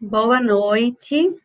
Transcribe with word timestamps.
Boa 0.00 0.40
noite, 0.40 1.36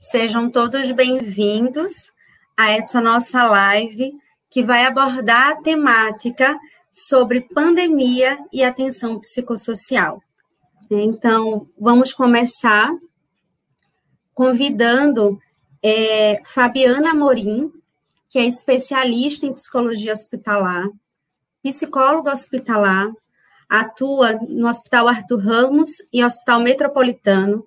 sejam 0.00 0.50
todos 0.50 0.90
bem-vindos 0.90 2.10
a 2.56 2.72
essa 2.72 3.00
nossa 3.00 3.44
live 3.44 4.12
que 4.50 4.64
vai 4.64 4.84
abordar 4.84 5.52
a 5.52 5.62
temática 5.62 6.58
sobre 6.90 7.42
pandemia 7.42 8.36
e 8.52 8.64
atenção 8.64 9.20
psicossocial. 9.20 10.20
Então, 10.90 11.68
vamos 11.78 12.12
começar 12.12 12.92
convidando 14.34 15.40
é, 15.80 16.42
Fabiana 16.44 17.14
Morim, 17.14 17.72
que 18.28 18.40
é 18.40 18.44
especialista 18.44 19.46
em 19.46 19.52
psicologia 19.52 20.12
hospitalar, 20.12 20.88
psicóloga 21.62 22.32
hospitalar, 22.32 23.12
atua 23.68 24.32
no 24.48 24.66
Hospital 24.66 25.06
Arthur 25.06 25.38
Ramos 25.38 26.02
e 26.12 26.24
Hospital 26.24 26.58
Metropolitano, 26.58 27.64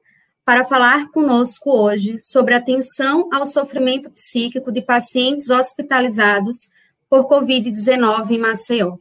para 0.48 0.64
falar 0.64 1.10
conosco 1.12 1.70
hoje 1.70 2.16
sobre 2.22 2.54
atenção 2.54 3.28
ao 3.34 3.46
sofrimento 3.46 4.10
psíquico 4.10 4.72
de 4.72 4.82
pacientes 4.82 5.50
hospitalizados 5.50 6.70
por 7.10 7.28
Covid-19 7.28 8.32
em 8.32 8.40
Maceió. 8.40 8.96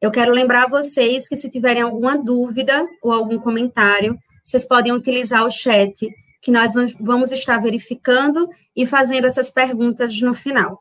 Eu 0.00 0.12
quero 0.12 0.30
lembrar 0.30 0.68
vocês 0.68 1.26
que 1.26 1.36
se 1.36 1.50
tiverem 1.50 1.82
alguma 1.82 2.16
dúvida 2.16 2.86
ou 3.02 3.10
algum 3.10 3.36
comentário, 3.36 4.16
vocês 4.44 4.64
podem 4.64 4.92
utilizar 4.92 5.44
o 5.44 5.50
chat, 5.50 6.08
que 6.40 6.52
nós 6.52 6.72
vamos 7.00 7.32
estar 7.32 7.60
verificando 7.60 8.48
e 8.76 8.86
fazendo 8.86 9.26
essas 9.26 9.50
perguntas 9.50 10.20
no 10.20 10.34
final. 10.34 10.80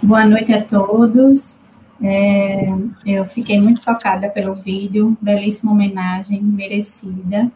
Boa 0.00 0.24
noite 0.24 0.52
a 0.52 0.62
todos. 0.62 1.58
É, 2.00 2.68
eu 3.04 3.26
fiquei 3.26 3.60
muito 3.60 3.82
tocada 3.82 4.30
pelo 4.30 4.54
vídeo, 4.54 5.18
belíssima 5.20 5.72
homenagem, 5.72 6.40
merecida. 6.40 7.50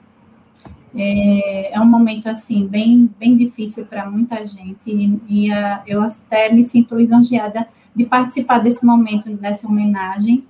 É, 0.97 1.75
é 1.75 1.81
um 1.81 1.87
momento 1.87 2.29
assim 2.29 2.67
bem 2.67 3.11
bem 3.19 3.37
difícil 3.37 3.85
para 3.85 4.11
muita 4.11 4.43
gente 4.43 4.91
e, 4.91 5.21
e 5.29 5.53
a, 5.53 5.83
eu 5.87 6.03
até 6.03 6.51
me 6.51 6.63
sinto 6.63 6.97
lisonjeada 6.97 7.69
de 7.95 8.07
participar 8.07 8.59
desse 8.59 8.87
momento 8.87 9.29
dessa 9.37 9.69
homenagem 9.69 10.45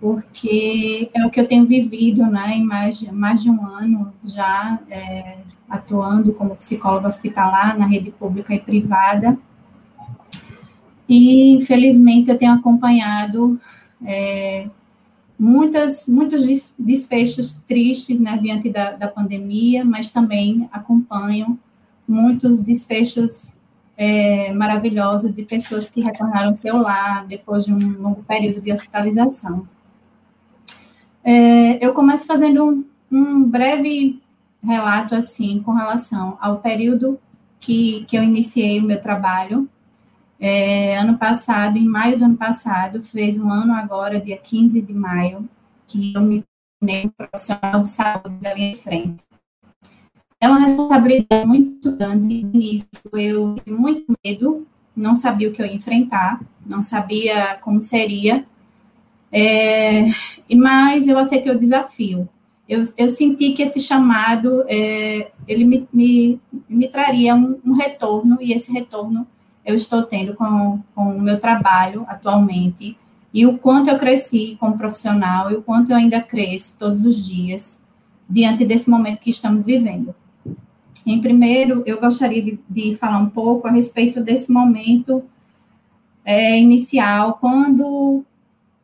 porque 0.00 1.10
é 1.12 1.26
o 1.26 1.30
que 1.30 1.38
eu 1.38 1.46
tenho 1.46 1.66
vivido 1.66 2.24
né 2.24 2.56
em 2.56 2.64
mais 2.64 3.02
mais 3.12 3.42
de 3.42 3.50
um 3.50 3.66
ano 3.66 4.10
já 4.24 4.78
é, 4.90 5.36
atuando 5.68 6.32
como 6.32 6.56
psicóloga 6.56 7.08
hospitalar 7.08 7.78
na 7.78 7.86
rede 7.86 8.10
pública 8.10 8.54
e 8.54 8.58
privada. 8.58 9.38
E 11.08 11.52
infelizmente 11.52 12.30
eu 12.30 12.38
tenho 12.38 12.52
acompanhado 12.52 13.60
é, 14.04 14.68
muitas, 15.38 16.08
muitos 16.08 16.74
desfechos 16.78 17.54
tristes 17.66 18.18
né, 18.18 18.36
diante 18.42 18.68
da, 18.68 18.92
da 18.92 19.06
pandemia, 19.06 19.84
mas 19.84 20.10
também 20.10 20.68
acompanho 20.72 21.58
muitos 22.06 22.58
desfechos 22.60 23.52
é, 23.96 24.52
maravilhosos 24.52 25.32
de 25.34 25.44
pessoas 25.44 25.90
que 25.90 26.00
retornaram 26.00 26.48
ao 26.48 26.54
seu 26.54 26.78
lar 26.78 27.26
depois 27.26 27.64
de 27.64 27.72
um 27.72 28.00
longo 28.00 28.22
período 28.24 28.60
de 28.60 28.72
hospitalização. 28.72 29.68
É, 31.22 31.84
eu 31.84 31.92
começo 31.92 32.26
fazendo 32.26 32.64
um, 32.64 32.84
um, 33.10 33.44
breve 33.44 34.20
relato, 34.62 35.14
assim, 35.14 35.60
com 35.62 35.72
relação 35.72 36.38
ao 36.40 36.60
período 36.60 37.18
que, 37.60 38.04
que 38.08 38.16
eu 38.16 38.22
iniciei 38.22 38.80
o 38.80 38.84
meu 38.84 39.00
trabalho 39.00 39.68
é, 40.40 40.96
ano 40.96 41.18
passado, 41.18 41.76
em 41.76 41.86
maio 41.86 42.18
do 42.18 42.24
ano 42.24 42.36
passado, 42.36 43.02
fez 43.02 43.38
um 43.38 43.50
ano 43.50 43.72
agora, 43.74 44.20
dia 44.20 44.36
15 44.36 44.80
de 44.80 44.92
maio, 44.92 45.48
que 45.86 46.14
eu 46.14 46.20
me 46.20 46.44
tornei 46.80 47.10
profissional 47.16 47.82
de 47.82 47.88
saúde 47.88 48.36
da 48.40 48.54
linha 48.54 48.72
de 48.72 48.78
frente. 48.78 49.24
É 50.40 50.48
uma 50.48 50.60
responsabilidade 50.60 51.46
muito 51.46 51.90
grande. 51.92 52.22
No 52.22 52.56
início, 52.56 52.88
eu 53.14 53.56
tive 53.56 53.76
muito 53.76 54.12
medo, 54.24 54.66
não 54.94 55.14
sabia 55.14 55.48
o 55.48 55.52
que 55.52 55.60
eu 55.60 55.66
ia 55.66 55.74
enfrentar, 55.74 56.40
não 56.64 56.80
sabia 56.80 57.56
como 57.56 57.80
seria, 57.80 58.46
é, 59.32 60.04
mas 60.54 61.08
eu 61.08 61.18
aceitei 61.18 61.50
o 61.50 61.58
desafio. 61.58 62.28
Eu, 62.68 62.82
eu 62.96 63.08
senti 63.08 63.52
que 63.52 63.62
esse 63.62 63.80
chamado, 63.80 64.62
é, 64.68 65.32
ele 65.48 65.64
me, 65.64 65.88
me, 65.92 66.40
me 66.68 66.86
traria 66.86 67.34
um, 67.34 67.58
um 67.64 67.72
retorno, 67.72 68.38
e 68.40 68.52
esse 68.52 68.70
retorno 68.70 69.26
eu 69.68 69.74
estou 69.74 70.02
tendo 70.02 70.34
com, 70.34 70.80
com 70.94 71.10
o 71.14 71.20
meu 71.20 71.38
trabalho 71.38 72.06
atualmente 72.08 72.96
e 73.34 73.46
o 73.46 73.58
quanto 73.58 73.90
eu 73.90 73.98
cresci 73.98 74.56
como 74.58 74.78
profissional 74.78 75.50
e 75.50 75.56
o 75.56 75.62
quanto 75.62 75.92
eu 75.92 75.96
ainda 75.96 76.22
cresço 76.22 76.78
todos 76.78 77.04
os 77.04 77.22
dias 77.22 77.84
diante 78.26 78.64
desse 78.64 78.88
momento 78.88 79.20
que 79.20 79.28
estamos 79.28 79.66
vivendo. 79.66 80.14
Em 81.04 81.20
primeiro, 81.20 81.82
eu 81.84 82.00
gostaria 82.00 82.42
de, 82.42 82.58
de 82.68 82.94
falar 82.96 83.18
um 83.18 83.28
pouco 83.28 83.68
a 83.68 83.70
respeito 83.70 84.22
desse 84.22 84.50
momento 84.50 85.22
é, 86.24 86.58
inicial, 86.58 87.34
quando 87.38 88.24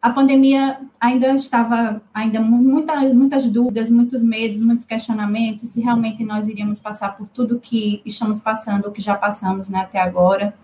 a 0.02 0.10
pandemia 0.10 0.80
ainda 1.00 1.34
estava, 1.34 2.02
ainda 2.12 2.38
muita, 2.42 3.00
muitas 3.14 3.46
dúvidas, 3.48 3.88
muitos 3.88 4.22
medos, 4.22 4.58
muitos 4.58 4.84
questionamentos, 4.84 5.70
se 5.70 5.80
realmente 5.80 6.22
nós 6.22 6.46
iríamos 6.46 6.78
passar 6.78 7.16
por 7.16 7.26
tudo 7.28 7.58
que 7.58 8.02
estamos 8.04 8.38
passando, 8.38 8.84
ou 8.84 8.92
que 8.92 9.00
já 9.00 9.14
passamos 9.14 9.70
né, 9.70 9.78
até 9.78 9.98
agora. 9.98 10.54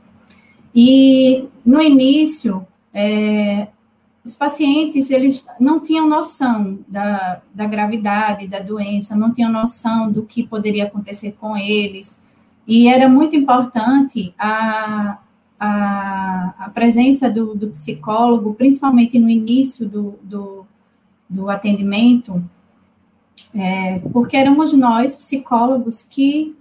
E 0.75 1.49
no 1.65 1.81
início, 1.81 2.67
é, 2.95 3.69
os 4.25 4.35
pacientes 4.35 5.11
eles 5.11 5.47
não 5.59 5.81
tinham 5.81 6.09
noção 6.09 6.79
da, 6.87 7.41
da 7.55 7.67
gravidade 7.67 8.47
da 8.47 8.61
doença, 8.61 9.17
não 9.17 9.33
tinham 9.33 9.51
noção 9.51 10.11
do 10.11 10.23
que 10.23 10.47
poderia 10.47 10.85
acontecer 10.85 11.37
com 11.41 11.57
eles, 11.57 12.23
e 12.67 12.87
era 12.87 13.09
muito 13.09 13.35
importante 13.35 14.33
a, 14.39 15.19
a, 15.59 16.55
a 16.59 16.71
presença 16.71 17.31
do, 17.31 17.55
do, 17.55 17.69
psicólogo, 17.69 18.55
principalmente 18.55 19.19
no 19.19 19.29
início 19.29 19.89
do, 19.89 20.19
do, 20.23 20.67
do 21.29 21.51
atendimento, 21.51 22.43
é, 23.55 23.99
porque 24.13 24.37
éramos 24.37 24.73
nós, 24.73 25.17
psicólogos, 25.17 26.03
que 26.03 26.55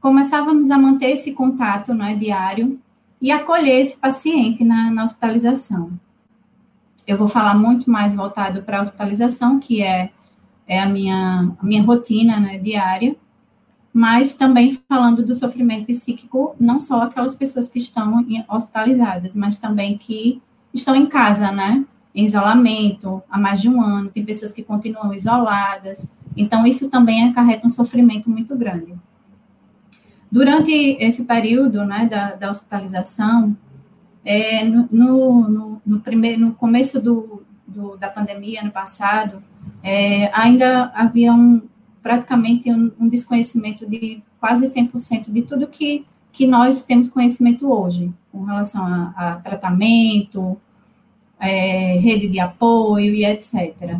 começávamos 0.00 0.70
a 0.70 0.76
manter 0.76 1.12
esse 1.12 1.32
contato 1.32 1.94
né, 1.94 2.14
diário 2.14 2.78
e 3.20 3.30
acolher 3.30 3.80
esse 3.80 3.96
paciente 3.96 4.64
na, 4.64 4.90
na 4.90 5.04
hospitalização. 5.04 5.92
Eu 7.06 7.16
vou 7.16 7.28
falar 7.28 7.54
muito 7.54 7.90
mais 7.90 8.14
voltado 8.14 8.62
para 8.62 8.78
a 8.78 8.80
hospitalização, 8.80 9.60
que 9.60 9.82
é, 9.82 10.10
é 10.66 10.80
a, 10.80 10.86
minha, 10.86 11.52
a 11.58 11.64
minha 11.64 11.82
rotina 11.82 12.38
né, 12.38 12.58
diária, 12.58 13.16
mas 13.92 14.34
também 14.34 14.78
falando 14.88 15.24
do 15.24 15.34
sofrimento 15.34 15.86
psíquico, 15.86 16.54
não 16.60 16.78
só 16.78 17.02
aquelas 17.02 17.34
pessoas 17.34 17.70
que 17.70 17.78
estão 17.78 18.26
hospitalizadas, 18.48 19.34
mas 19.34 19.58
também 19.58 19.96
que 19.96 20.42
estão 20.74 20.94
em 20.94 21.06
casa, 21.06 21.50
né? 21.50 21.82
Em 22.14 22.24
isolamento 22.24 23.22
há 23.30 23.38
mais 23.38 23.60
de 23.62 23.68
um 23.68 23.80
ano, 23.80 24.10
tem 24.10 24.24
pessoas 24.24 24.52
que 24.52 24.62
continuam 24.62 25.14
isoladas, 25.14 26.12
então 26.36 26.66
isso 26.66 26.90
também 26.90 27.26
acarreta 27.26 27.66
um 27.66 27.70
sofrimento 27.70 28.28
muito 28.28 28.54
grande. 28.54 28.94
Durante 30.30 30.72
esse 31.00 31.24
período 31.24 31.84
né, 31.84 32.06
da, 32.06 32.32
da 32.32 32.50
hospitalização, 32.50 33.56
é, 34.24 34.64
no, 34.64 34.88
no, 34.90 35.82
no, 35.86 36.00
primeiro, 36.00 36.40
no 36.40 36.54
começo 36.54 37.00
do, 37.00 37.44
do, 37.66 37.96
da 37.96 38.08
pandemia, 38.08 38.60
ano 38.60 38.72
passado, 38.72 39.42
é, 39.82 40.30
ainda 40.34 40.90
havia 40.94 41.32
um, 41.32 41.62
praticamente 42.02 42.70
um, 42.70 42.90
um, 42.98 43.08
desconhecimento 43.08 43.88
de 43.88 44.22
quase 44.40 44.68
100% 44.68 45.30
de 45.32 45.42
tudo 45.42 45.66
que, 45.68 46.04
que 46.32 46.46
nós 46.46 46.84
temos 46.84 47.08
conhecimento 47.08 47.70
hoje, 47.70 48.12
com 48.32 48.42
relação 48.44 48.84
a, 48.84 49.14
a 49.16 49.36
tratamento, 49.36 50.56
é, 51.38 51.98
rede 51.98 52.28
de 52.28 52.40
apoio 52.40 53.14
e 53.14 53.24
etc. 53.24 53.98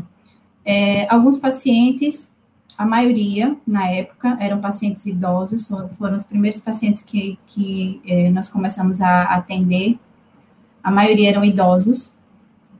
É, 0.64 1.06
alguns 1.08 1.38
pacientes 1.38 2.35
a 2.76 2.84
maioria, 2.84 3.56
na 3.66 3.88
época, 3.88 4.36
eram 4.40 4.60
pacientes 4.60 5.06
idosos, 5.06 5.68
foram 5.98 6.16
os 6.16 6.24
primeiros 6.24 6.60
pacientes 6.60 7.02
que, 7.02 7.38
que 7.46 8.00
eh, 8.06 8.30
nós 8.30 8.48
começamos 8.50 9.00
a 9.00 9.22
atender. 9.22 9.98
A 10.82 10.90
maioria 10.90 11.30
eram 11.30 11.44
idosos, 11.44 12.16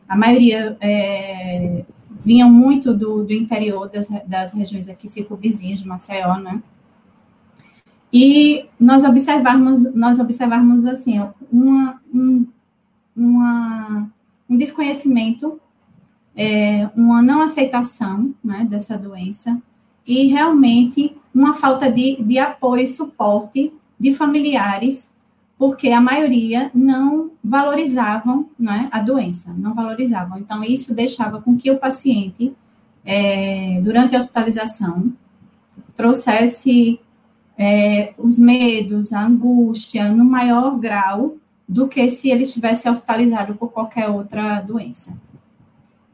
a 0.09 0.17
maioria 0.17 0.77
é, 0.81 1.85
vinham 2.25 2.51
muito 2.51 2.95
do, 2.95 3.25
do 3.25 3.33
interior 3.33 3.89
das, 3.89 4.09
das 4.27 4.53
regiões 4.53 4.89
aqui 4.89 5.09
circunvizinhas 5.09 5.81
de 5.81 5.87
Maceió, 5.87 6.37
né? 6.39 6.63
E 8.13 8.67
nós 8.79 9.03
observarmos, 9.05 9.93
nós 9.95 10.21
observarmos 10.21 10.85
assim, 10.87 11.21
uma, 11.51 12.01
um, 12.15 12.47
uma, 13.17 14.11
um 14.49 14.57
desconhecimento, 14.57 15.61
é, 16.37 16.89
uma 16.95 17.21
não 17.21 17.43
aceitação 17.43 18.33
né, 18.45 18.67
dessa 18.69 18.97
doença, 18.97 19.61
e 20.07 20.27
realmente 20.27 21.17
uma 21.35 21.55
falta 21.55 21.91
de, 21.91 22.17
de 22.23 22.39
apoio 22.39 22.83
e 22.83 22.87
suporte 22.87 23.73
de 23.99 24.13
familiares, 24.13 25.11
porque 25.59 25.91
a 25.91 26.01
maioria 26.01 26.71
não 26.75 27.31
valorizavam 27.43 28.49
né, 28.59 28.89
a 28.93 29.01
doença, 29.01 29.53
não 29.57 29.75
valorizavam. 29.75 30.39
Então, 30.39 30.63
isso 30.63 30.95
deixava 30.95 31.41
com 31.41 31.57
que 31.57 31.71
o 31.71 31.79
paciente, 31.79 32.55
é, 33.05 33.81
durante 33.83 34.15
a 34.15 34.19
hospitalização, 34.19 35.13
trouxesse 35.95 37.01
é, 37.59 38.13
os 38.19 38.39
medos, 38.39 39.13
a 39.13 39.23
angústia 39.23 40.11
no 40.13 40.25
maior 40.25 40.79
grau 40.79 41.37
do 41.69 41.89
que 41.89 42.09
se 42.11 42.31
ele 42.31 42.43
estivesse 42.43 42.89
hospitalizado 42.89 43.55
por 43.55 43.73
qualquer 43.73 44.09
outra 44.09 44.61
doença. 44.61 45.19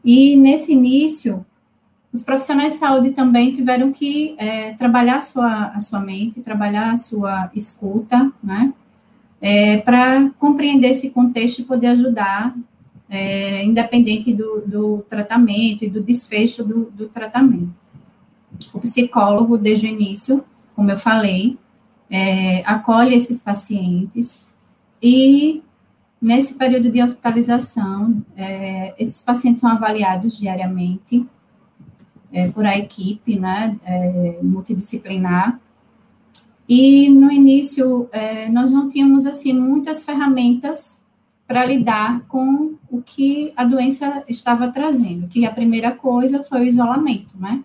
E 0.04 0.36
nesse 0.36 0.72
início, 0.72 1.44
os 2.12 2.22
profissionais 2.22 2.74
de 2.74 2.78
saúde 2.78 3.10
também 3.12 3.52
tiveram 3.52 3.90
que 3.90 4.34
é, 4.36 4.74
trabalhar 4.74 5.16
a 5.16 5.20
sua, 5.22 5.66
a 5.68 5.80
sua 5.80 6.00
mente, 6.00 6.42
trabalhar 6.42 6.92
a 6.92 6.96
sua 6.96 7.50
escuta, 7.54 8.30
né, 8.42 8.72
é, 9.40 9.78
para 9.78 10.30
compreender 10.38 10.88
esse 10.90 11.10
contexto 11.10 11.60
e 11.60 11.64
poder 11.64 11.88
ajudar, 11.88 12.54
é, 13.08 13.64
independente 13.64 14.32
do, 14.32 14.60
do, 14.66 15.04
tratamento 15.08 15.84
e 15.84 15.90
do 15.90 16.02
desfecho 16.02 16.62
do, 16.62 16.90
do 16.92 17.08
tratamento. 17.08 17.74
O 18.72 18.78
psicólogo, 18.80 19.56
desde 19.56 19.86
o 19.86 19.90
início, 19.90 20.44
como 20.76 20.90
eu 20.90 20.98
falei, 20.98 21.58
é, 22.10 22.62
acolhe 22.66 23.16
esses 23.16 23.40
pacientes 23.40 24.44
e 25.02 25.62
nesse 26.20 26.54
período 26.54 26.90
de 26.90 27.02
hospitalização, 27.02 28.22
é, 28.36 28.94
esses 28.98 29.20
pacientes 29.20 29.60
são 29.60 29.70
avaliados 29.70 30.38
diariamente 30.38 31.26
é, 32.32 32.48
por 32.48 32.64
a 32.64 32.76
equipe, 32.76 33.38
né, 33.38 33.76
é, 33.84 34.38
multidisciplinar. 34.42 35.60
E 36.68 37.08
no 37.08 37.30
início 37.30 38.08
é, 38.12 38.48
nós 38.48 38.70
não 38.70 38.88
tínhamos 38.88 39.26
assim 39.26 39.52
muitas 39.52 40.04
ferramentas 40.04 41.02
para 41.46 41.66
lidar 41.66 42.22
com 42.28 42.76
o 42.90 43.02
que 43.02 43.52
a 43.56 43.64
doença 43.64 44.24
estava 44.28 44.68
trazendo. 44.68 45.28
Que 45.28 45.44
a 45.44 45.52
primeira 45.52 45.92
coisa 45.92 46.42
foi 46.42 46.62
o 46.62 46.64
isolamento, 46.64 47.36
né? 47.38 47.62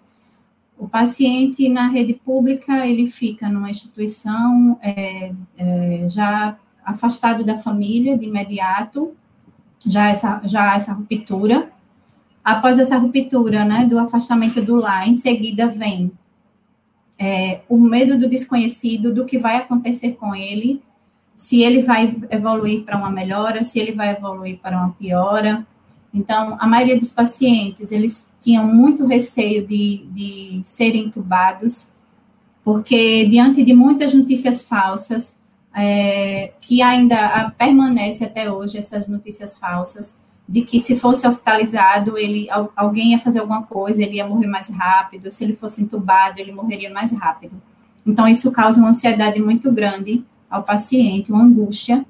O 0.77 0.87
paciente 0.87 1.67
na 1.69 1.87
rede 1.87 2.13
pública 2.13 2.85
ele 2.85 3.09
fica 3.09 3.49
numa 3.49 3.69
instituição 3.69 4.77
é, 4.81 5.31
é, 5.57 6.05
já 6.07 6.57
afastado 6.85 7.43
da 7.43 7.57
família 7.57 8.17
de 8.17 8.25
imediato, 8.25 9.13
já 9.85 10.07
essa, 10.09 10.41
já 10.45 10.75
essa 10.75 10.93
ruptura. 10.93 11.71
Após 12.47 12.79
essa 12.79 12.97
ruptura, 12.97 13.65
né, 13.65 13.83
do 13.83 13.99
afastamento 13.99 14.61
do 14.61 14.75
lar, 14.75 15.05
em 15.05 15.13
seguida 15.13 15.67
vem 15.67 16.09
é, 17.19 17.59
o 17.67 17.77
medo 17.77 18.17
do 18.17 18.29
desconhecido, 18.29 19.13
do 19.13 19.25
que 19.25 19.37
vai 19.37 19.57
acontecer 19.57 20.13
com 20.13 20.33
ele, 20.33 20.81
se 21.35 21.61
ele 21.61 21.81
vai 21.81 22.17
evoluir 22.29 22.85
para 22.85 22.97
uma 22.97 23.09
melhora, 23.09 23.63
se 23.63 23.77
ele 23.79 23.91
vai 23.91 24.11
evoluir 24.11 24.59
para 24.59 24.77
uma 24.77 24.91
piora. 24.91 25.67
Então, 26.13 26.55
a 26.57 26.65
maioria 26.65 26.97
dos 26.97 27.11
pacientes, 27.11 27.91
eles 27.91 28.31
tinham 28.39 28.65
muito 28.65 29.05
receio 29.05 29.67
de, 29.67 30.07
de 30.13 30.61
serem 30.63 31.07
entubados, 31.07 31.91
porque 32.63 33.25
diante 33.25 33.61
de 33.61 33.73
muitas 33.73 34.13
notícias 34.13 34.63
falsas, 34.63 35.37
é, 35.75 36.53
que 36.61 36.81
ainda 36.81 37.53
permanece 37.57 38.23
até 38.23 38.49
hoje 38.49 38.77
essas 38.77 39.05
notícias 39.05 39.57
falsas 39.57 40.25
de 40.47 40.61
que 40.61 40.79
se 40.79 40.95
fosse 40.95 41.27
hospitalizado, 41.27 42.17
ele 42.17 42.47
alguém 42.75 43.11
ia 43.11 43.19
fazer 43.19 43.39
alguma 43.39 43.63
coisa, 43.63 44.01
ele 44.01 44.15
ia 44.15 44.27
morrer 44.27 44.47
mais 44.47 44.69
rápido, 44.69 45.29
se 45.29 45.43
ele 45.43 45.55
fosse 45.55 45.83
entubado, 45.83 46.39
ele 46.39 46.51
morreria 46.51 46.89
mais 46.89 47.11
rápido. 47.11 47.61
Então, 48.05 48.27
isso 48.27 48.51
causa 48.51 48.79
uma 48.79 48.89
ansiedade 48.89 49.41
muito 49.41 49.69
grande 49.71 50.23
ao 50.49 50.63
paciente, 50.63 51.31
uma 51.31 51.43
angústia 51.43 52.05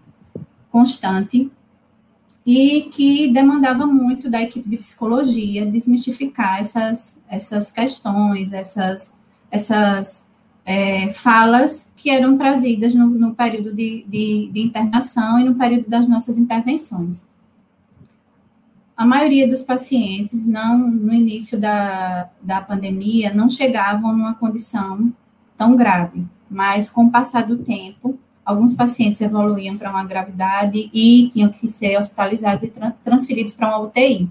constante, 0.72 1.50
e 2.46 2.82
que 2.92 3.28
demandava 3.28 3.86
muito 3.86 4.30
da 4.30 4.42
equipe 4.42 4.70
de 4.70 4.78
psicologia 4.78 5.66
desmistificar 5.66 6.60
essas, 6.60 7.20
essas 7.28 7.72
questões, 7.72 8.54
essas, 8.54 9.14
essas 9.52 10.26
é, 10.64 11.12
falas 11.14 11.92
que 11.98 12.10
eram 12.10 12.38
trazidas 12.38 12.94
no, 12.94 13.08
no 13.08 13.34
período 13.34 13.74
de, 13.74 14.06
de, 14.08 14.50
de, 14.54 14.62
internação 14.62 15.40
e 15.40 15.44
no 15.44 15.56
período 15.56 15.90
das 15.90 16.08
nossas 16.08 16.38
intervenções. 16.38 17.28
A 18.98 19.06
maioria 19.06 19.48
dos 19.48 19.62
pacientes, 19.62 20.48
não 20.48 20.76
no 20.76 21.14
início 21.14 21.60
da, 21.60 22.32
da 22.42 22.60
pandemia, 22.60 23.32
não 23.32 23.48
chegavam 23.48 24.12
numa 24.12 24.34
condição 24.34 25.14
tão 25.56 25.76
grave, 25.76 26.26
mas 26.50 26.90
com 26.90 27.06
o 27.06 27.12
passar 27.12 27.44
do 27.44 27.60
tempo, 27.60 28.18
alguns 28.44 28.74
pacientes 28.74 29.22
evoluíam 29.22 29.78
para 29.78 29.92
uma 29.92 30.04
gravidade 30.04 30.90
e 30.92 31.30
tinham 31.32 31.50
que 31.50 31.68
ser 31.68 31.96
hospitalizados 31.96 32.64
e 32.64 32.72
tra 32.72 32.92
transferidos 33.04 33.54
para 33.54 33.68
uma 33.68 33.86
UTI. 33.86 34.28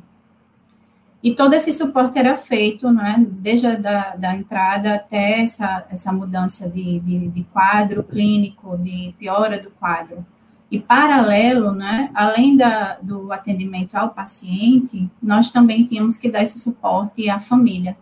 E 1.23 1.35
todo 1.35 1.55
esse 1.55 1.73
suporte 1.73 2.19
era 2.19 2.37
feito, 2.37 2.91
né, 2.91 3.25
desde 3.29 3.67
a 3.67 3.77
da, 3.77 4.17
da 4.17 4.35
entrada 4.35 4.95
até 4.95 5.43
essa, 5.43 5.87
essa 5.91 6.12
mudança 6.12 6.69
de, 6.69 6.99
de, 7.01 7.29
de, 7.29 7.45
quadro 7.45 8.03
clínico, 8.03 8.77
de 8.79 9.15
piora 9.19 9.61
do 9.61 9.71
quadro. 9.71 10.27
E 10.71 10.81
paralelo, 10.81 11.73
né, 11.73 12.11
além 12.13 12.57
da, 12.57 12.95
do 12.95 13.33
atendimento 13.33 13.95
ao 13.95 14.11
paciente, 14.11 15.09
nós 15.23 15.51
também 15.51 15.85
tínhamos 15.85 16.19
que 16.19 16.29
dar 16.29 16.43
esse 16.43 16.59
suporte 16.59 17.31
à 17.31 17.39
família, 17.39 17.97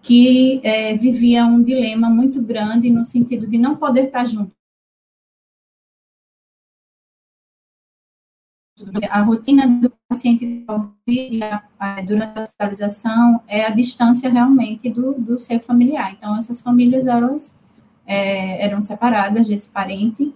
que 0.00 0.60
é, 0.64 0.96
vivia 0.96 1.44
um 1.44 1.62
dilema 1.62 2.08
muito 2.08 2.40
grande 2.42 2.88
no 2.90 3.04
sentido 3.04 3.46
de 3.46 3.58
não 3.58 3.76
poder 3.76 4.06
estar 4.06 4.24
junto 4.24 4.52
A 9.10 9.22
rotina 9.22 9.66
do 9.68 9.92
paciente 10.08 10.64
durante 12.04 12.38
a 12.38 12.42
hospitalização 12.42 13.40
é 13.46 13.64
a 13.64 13.70
distância 13.70 14.28
realmente 14.28 14.90
do, 14.90 15.12
do 15.12 15.38
seu 15.38 15.60
familiar. 15.60 16.12
Então, 16.12 16.36
essas 16.36 16.60
famílias, 16.60 17.06
elas 17.06 17.58
é, 18.06 18.64
eram 18.64 18.80
separadas 18.80 19.46
desse 19.46 19.68
parente 19.68 20.34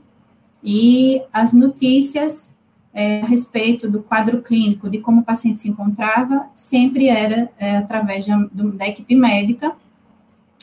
e 0.62 1.22
as 1.32 1.52
notícias 1.52 2.56
é, 2.92 3.20
a 3.20 3.26
respeito 3.26 3.90
do 3.90 4.02
quadro 4.02 4.40
clínico, 4.40 4.88
de 4.88 4.98
como 4.98 5.20
o 5.20 5.24
paciente 5.24 5.60
se 5.60 5.68
encontrava, 5.68 6.46
sempre 6.54 7.08
era 7.08 7.50
é, 7.58 7.76
através 7.76 8.26
da, 8.26 8.48
da 8.52 8.88
equipe 8.88 9.14
médica 9.14 9.76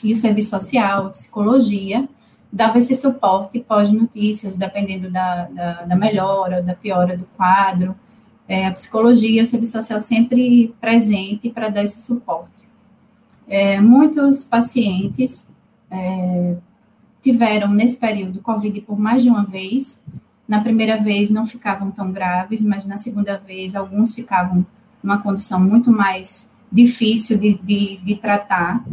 e 0.04 0.12
o 0.12 0.18
serviço 0.18 0.50
social, 0.50 1.07
a 1.07 1.10
psicologia, 1.12 2.10
dava 2.51 2.80
esse 2.80 2.95
suporte 2.95 3.60
pós-notícias, 3.60 4.56
dependendo 4.56 5.12
da, 5.12 5.45
da, 5.45 5.74
da, 5.84 5.96
melhora, 5.96 6.62
da 6.62 6.74
piora 6.74 7.16
do 7.16 7.25
quadro. 7.38 7.96
É, 8.48 8.68
a 8.68 8.72
psicologia, 8.72 9.42
o 9.42 9.46
serviço 9.46 9.74
social 9.74 10.00
sempre 10.00 10.74
presente 10.81 11.50
para 11.50 11.69
dar 11.69 11.84
esse 11.84 12.01
suporte. 12.01 12.68
É, 13.48 13.80
muitos 13.80 14.44
pacientes 14.44 15.50
é, 15.89 16.56
tiveram, 17.24 17.70
nesse 17.70 17.98
período, 17.98 18.42
Covid 18.42 18.82
por 18.82 19.00
mais 19.00 19.24
de 19.24 19.30
uma 19.30 19.44
vez. 19.44 20.03
Na 20.48 20.60
primeira 20.60 20.98
vez 20.98 21.30
não 21.32 21.48
ficavam 21.48 21.89
tão 21.89 22.12
graves, 22.12 22.63
mas 22.63 22.86
na 22.86 22.98
segunda 22.98 23.38
vez 23.38 23.75
alguns 23.75 24.13
ficavam 24.13 24.63
numa 25.01 25.18
condição 25.18 25.60
muito 25.60 25.89
mais 25.89 26.51
difícil 26.72 27.39
de, 27.39 27.56
de, 27.56 27.98
de 27.98 28.15
tratar. 28.18 28.84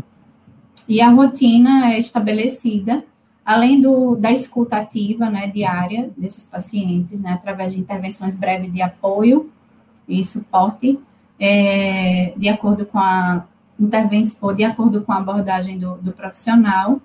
E 0.88 1.00
a 1.00 1.10
rotina 1.10 1.92
é 1.92 1.99
estabelecida 1.99 3.04
além 3.44 3.80
do, 3.80 4.14
da 4.14 4.30
escuta 4.30 4.76
ativa, 4.76 5.28
né, 5.28 5.49
diária 5.49 6.10
desses 6.16 6.46
pacientes, 6.46 7.18
né, 7.18 7.32
através 7.32 7.72
de 7.72 7.80
intervenções 7.80 8.37
breves 8.37 8.72
de 8.72 8.80
apoio 8.80 9.50
e 10.08 10.25
suporte, 10.25 10.99
é, 11.38 12.32
de 12.37 12.49
acordo 12.49 12.87
com 12.87 12.99
a 12.99 13.44
intervenção, 13.78 14.38
ou 14.42 14.54
de 14.54 14.62
acordo 14.62 15.02
com 15.02 15.10
a 15.10 15.16
abordagem 15.16 15.78
do, 15.80 15.96
do 15.96 16.12
profissional, 16.12 17.00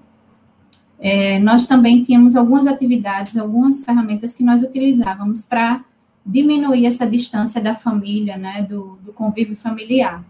é, 0.99 1.39
nós 1.39 1.67
também 1.67 2.01
tínhamos 2.01 2.35
algumas 2.35 2.65
atividades, 2.67 3.37
algumas 3.37 3.83
ferramentas 3.83 4.33
que 4.33 4.43
nós 4.43 4.63
utilizávamos 4.63 5.41
para 5.41 5.83
diminuir 6.25 6.85
essa 6.85 7.05
distância 7.05 7.61
da 7.61 7.75
família, 7.75 8.37
né, 8.37 8.63
do, 8.63 8.97
do 9.03 9.13
convívio 9.13 9.55
familiar. 9.55 10.23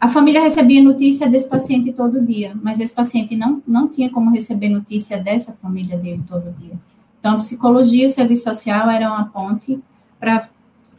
A 0.00 0.08
família 0.08 0.42
recebia 0.42 0.82
notícia 0.82 1.28
desse 1.28 1.48
paciente 1.48 1.92
todo 1.92 2.20
dia, 2.20 2.54
mas 2.62 2.80
esse 2.80 2.92
paciente 2.92 3.36
não, 3.36 3.62
não 3.66 3.88
tinha 3.88 4.10
como 4.10 4.30
receber 4.30 4.68
notícia 4.68 5.16
dessa 5.16 5.52
família 5.52 5.96
dele 5.96 6.22
todo 6.26 6.52
dia. 6.52 6.74
Então, 7.20 7.34
a 7.34 7.38
psicologia 7.38 8.02
e 8.02 8.06
o 8.06 8.10
serviço 8.10 8.44
social 8.44 8.90
eram 8.90 9.14
a 9.14 9.24
ponte 9.24 9.80
para 10.20 10.48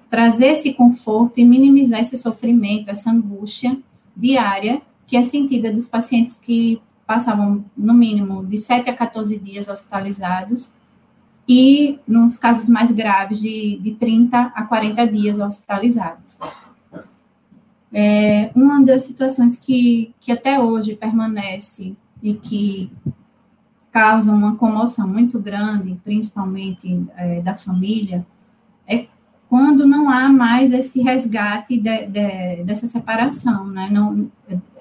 trazer 0.09 0.47
esse 0.47 0.73
conforto 0.73 1.39
e 1.39 1.45
minimizar 1.45 1.99
esse 1.99 2.17
sofrimento, 2.17 2.89
essa 2.89 3.11
angústia 3.11 3.77
diária 4.15 4.81
que 5.05 5.17
é 5.17 5.21
sentida 5.21 5.71
dos 5.71 5.87
pacientes 5.87 6.37
que 6.37 6.81
passavam, 7.05 7.65
no 7.75 7.93
mínimo, 7.93 8.45
de 8.45 8.57
7 8.57 8.89
a 8.89 8.93
14 8.95 9.37
dias 9.39 9.67
hospitalizados 9.67 10.73
e, 11.47 11.99
nos 12.07 12.37
casos 12.37 12.67
mais 12.67 12.91
graves, 12.91 13.39
de, 13.39 13.77
de 13.77 13.91
30 13.95 14.53
a 14.55 14.63
40 14.63 15.07
dias 15.07 15.39
hospitalizados. 15.39 16.39
É, 17.93 18.51
uma 18.55 18.83
das 18.83 19.03
situações 19.03 19.55
que, 19.55 20.13
que 20.19 20.31
até 20.31 20.59
hoje 20.59 20.95
permanece 20.95 21.95
e 22.21 22.33
que 22.33 22.91
causa 23.91 24.33
uma 24.33 24.55
comoção 24.57 25.07
muito 25.07 25.39
grande, 25.39 25.97
principalmente 26.03 27.05
é, 27.15 27.41
da 27.41 27.55
família, 27.55 28.25
quando 29.49 29.85
não 29.85 30.09
há 30.09 30.27
mais 30.29 30.73
esse 30.73 31.01
resgate 31.01 31.77
de, 31.77 32.07
de, 32.07 32.63
dessa 32.63 32.87
separação, 32.87 33.67
né? 33.67 33.89
Não, 33.91 34.29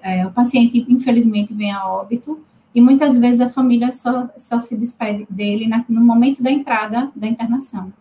é, 0.03 0.27
o 0.27 0.31
paciente, 0.31 0.85
infelizmente, 0.89 1.55
vem 1.55 1.71
a 1.71 1.87
óbito 1.87 2.41
e 2.75 2.81
muitas 2.81 3.17
vezes 3.17 3.41
a 3.41 3.49
família 3.49 3.93
só, 3.93 4.29
só 4.37 4.59
se 4.59 4.77
despede 4.77 5.27
dele 5.31 5.69
na, 5.69 5.85
no 5.89 6.05
momento 6.05 6.43
da 6.43 6.51
entrada 6.51 7.11
da 7.15 7.29
internação. 7.29 7.93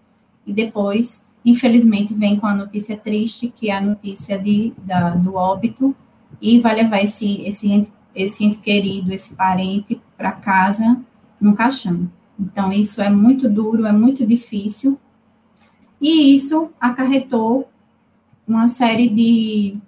E 0.48 0.52
depois, 0.52 1.26
infelizmente, 1.46 2.14
vem 2.14 2.40
com 2.40 2.48
a 2.48 2.56
notícia 2.56 2.98
triste, 2.98 3.54
que 3.56 3.70
é 3.70 3.78
a 3.78 3.82
notícia 3.82 4.40
de, 4.40 4.74
da, 4.78 5.12
do 5.12 5.36
óbito, 5.36 5.96
e 6.42 6.60
vai 6.60 6.76
levar 6.76 7.02
esse, 7.02 7.42
esse, 7.42 7.72
ente, 7.72 7.92
esse 8.16 8.44
ente 8.44 8.60
querido, 8.60 9.14
esse 9.14 9.36
parente, 9.36 10.02
para 10.18 10.32
casa 10.32 11.00
no 11.40 11.54
caixão. 11.54 12.10
Então, 12.40 12.74
isso 12.74 13.02
é 13.02 13.10
muito 13.10 13.48
duro, 13.48 13.86
é 13.86 13.92
muito 13.92 14.26
difícil, 14.26 15.00
e 16.04 16.36
isso 16.36 16.70
acarretou 16.80 17.68
uma 18.48 18.68
série 18.68 19.10
de 19.10 19.80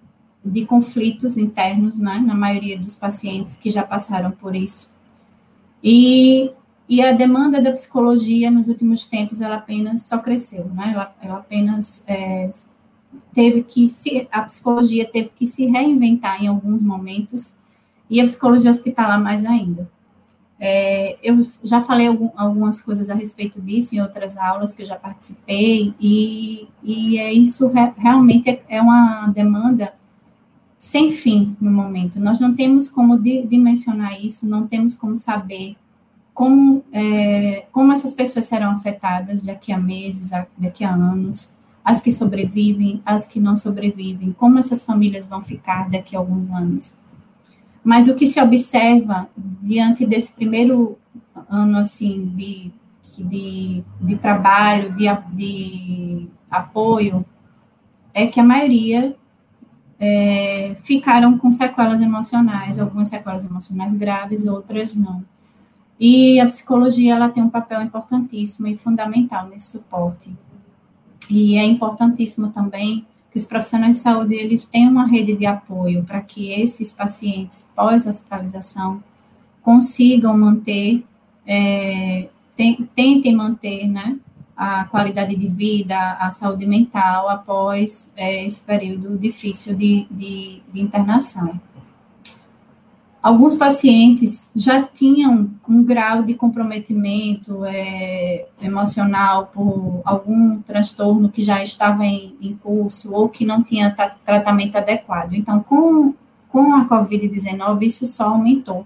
de 0.46 0.64
conflitos 0.64 1.38
internos, 1.38 1.98
né, 1.98 2.20
na 2.24 2.36
maioria 2.36 2.78
dos 2.78 2.96
pacientes 2.96 3.56
que 3.56 3.72
já 3.72 3.82
passaram 3.82 4.30
por 4.30 4.56
isso. 4.56 4.94
E, 5.84 6.52
e 6.88 7.02
a 7.02 7.12
demanda 7.12 7.60
da 7.60 7.72
psicologia 7.72 8.52
nos 8.52 8.70
últimos 8.70 9.08
tempos, 9.08 9.42
ela 9.42 9.56
apenas 9.56 10.04
só 10.04 10.20
cresceu, 10.20 10.66
né, 10.66 10.92
ela, 10.94 11.16
ela 11.20 11.38
apenas 11.38 12.04
é, 12.08 12.52
teve 13.34 13.64
que 13.64 13.92
se, 13.92 14.28
a 14.32 14.44
psicologia 14.44 15.10
teve 15.10 15.30
que 15.36 15.48
se 15.48 15.66
reinventar 15.66 16.44
em 16.44 16.48
alguns 16.48 16.84
momentos, 16.84 17.58
e 18.08 18.22
a 18.22 18.26
psicologia 18.26 18.70
hospitalar 18.70 19.20
mais 19.20 19.44
ainda. 19.46 19.90
É, 20.60 21.18
eu 21.22 21.46
já 21.64 21.82
falei 21.82 22.08
algum, 22.08 22.30
algumas 22.36 22.82
coisas 22.82 23.10
a 23.10 23.14
respeito 23.14 23.62
disso 23.62 23.94
em 23.94 24.02
outras 24.02 24.38
aulas 24.38 24.74
que 24.74 24.84
eu 24.84 24.86
já 24.86 24.96
participei, 24.96 25.94
e, 26.00 26.68
e 26.82 27.18
é 27.18 27.34
isso 27.34 27.68
re, 27.68 27.94
realmente 27.98 28.50
é, 28.50 28.64
é 28.70 28.82
uma 28.82 29.28
demanda 29.28 29.94
sem 30.78 31.12
fim 31.12 31.56
no 31.60 31.72
momento. 31.72 32.20
Nós 32.20 32.40
não 32.40 32.56
temos 32.56 32.88
como 32.88 33.18
dimensionar 33.20 34.24
isso, 34.24 34.48
não 34.48 34.68
temos 34.68 34.96
como 34.96 35.18
saber 35.18 35.76
como, 36.34 36.84
é, 36.92 37.66
como 37.72 37.94
essas 37.94 38.14
pessoas 38.14 38.46
serão 38.46 38.72
afetadas 38.72 39.44
daqui 39.44 39.72
a 39.72 39.80
meses, 39.80 40.32
daqui 40.58 40.84
a 40.84 40.94
anos, 40.94 41.56
as 41.84 42.02
que 42.02 42.12
sobrevivem, 42.12 43.02
as 43.06 43.26
que 43.26 43.40
não 43.40 43.56
sobrevivem, 43.56 44.34
como 44.34 44.60
essas 44.60 44.84
famílias 44.84 45.26
vão 45.26 45.42
ficar 45.44 45.90
daqui 45.90 46.16
a 46.16 46.20
alguns 46.20 46.50
anos. 46.50 47.00
Mas 47.86 48.08
o 48.08 48.16
que 48.16 48.26
se 48.26 48.42
observa 48.42 49.30
diante 49.62 50.08
desse 50.08 50.34
primeiro 50.34 50.98
ano, 51.48 51.78
assim, 51.78 52.26
de, 52.36 52.72
de, 53.16 53.84
de 54.02 54.16
trabalho, 54.16 54.92
de, 54.94 55.06
de 55.32 56.28
apoio, 56.50 57.24
é 58.12 58.26
que 58.26 58.40
a 58.40 58.44
maioria 58.44 59.16
é, 60.00 60.76
ficaram 60.82 61.38
com 61.38 61.52
sequelas 61.52 62.02
emocionais, 62.02 62.80
algumas 62.80 63.10
sequelas 63.10 63.46
emocionais 63.46 63.94
graves, 63.94 64.48
outras 64.48 64.96
não. 64.96 65.24
E 66.00 66.40
a 66.40 66.48
psicologia 66.48 67.14
ela 67.14 67.30
tem 67.30 67.44
um 67.44 67.52
papel 67.52 67.84
importantíssimo 67.84 68.68
e 68.68 68.76
fundamental 68.76 69.48
nesse 69.48 69.74
suporte. 69.74 70.36
E 71.30 71.56
é 71.56 71.64
importantíssimo 71.64 72.50
também 72.50 73.06
que 73.36 73.40
os 73.40 73.46
profissionais 73.46 73.98
de 73.98 74.02
saúde 74.02 74.34
eles 74.34 74.64
tenham 74.64 74.90
uma 74.90 75.06
rede 75.06 75.36
de 75.36 75.46
apoio 75.46 76.06
para 76.06 76.22
que 76.22 76.54
esses 76.54 76.94
pacientes 76.94 77.70
pós-hospitalização 77.76 79.04
consigam 79.62 80.38
manter, 80.38 81.04
é, 81.46 82.30
tentem 82.56 83.36
manter, 83.36 83.88
né, 83.88 84.18
a 84.56 84.86
qualidade 84.86 85.36
de 85.36 85.50
vida, 85.50 86.14
a 86.14 86.32
saúde 86.32 86.66
mental 86.66 87.28
após 87.28 88.10
é, 88.16 88.46
esse 88.46 88.62
período 88.62 89.18
difícil 89.18 89.76
de, 89.76 90.08
de, 90.10 90.62
de, 90.72 90.80
internação. 90.80 91.60
Alguns 93.26 93.56
pacientes 93.56 94.52
já 94.56 94.84
tinham 94.84 95.50
um 95.68 95.84
grau 95.84 96.22
de 96.22 96.36
comprometimento 96.36 97.66
é, 97.66 98.46
emocional 98.62 99.48
por 99.48 100.04
algum 100.06 100.62
transtorno 100.62 101.28
que 101.30 101.42
já 101.42 101.64
estava 101.64 102.06
em, 102.06 102.36
em 102.40 102.56
curso 102.56 103.12
ou 103.12 103.28
que 103.28 103.44
não 103.44 103.64
tinha 103.64 103.90
tratamento 104.24 104.76
adequado. 104.76 105.34
Então, 105.34 105.60
com, 105.60 106.14
com 106.50 106.72
a 106.76 106.88
Covid-19, 106.88 107.82
isso 107.82 108.06
só 108.06 108.26
aumentou. 108.26 108.86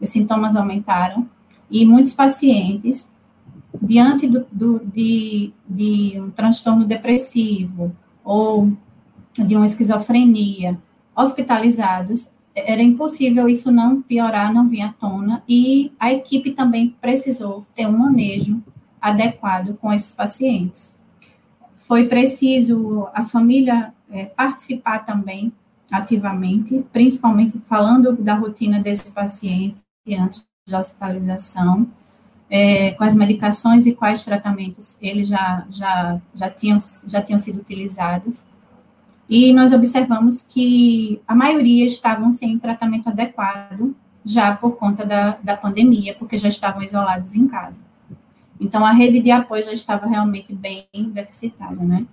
Os 0.00 0.10
sintomas 0.10 0.56
aumentaram 0.56 1.28
e 1.70 1.86
muitos 1.86 2.12
pacientes 2.12 3.12
diante 3.80 4.26
do, 4.26 4.44
do, 4.50 4.80
de, 4.84 5.52
de 5.64 6.20
um 6.20 6.32
transtorno 6.32 6.84
depressivo 6.84 7.94
ou 8.24 8.72
de 9.32 9.54
uma 9.54 9.64
esquizofrenia 9.66 10.76
hospitalizados, 11.14 12.34
era 12.56 12.82
impossível 12.82 13.48
isso 13.48 13.70
não 13.70 14.00
piorar, 14.00 14.52
não 14.52 14.68
vir 14.68 14.80
à 14.80 14.92
tona, 14.92 15.42
e 15.46 15.92
a 16.00 16.10
equipe 16.10 16.52
também 16.52 16.96
precisou 17.00 17.66
ter 17.74 17.86
um 17.86 17.98
manejo 17.98 18.62
adequado 19.00 19.76
com 19.76 19.92
esses 19.92 20.12
pacientes. 20.12 20.98
Foi 21.76 22.08
preciso 22.08 23.08
a 23.12 23.24
família 23.24 23.92
é, 24.10 24.24
participar 24.24 25.00
também 25.00 25.52
ativamente, 25.92 26.84
principalmente 26.92 27.60
falando 27.66 28.12
da 28.16 28.34
rotina 28.34 28.80
desse 28.80 29.12
paciente 29.12 29.82
antes 30.18 30.44
da 30.68 30.78
hospitalização, 30.78 31.86
é, 32.48 32.92
quais 32.92 33.14
medicações 33.14 33.86
e 33.86 33.94
quais 33.94 34.24
tratamentos 34.24 34.96
eles 35.00 35.28
já, 35.28 35.66
já, 35.70 36.20
já, 36.34 36.50
tinham, 36.50 36.78
já 37.06 37.20
tinham 37.20 37.38
sido 37.38 37.60
utilizados. 37.60 38.46
E 39.28 39.52
nós 39.52 39.72
observamos 39.72 40.40
que 40.40 41.20
a 41.26 41.34
maioria 41.34 41.84
estavam 41.84 42.30
sem 42.30 42.58
tratamento 42.58 43.08
adequado, 43.08 43.94
já 44.24 44.54
por 44.54 44.76
conta 44.76 45.04
da, 45.04 45.38
da 45.42 45.56
pandemia, 45.56 46.14
porque 46.18 46.38
já 46.38 46.48
estavam 46.48 46.82
isolados 46.82 47.34
em 47.34 47.46
casa. 47.46 47.80
Então, 48.60 48.84
a 48.84 48.92
rede 48.92 49.20
de 49.20 49.30
apoio 49.30 49.64
já 49.64 49.72
estava 49.72 50.06
realmente 50.06 50.54
bem 50.54 50.86
deficitária, 51.12 51.82
né? 51.82 52.06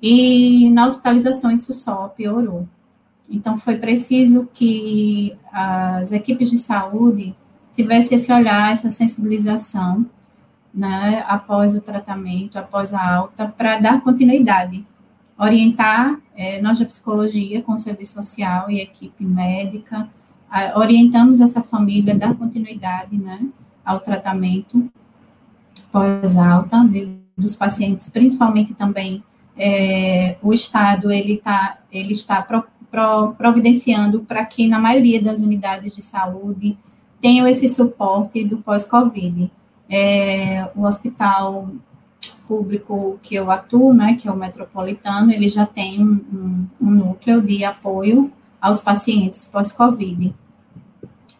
E 0.00 0.70
na 0.70 0.86
hospitalização 0.86 1.50
isso 1.50 1.72
só 1.72 2.08
piorou. 2.08 2.66
Então, 3.28 3.58
foi 3.58 3.76
preciso 3.76 4.48
que 4.54 5.36
as 5.52 6.12
equipes 6.12 6.50
de 6.50 6.58
saúde 6.58 7.34
tivesse 7.74 8.14
esse 8.14 8.32
olhar, 8.32 8.72
essa 8.72 8.88
sensibilização, 8.88 10.06
né, 10.72 11.24
após 11.26 11.74
o 11.74 11.80
tratamento, 11.80 12.58
após 12.58 12.92
a 12.92 13.16
alta, 13.16 13.48
para 13.48 13.78
dar 13.78 14.00
continuidade, 14.02 14.84
orientar 15.38 16.18
é, 16.34 16.60
nós 16.60 16.78
da 16.78 16.84
psicologia 16.86 17.62
com 17.62 17.72
o 17.72 17.78
serviço 17.78 18.14
social 18.14 18.70
e 18.70 18.80
equipe 18.80 19.24
médica, 19.24 20.08
a, 20.50 20.78
orientamos 20.78 21.40
essa 21.40 21.62
família 21.62 22.14
a 22.14 22.16
dar 22.16 22.34
continuidade, 22.34 23.16
né, 23.16 23.40
ao 23.84 24.00
tratamento 24.00 24.90
pós-alta 25.92 26.78
dos 27.36 27.54
pacientes, 27.54 28.08
principalmente 28.08 28.74
também 28.74 29.22
é, 29.56 30.36
o 30.42 30.52
Estado, 30.52 31.10
ele, 31.10 31.38
tá, 31.38 31.78
ele 31.90 32.12
está 32.12 32.42
pro, 32.42 32.64
pro, 32.90 33.32
providenciando 33.34 34.20
para 34.20 34.44
que 34.44 34.68
na 34.68 34.78
maioria 34.78 35.22
das 35.22 35.40
unidades 35.40 35.94
de 35.94 36.02
saúde 36.02 36.76
tenham 37.20 37.46
esse 37.46 37.68
suporte 37.68 38.44
do 38.44 38.58
pós-Covid. 38.58 39.50
É, 39.88 40.68
o 40.74 40.82
hospital 40.82 41.68
público 42.46 43.18
que 43.22 43.34
eu 43.34 43.50
atuo, 43.50 43.92
né, 43.92 44.14
que 44.14 44.28
é 44.28 44.32
o 44.32 44.36
metropolitano, 44.36 45.32
ele 45.32 45.48
já 45.48 45.66
tem 45.66 46.02
um, 46.02 46.66
um, 46.80 46.90
núcleo 46.90 47.42
de 47.42 47.64
apoio 47.64 48.32
aos 48.60 48.80
pacientes 48.80 49.46
pós-Covid. 49.46 50.34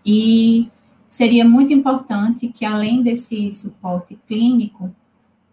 E 0.05 0.69
seria 1.09 1.45
muito 1.45 1.73
importante 1.73 2.49
que, 2.49 2.65
além 2.65 3.03
desse 3.03 3.51
suporte 3.53 4.19
clínico, 4.27 4.95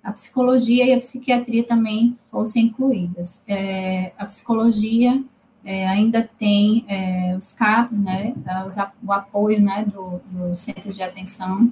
a 0.03 0.11
psicologia 0.11 0.85
e 0.85 0.93
a 0.93 0.99
psiquiatria 0.99 1.63
também 1.63 2.15
fossem 2.29 2.65
incluídas. 2.65 3.41
É, 3.47 4.11
a 4.17 4.25
psicologia 4.25 5.23
é, 5.65 5.87
ainda 5.87 6.29
tem 6.37 6.83
é, 6.87 7.35
os 7.37 7.53
CAPs, 7.53 7.99
né, 7.99 8.33
os, 8.67 8.75
o 9.05 9.11
apoio, 9.11 9.61
né, 9.61 9.85
do, 9.85 10.19
do 10.29 10.55
centro 10.55 10.91
de 10.91 11.01
atenção, 11.01 11.71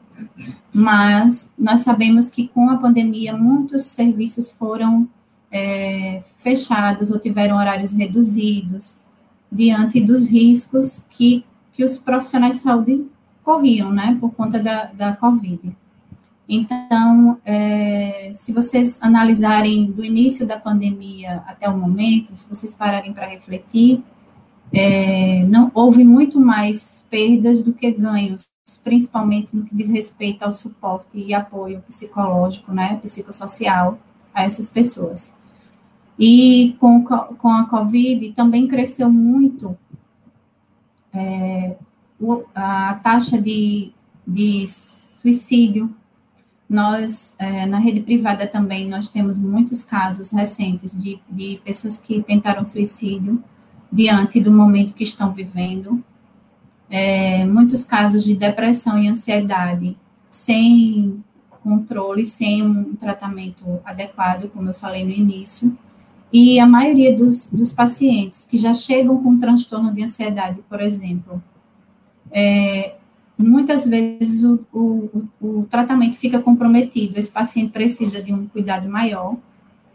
mas 0.74 1.52
nós 1.58 1.82
sabemos 1.82 2.30
que 2.30 2.48
com 2.48 2.70
a 2.70 2.78
pandemia 2.78 3.36
muitos 3.36 3.84
serviços 3.84 4.50
foram 4.50 5.08
é, 5.52 6.24
fechados 6.38 7.12
ou 7.12 7.20
tiveram 7.20 7.58
horários 7.58 7.92
reduzidos 7.92 9.00
diante 9.52 10.00
dos 10.00 10.30
riscos 10.30 11.06
que, 11.10 11.44
que 11.74 11.84
os 11.84 11.98
profissionais 11.98 12.56
de 12.56 12.62
saúde 12.62 13.06
corriam, 13.44 13.92
né, 13.92 14.18
por 14.22 14.34
conta 14.34 14.58
da, 14.60 14.86
da 14.86 15.16
Covid. 15.16 15.76
Então, 16.48 17.40
é, 17.46 18.32
se 18.34 18.52
vocês 18.52 18.98
analisarem 19.02 19.86
do 19.86 20.04
início 20.04 20.46
da 20.46 20.58
pandemia 20.58 21.44
até 21.48 21.70
o 21.70 21.78
momento, 21.78 22.36
se 22.36 22.48
vocês 22.50 22.76
pararem 22.76 23.14
para 23.14 23.28
refletir, 23.28 24.04
é, 24.74 25.44
não 25.46 25.72
houve 25.74 26.04
muito 26.04 26.40
mais 26.40 27.08
perdas 27.10 27.64
do 27.64 27.74
que 27.74 27.92
ganhos, 27.92 28.50
principalmente 28.84 29.56
no 29.56 29.66
que 29.66 29.76
diz 29.76 29.90
respeito 29.90 30.44
ao 30.44 30.54
suporte 30.54 31.18
e 31.18 31.34
apoio 31.34 31.82
psicológico, 31.82 32.74
né, 32.74 33.00
psicossocial 33.02 34.00
a 34.34 34.44
essas 34.44 34.70
pessoas. 34.70 35.36
E 36.18 36.76
com, 36.80 37.04
com 37.04 37.50
a 37.50 37.66
Covid 37.66 38.32
também 38.34 38.68
cresceu 38.68 39.10
muito 39.12 39.78
é, 41.14 41.76
a 42.54 43.00
taxa 43.04 43.42
de, 43.42 43.92
de 44.26 44.66
suicídio. 44.68 45.94
Nós, 46.72 47.36
é, 47.38 47.66
na 47.66 47.80
rede 47.80 48.00
privada 48.00 48.48
também, 48.48 48.88
nós 48.88 49.10
temos 49.10 49.38
muitos 49.38 49.84
casos 49.84 50.32
recentes 50.32 50.98
de, 50.98 51.20
de 51.30 51.60
pessoas 51.66 51.98
que 51.98 52.24
tentaram 52.24 52.64
suicídio 52.64 53.44
diante 53.92 54.40
do 54.40 54.54
momento 54.54 54.94
que 54.94 55.04
estão 55.04 55.34
vivendo. 55.34 56.02
É, 56.90 57.46
muitos 57.46 57.84
casos 57.84 58.24
de 58.24 58.36
depressão 58.36 58.98
e 58.98 59.10
ansiedade 59.10 59.98
sem 60.30 61.22
controle, 61.62 62.26
sem 62.26 62.64
um 62.64 62.96
tratamento 62.96 63.82
adequado, 63.84 64.50
como 64.50 64.70
eu 64.70 64.74
falei 64.74 65.04
no 65.04 65.12
início. 65.12 65.78
E 66.32 66.58
a 66.58 66.66
maioria 66.66 67.14
dos, 67.14 67.50
dos 67.50 67.74
pacientes 67.74 68.46
que 68.46 68.58
já 68.58 68.74
chegam 68.74 69.22
com 69.22 69.38
transtorno 69.38 69.94
de 69.94 70.04
ansiedade, 70.04 70.62
por 70.70 70.80
exemplo, 70.80 71.44
é, 72.32 72.96
muitas 73.42 73.86
vezes 73.86 74.44
o, 74.44 74.60
o, 74.74 75.28
o, 75.42 75.68
tratamento 75.70 76.18
fica 76.18 76.40
comprometido, 76.40 77.18
esse 77.18 77.32
paciente 77.32 77.72
precisa 77.72 78.22
de 78.22 78.34
um 78.34 78.48
cuidado 78.48 78.90
maior, 78.90 79.38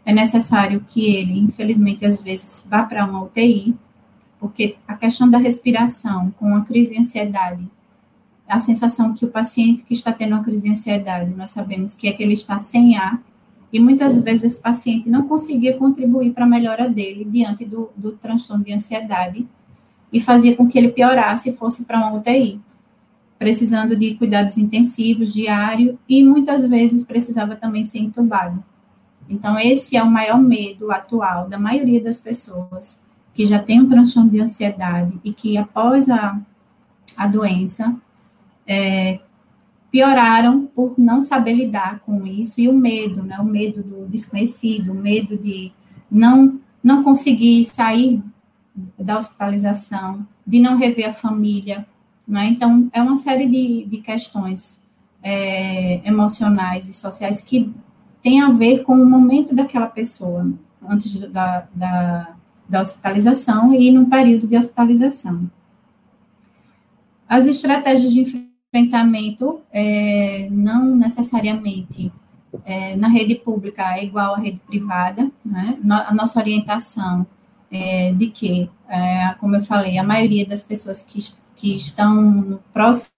é 0.05 0.13
necessário 0.13 0.83
que 0.87 1.15
ele, 1.15 1.39
infelizmente, 1.39 2.05
às 2.05 2.21
vezes, 2.21 2.65
vá 2.69 2.83
para 2.83 3.05
uma 3.05 3.23
UTI, 3.23 3.75
porque 4.39 4.77
a 4.87 4.95
questão 4.95 5.29
da 5.29 5.37
respiração 5.37 6.31
com 6.37 6.55
a 6.55 6.63
crise 6.63 6.93
de 6.93 6.99
ansiedade, 6.99 7.67
a 8.47 8.59
sensação 8.59 9.13
que 9.13 9.25
o 9.25 9.29
paciente 9.29 9.83
que 9.83 9.93
está 9.93 10.11
tendo 10.13 10.33
uma 10.33 10.43
crise 10.43 10.63
de 10.63 10.69
ansiedade, 10.69 11.33
nós 11.35 11.51
sabemos 11.51 11.93
que 11.93 12.07
é 12.07 12.13
que 12.13 12.23
ele 12.23 12.33
está 12.33 12.57
sem 12.59 12.97
ar, 12.97 13.21
e 13.71 13.79
muitas 13.79 14.17
vezes 14.19 14.43
esse 14.43 14.61
paciente 14.61 15.09
não 15.09 15.27
conseguia 15.27 15.77
contribuir 15.77 16.31
para 16.31 16.45
a 16.45 16.47
melhora 16.47 16.87
dele 16.87 17.25
diante 17.25 17.65
do, 17.65 17.89
do 17.95 18.13
transtorno 18.13 18.63
de 18.63 18.71
ansiedade, 18.71 19.45
e 20.11 20.21
fazia 20.21 20.55
com 20.55 20.67
que 20.67 20.77
ele 20.77 20.89
piorasse 20.89 21.49
e 21.49 21.55
fosse 21.57 21.83
para 21.83 21.97
uma 21.97 22.13
UTI, 22.13 22.61
precisando 23.37 23.95
de 23.95 24.15
cuidados 24.15 24.57
intensivos 24.57 25.33
diário 25.33 25.97
e 26.07 26.23
muitas 26.23 26.65
vezes 26.67 27.05
precisava 27.05 27.55
também 27.55 27.83
ser 27.83 27.99
entubado. 27.99 28.63
Então, 29.29 29.59
esse 29.59 29.95
é 29.95 30.01
o 30.01 30.09
maior 30.09 30.39
medo 30.39 30.91
atual 30.91 31.47
da 31.47 31.59
maioria 31.59 32.01
das 32.01 32.19
pessoas 32.19 33.01
que 33.33 33.45
já 33.45 33.59
tem 33.59 33.81
um 33.81 33.87
transtorno 33.87 34.29
de 34.29 34.41
ansiedade 34.41 35.19
e 35.23 35.31
que 35.31 35.57
após 35.57 36.09
a, 36.09 36.39
a 37.15 37.27
doença 37.27 37.95
é, 38.65 39.19
pioraram 39.91 40.65
por 40.65 40.95
não 40.97 41.21
saber 41.21 41.53
lidar 41.53 41.99
com 41.99 42.25
isso 42.25 42.59
e 42.59 42.67
o 42.67 42.73
medo, 42.73 43.21
né, 43.21 43.37
o 43.39 43.45
medo 43.45 43.83
do 43.83 44.07
desconhecido, 44.07 44.91
o 44.91 44.95
medo 44.95 45.37
de 45.37 45.71
não 46.09 46.59
não 46.83 47.03
conseguir 47.03 47.65
sair 47.65 48.23
da 48.97 49.17
hospitalização, 49.17 50.25
de 50.45 50.59
não 50.59 50.77
rever 50.77 51.09
a 51.09 51.13
família, 51.13 51.85
né? 52.27 52.47
Então, 52.47 52.89
é 52.91 53.01
uma 53.01 53.15
série 53.15 53.47
de, 53.47 53.85
de 53.85 53.97
questões 53.97 54.83
é, 55.23 56.07
emocionais 56.07 56.87
e 56.87 56.93
sociais 56.93 57.41
que 57.41 57.73
tem 58.21 58.41
a 58.41 58.49
ver 58.49 58.83
com 58.83 58.93
o 58.93 59.09
momento 59.09 59.55
daquela 59.55 59.87
pessoa, 59.87 60.51
antes 60.87 61.17
da, 61.31 61.67
da, 61.73 62.35
da 62.67 62.81
hospitalização 62.81 63.73
e 63.73 63.91
no 63.91 64.07
período 64.07 64.47
de 64.47 64.57
hospitalização. 64.57 65.49
As 67.27 67.45
estratégias 67.47 68.13
de 68.13 68.21
enfrentamento 68.71 69.61
é, 69.71 70.47
não 70.51 70.95
necessariamente 70.95 72.11
é, 72.65 72.95
na 72.95 73.07
rede 73.07 73.35
pública 73.35 73.97
é 73.97 74.05
igual 74.05 74.35
à 74.35 74.39
rede 74.39 74.59
privada, 74.65 75.29
né? 75.43 75.77
A 76.07 76.13
nossa 76.13 76.39
orientação 76.39 77.25
é, 77.71 78.13
de 78.13 78.27
que, 78.27 78.69
é, 78.87 79.35
como 79.39 79.55
eu 79.55 79.63
falei, 79.63 79.97
a 79.97 80.03
maioria 80.03 80.45
das 80.45 80.63
pessoas 80.63 81.01
que, 81.01 81.19
que 81.57 81.75
estão 81.75 82.59
próximo 82.71 83.11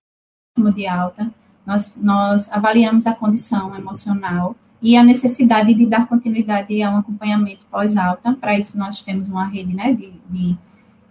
de 0.74 0.88
alta, 0.88 1.32
nós, 1.66 1.94
nós 1.96 2.52
avaliamos 2.52 3.06
a 3.06 3.14
condição 3.14 3.76
emocional 3.76 4.56
e 4.82 4.96
a 4.98 5.04
necessidade 5.04 5.74
de 5.74 5.86
dar 5.86 6.08
continuidade 6.08 6.82
a 6.82 6.90
um 6.90 6.98
acompanhamento 6.98 7.66
pós-alta. 7.70 8.34
Para 8.34 8.58
isso, 8.58 8.78
nós 8.78 9.04
temos 9.04 9.30
uma 9.30 9.46
rede 9.46 9.76
né, 9.76 9.94
de, 9.94 10.14
de, 10.30 10.58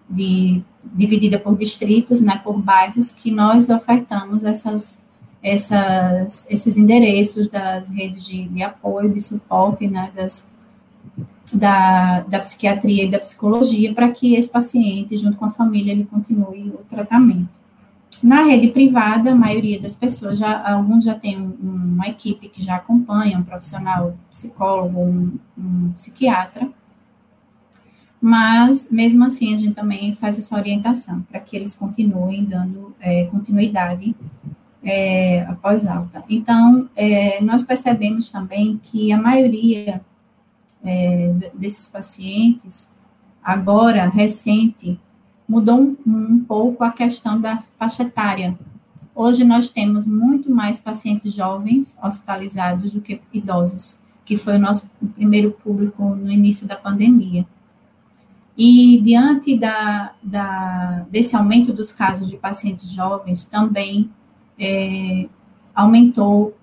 de, 0.08 0.62
dividida 0.82 1.38
por 1.38 1.56
distritos, 1.56 2.20
né, 2.20 2.40
por 2.42 2.60
bairros, 2.60 3.10
que 3.10 3.30
nós 3.30 3.68
ofertamos 3.68 4.42
essas, 4.42 5.04
essas, 5.42 6.46
esses 6.48 6.76
endereços 6.76 7.46
das 7.48 7.90
redes 7.90 8.24
de, 8.24 8.48
de 8.48 8.62
apoio, 8.62 9.12
de 9.12 9.20
suporte, 9.20 9.86
né, 9.86 10.10
das, 10.14 10.50
da, 11.52 12.20
da 12.20 12.40
psiquiatria 12.40 13.04
e 13.04 13.10
da 13.10 13.18
psicologia 13.18 13.94
para 13.94 14.10
que 14.10 14.34
esse 14.34 14.48
paciente, 14.48 15.16
junto 15.16 15.36
com 15.36 15.44
a 15.44 15.50
família, 15.50 15.92
ele 15.92 16.04
continue 16.04 16.70
o 16.70 16.84
tratamento. 16.88 17.58
Na 18.22 18.42
rede 18.42 18.68
privada, 18.68 19.30
a 19.30 19.34
maioria 19.34 19.80
das 19.80 19.94
pessoas, 19.94 20.38
já, 20.38 20.60
alguns 20.68 21.04
já 21.04 21.14
têm 21.14 21.40
um, 21.40 21.54
uma 21.62 22.08
equipe 22.08 22.48
que 22.48 22.62
já 22.62 22.76
acompanha, 22.76 23.38
um 23.38 23.44
profissional 23.44 24.16
psicólogo, 24.30 25.00
um, 25.00 25.38
um 25.56 25.92
psiquiatra, 25.92 26.68
mas 28.20 28.90
mesmo 28.90 29.24
assim 29.24 29.54
a 29.54 29.58
gente 29.58 29.74
também 29.74 30.16
faz 30.16 30.38
essa 30.38 30.56
orientação 30.56 31.22
para 31.22 31.38
que 31.38 31.56
eles 31.56 31.76
continuem 31.76 32.44
dando 32.44 32.94
é, 32.98 33.24
continuidade 33.26 34.16
é, 34.82 35.42
após 35.42 35.86
alta. 35.86 36.24
Então, 36.28 36.88
é, 36.96 37.40
nós 37.40 37.62
percebemos 37.62 38.30
também 38.30 38.80
que 38.82 39.12
a 39.12 39.20
maioria 39.20 40.00
é, 40.84 41.34
desses 41.54 41.88
pacientes, 41.88 42.92
agora, 43.42 44.08
recente, 44.08 44.98
mudou 45.48 45.80
um, 45.80 45.96
um 46.06 46.44
pouco 46.44 46.84
a 46.84 46.90
questão 46.90 47.40
da 47.40 47.62
faixa 47.78 48.02
etária. 48.02 48.58
Hoje 49.14 49.44
nós 49.44 49.68
temos 49.68 50.06
muito 50.06 50.50
mais 50.50 50.78
pacientes 50.78 51.32
jovens 51.32 51.98
hospitalizados 52.02 52.92
do 52.92 53.00
que 53.00 53.20
idosos, 53.32 54.02
que 54.24 54.36
foi 54.36 54.56
o 54.56 54.60
nosso 54.60 54.88
primeiro 55.14 55.50
público 55.50 56.04
no 56.14 56.30
início 56.30 56.66
da 56.66 56.76
pandemia. 56.76 57.46
E 58.56 59.00
diante 59.02 59.56
da, 59.56 60.12
da, 60.22 61.06
desse 61.10 61.34
aumento 61.36 61.72
dos 61.72 61.92
casos 61.92 62.28
de 62.28 62.36
pacientes 62.36 62.90
jovens, 62.90 63.46
também 63.46 64.10
é, 64.58 65.28
aumentou 65.74 66.56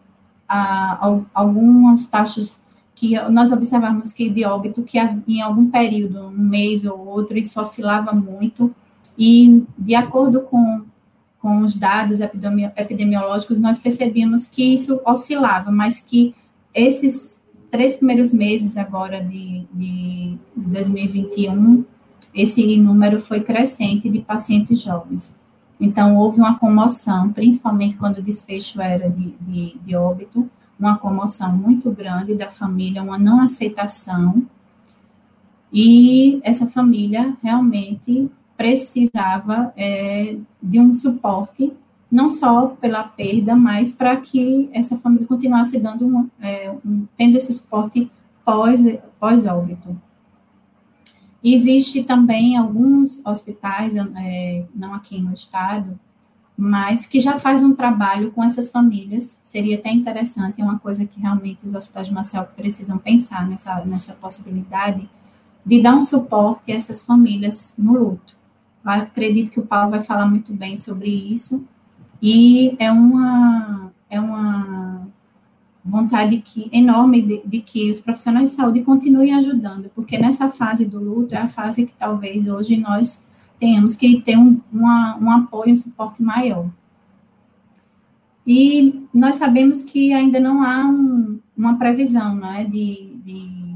a, 0.47 1.07
a, 1.07 1.19
algumas 1.33 2.07
taxas 2.07 2.64
que 2.95 3.19
nós 3.29 3.51
observamos 3.51 4.13
que 4.13 4.29
de 4.29 4.45
óbito, 4.45 4.81
que 4.81 4.97
em 5.27 5.41
algum 5.41 5.69
período, 5.69 6.27
um 6.27 6.31
mês 6.31 6.85
ou 6.85 7.05
outro, 7.05 7.37
isso 7.37 7.59
oscilava 7.59 8.13
muito, 8.13 8.73
e 9.19 9.63
de 9.77 9.93
acordo 9.93 10.41
com, 10.41 10.83
com 11.39 11.59
os 11.59 11.75
dados 11.75 12.19
epidemiológicos, 12.21 13.59
nós 13.59 13.77
percebíamos 13.77 14.47
que 14.47 14.73
isso 14.73 15.01
oscilava, 15.05 15.71
mas 15.71 15.99
que 15.99 16.33
esses 16.73 17.41
três 17.69 17.97
primeiros 17.97 18.31
meses 18.31 18.77
agora 18.77 19.21
de, 19.21 19.65
de 19.73 20.37
2021, 20.55 21.83
esse 22.33 22.77
número 22.77 23.19
foi 23.19 23.41
crescente 23.41 24.09
de 24.09 24.19
pacientes 24.19 24.79
jovens. 24.79 25.37
Então, 25.79 26.15
houve 26.15 26.39
uma 26.39 26.57
comoção, 26.57 27.33
principalmente 27.33 27.97
quando 27.97 28.19
o 28.19 28.21
desfecho 28.21 28.81
era 28.81 29.09
de, 29.09 29.35
de, 29.41 29.77
de 29.83 29.95
óbito, 29.95 30.49
uma 30.79 30.97
comoção 30.97 31.55
muito 31.55 31.91
grande 31.91 32.35
da 32.35 32.51
família, 32.51 33.03
uma 33.03 33.17
não 33.17 33.41
aceitação, 33.41 34.45
e 35.71 36.39
essa 36.43 36.67
família 36.67 37.35
realmente 37.43 38.29
precisava 38.55 39.73
é, 39.75 40.37
de 40.61 40.79
um 40.79 40.93
suporte, 40.93 41.73
não 42.09 42.29
só 42.29 42.67
pela 42.67 43.03
perda, 43.03 43.55
mas 43.55 43.91
para 43.91 44.15
que 44.15 44.69
essa 44.71 44.97
família 44.97 45.27
continuasse 45.27 45.79
dando 45.79 46.29
é, 46.39 46.73
um, 46.85 47.05
tendo 47.17 47.37
esse 47.37 47.51
suporte 47.51 48.09
pós, 48.45 48.81
pós-óbito. 49.19 49.99
Existe 51.43 52.03
também 52.03 52.55
alguns 52.55 53.23
hospitais, 53.25 53.95
é, 53.95 54.65
não 54.73 54.93
aqui 54.93 55.19
no 55.19 55.33
estado, 55.33 55.99
mas 56.57 57.05
que 57.05 57.19
já 57.19 57.37
faz 57.37 57.61
um 57.61 57.75
trabalho 57.75 58.31
com 58.31 58.43
essas 58.43 58.71
famílias. 58.71 59.39
Seria 59.41 59.77
até 59.77 59.91
interessante, 59.91 60.61
é 60.61 60.63
uma 60.63 60.79
coisa 60.79 61.05
que 61.05 61.19
realmente 61.19 61.65
os 61.65 61.73
hospitais 61.73 62.07
de 62.07 62.13
Marcel 62.13 62.47
precisam 62.55 62.97
pensar 62.97 63.47
nessa, 63.47 63.83
nessa 63.85 64.13
possibilidade 64.13 65.09
de 65.65 65.81
dar 65.81 65.95
um 65.95 66.01
suporte 66.01 66.71
a 66.71 66.75
essas 66.75 67.03
famílias 67.03 67.75
no 67.77 67.93
luto. 67.93 68.37
Eu 68.85 68.91
acredito 68.91 69.51
que 69.51 69.59
o 69.59 69.65
Paulo 69.65 69.91
vai 69.91 70.03
falar 70.03 70.27
muito 70.27 70.53
bem 70.53 70.77
sobre 70.77 71.09
isso, 71.09 71.65
e 72.21 72.75
é 72.79 72.91
uma, 72.91 73.91
é 74.09 74.19
uma 74.19 75.07
vontade 75.83 76.37
que, 76.37 76.69
enorme 76.71 77.21
de, 77.21 77.41
de 77.45 77.61
que 77.61 77.89
os 77.91 77.99
profissionais 77.99 78.49
de 78.49 78.55
saúde 78.55 78.81
continuem 78.81 79.33
ajudando, 79.35 79.91
porque 79.93 80.17
nessa 80.17 80.49
fase 80.49 80.85
do 80.85 80.99
luto 80.99 81.35
é 81.35 81.39
a 81.39 81.47
fase 81.47 81.85
que 81.85 81.93
talvez 81.93 82.47
hoje 82.47 82.77
nós 82.77 83.25
tenhamos 83.59 83.95
que 83.95 84.21
ter 84.21 84.37
um, 84.37 84.59
uma, 84.71 85.17
um 85.17 85.31
apoio, 85.31 85.71
um 85.71 85.75
suporte 85.75 86.21
maior. 86.21 86.69
E 88.45 89.07
nós 89.13 89.35
sabemos 89.35 89.81
que 89.81 90.13
ainda 90.13 90.39
não 90.39 90.61
há 90.61 90.85
um, 90.85 91.39
uma 91.57 91.77
previsão, 91.77 92.35
né, 92.35 92.63
de, 92.63 93.17
de 93.23 93.75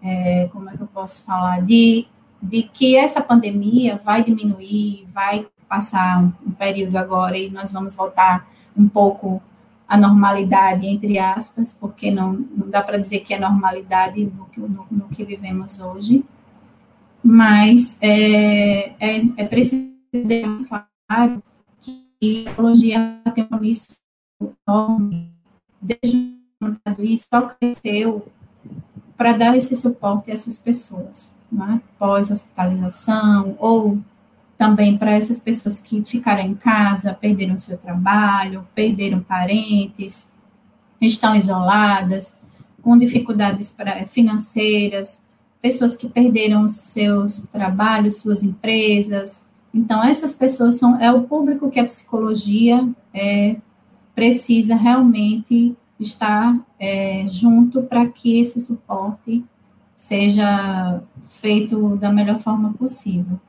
é, 0.00 0.48
como 0.52 0.70
é 0.70 0.76
que 0.76 0.82
eu 0.82 0.86
posso 0.86 1.24
falar, 1.24 1.60
de, 1.62 2.06
de 2.40 2.62
que 2.62 2.94
essa 2.94 3.20
pandemia 3.20 4.00
vai 4.04 4.22
diminuir, 4.22 5.06
vai 5.12 5.48
passar 5.68 6.22
um, 6.22 6.32
um 6.46 6.52
período 6.52 6.96
agora 6.96 7.36
e 7.36 7.50
nós 7.50 7.72
vamos 7.72 7.96
voltar 7.96 8.48
um 8.76 8.88
pouco 8.88 9.42
à 9.88 9.96
normalidade, 9.96 10.86
entre 10.86 11.18
aspas, 11.18 11.72
porque 11.72 12.10
não, 12.10 12.32
não 12.32 12.68
dá 12.70 12.82
para 12.82 12.98
dizer 12.98 13.20
que 13.20 13.34
é 13.34 13.38
normalidade 13.38 14.24
no 14.24 14.46
no, 14.56 14.86
no 14.90 15.08
que 15.08 15.24
vivemos 15.24 15.80
hoje, 15.80 16.24
mas 17.26 17.98
é, 18.00 18.92
é, 19.00 19.16
é 19.36 19.44
preciso 19.44 19.92
deixar 20.12 20.86
claro 21.08 21.42
que 21.80 22.44
a 22.44 22.50
psicologia 22.50 23.20
tem 23.34 23.42
um 23.42 23.48
compromisso 23.48 23.96
enorme, 24.40 25.32
desde 25.82 26.36
isso, 27.00 27.26
só 27.28 27.48
cresceu 27.48 28.28
para 29.16 29.32
dar 29.32 29.56
esse 29.56 29.74
suporte 29.74 30.30
a 30.30 30.34
essas 30.34 30.56
pessoas, 30.56 31.36
né? 31.50 31.80
pós-hospitalização, 31.98 33.56
ou 33.58 33.98
também 34.56 34.96
para 34.96 35.10
essas 35.10 35.40
pessoas 35.40 35.80
que 35.80 36.04
ficaram 36.04 36.42
em 36.42 36.54
casa, 36.54 37.12
perderam 37.12 37.58
seu 37.58 37.76
trabalho, 37.76 38.64
perderam 38.72 39.20
parentes, 39.20 40.30
estão 41.00 41.34
isoladas, 41.34 42.38
com 42.82 42.96
dificuldades 42.96 43.72
pra, 43.72 44.06
financeiras, 44.06 45.25
pessoas 45.66 45.96
que 45.96 46.08
perderam 46.08 46.68
seus 46.68 47.48
trabalhos, 47.48 48.18
suas 48.18 48.44
empresas. 48.44 49.48
Então, 49.74 50.00
essas 50.00 50.32
pessoas 50.32 50.78
são 50.78 50.96
é 51.00 51.10
o 51.10 51.22
público 51.22 51.68
que 51.68 51.80
a 51.80 51.84
psicologia 51.84 52.88
é, 53.12 53.56
precisa 54.14 54.76
realmente 54.76 55.76
estar 55.98 56.56
é, 56.78 57.26
junto 57.26 57.82
para 57.82 58.06
que 58.06 58.38
esse 58.38 58.64
suporte 58.64 59.44
seja 59.96 61.02
feito 61.26 61.96
da 61.96 62.12
melhor 62.12 62.38
forma 62.38 62.72
possível. 62.74 63.40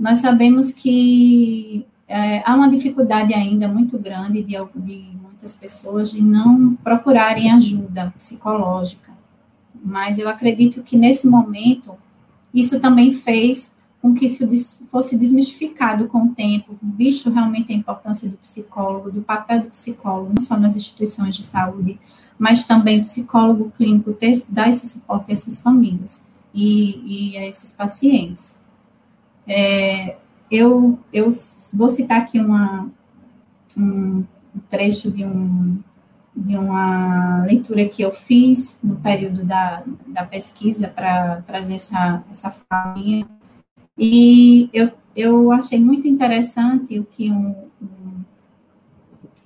Nós 0.00 0.20
sabemos 0.20 0.72
que 0.72 1.84
é, 2.08 2.42
há 2.46 2.54
uma 2.54 2.70
dificuldade 2.70 3.34
ainda 3.34 3.68
muito 3.68 3.98
grande 3.98 4.42
de, 4.42 4.56
de 4.76 5.04
muitas 5.20 5.54
pessoas 5.54 6.10
de 6.10 6.22
não 6.22 6.76
procurarem 6.76 7.50
ajuda 7.50 8.10
psicológica, 8.16 9.11
mas 9.82 10.18
eu 10.18 10.28
acredito 10.28 10.82
que 10.82 10.96
nesse 10.96 11.26
momento 11.26 11.94
isso 12.54 12.78
também 12.80 13.12
fez 13.12 13.74
com 14.00 14.14
que 14.14 14.26
isso 14.26 14.46
fosse 14.90 15.16
desmistificado 15.16 16.08
com 16.08 16.24
o 16.24 16.34
tempo, 16.34 16.76
visto 16.82 17.30
realmente 17.30 17.72
a 17.72 17.76
importância 17.76 18.28
do 18.28 18.36
psicólogo, 18.36 19.12
do 19.12 19.22
papel 19.22 19.62
do 19.62 19.68
psicólogo, 19.68 20.32
não 20.36 20.44
só 20.44 20.58
nas 20.58 20.74
instituições 20.74 21.36
de 21.36 21.42
saúde, 21.42 22.00
mas 22.36 22.66
também 22.66 23.00
psicólogo 23.00 23.72
clínico 23.76 24.12
ter, 24.12 24.32
dar 24.48 24.68
esse 24.68 24.88
suporte 24.88 25.30
a 25.30 25.32
essas 25.32 25.60
famílias 25.60 26.24
e, 26.52 27.32
e 27.34 27.38
a 27.38 27.46
esses 27.46 27.70
pacientes. 27.70 28.60
É, 29.46 30.16
eu, 30.50 30.98
eu 31.12 31.30
vou 31.72 31.88
citar 31.88 32.20
aqui 32.20 32.40
uma, 32.40 32.90
um 33.76 34.24
trecho 34.68 35.10
de, 35.12 35.24
um, 35.24 35.78
de 36.34 36.56
uma 36.56 37.44
leitura 37.44 37.86
que 37.88 38.02
eu 38.02 38.12
fiz 38.12 38.78
no 38.82 38.96
período 38.96 39.44
da, 39.44 39.82
da 40.06 40.24
pesquisa 40.24 40.88
para 40.88 41.42
trazer 41.42 41.74
essa, 41.74 42.24
essa 42.30 42.50
falinha. 42.50 43.26
E 43.98 44.70
eu, 44.72 44.90
eu 45.14 45.52
achei 45.52 45.78
muito 45.78 46.08
interessante 46.08 46.98
o 46.98 47.04
que 47.04 47.30
um, 47.30 47.54
um, 47.80 48.24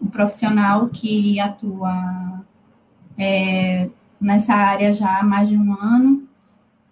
um 0.02 0.06
profissional 0.06 0.88
que 0.88 1.40
atua 1.40 2.44
é, 3.18 3.88
nessa 4.20 4.54
área 4.54 4.92
já 4.92 5.18
há 5.18 5.22
mais 5.22 5.48
de 5.48 5.56
um 5.56 5.72
ano, 5.72 6.26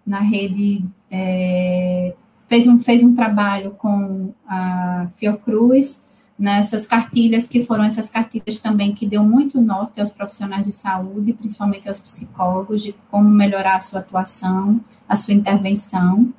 na 0.06 0.20
rede, 0.20 0.84
é, 1.10 2.14
fez, 2.48 2.66
um, 2.66 2.78
fez 2.78 3.02
um 3.02 3.14
trabalho 3.14 3.70
com 3.72 4.32
a 4.46 5.08
Fiocruz, 5.16 6.02
nessas 6.38 6.86
cartilhas, 6.86 7.46
que 7.46 7.64
foram 7.64 7.84
essas 7.84 8.10
cartilhas 8.10 8.58
também 8.58 8.92
que 8.92 9.06
deu 9.06 9.22
muito 9.22 9.60
norte 9.60 10.00
aos 10.00 10.10
profissionais 10.10 10.64
de 10.64 10.72
saúde, 10.72 11.32
principalmente 11.32 11.88
aos 11.88 11.98
psicólogos, 11.98 12.82
de 12.82 12.94
como 13.10 13.28
melhorar 13.28 13.76
a 13.76 13.80
sua 13.80 14.00
atuação, 14.00 14.80
a 15.08 15.16
sua 15.16 15.34
intervenção. 15.34 16.32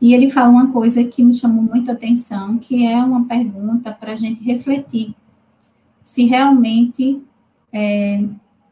E 0.00 0.14
ele 0.14 0.30
fala 0.30 0.48
uma 0.48 0.72
coisa 0.72 1.04
que 1.04 1.22
me 1.22 1.34
chamou 1.34 1.62
muito 1.62 1.90
a 1.90 1.94
atenção, 1.94 2.58
que 2.58 2.86
é 2.86 2.96
uma 2.96 3.24
pergunta 3.26 3.92
para 3.92 4.12
a 4.12 4.16
gente 4.16 4.42
refletir 4.42 5.14
se 6.02 6.24
realmente 6.24 7.22
é, 7.72 8.24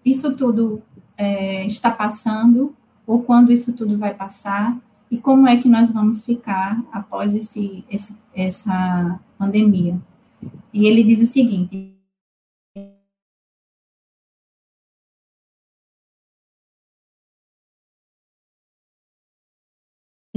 isso 0.05 0.35
tudo 0.35 0.83
é, 1.17 1.65
está 1.67 1.91
passando 1.91 2.75
ou 3.07 3.23
quando 3.23 3.53
isso 3.53 3.73
tudo 3.73 3.97
vai 3.97 4.15
passar 4.15 4.77
e 5.11 5.17
como 5.17 5.47
é 5.47 5.57
que 5.57 5.69
nós 5.69 5.91
vamos 5.91 6.25
ficar 6.25 6.83
após 6.93 7.35
esse, 7.35 7.85
esse, 7.91 8.17
essa 8.35 9.21
pandemia. 9.39 9.99
E 10.73 10.87
ele 10.87 11.03
diz 11.03 11.21
o 11.21 11.27
seguinte: 11.27 11.99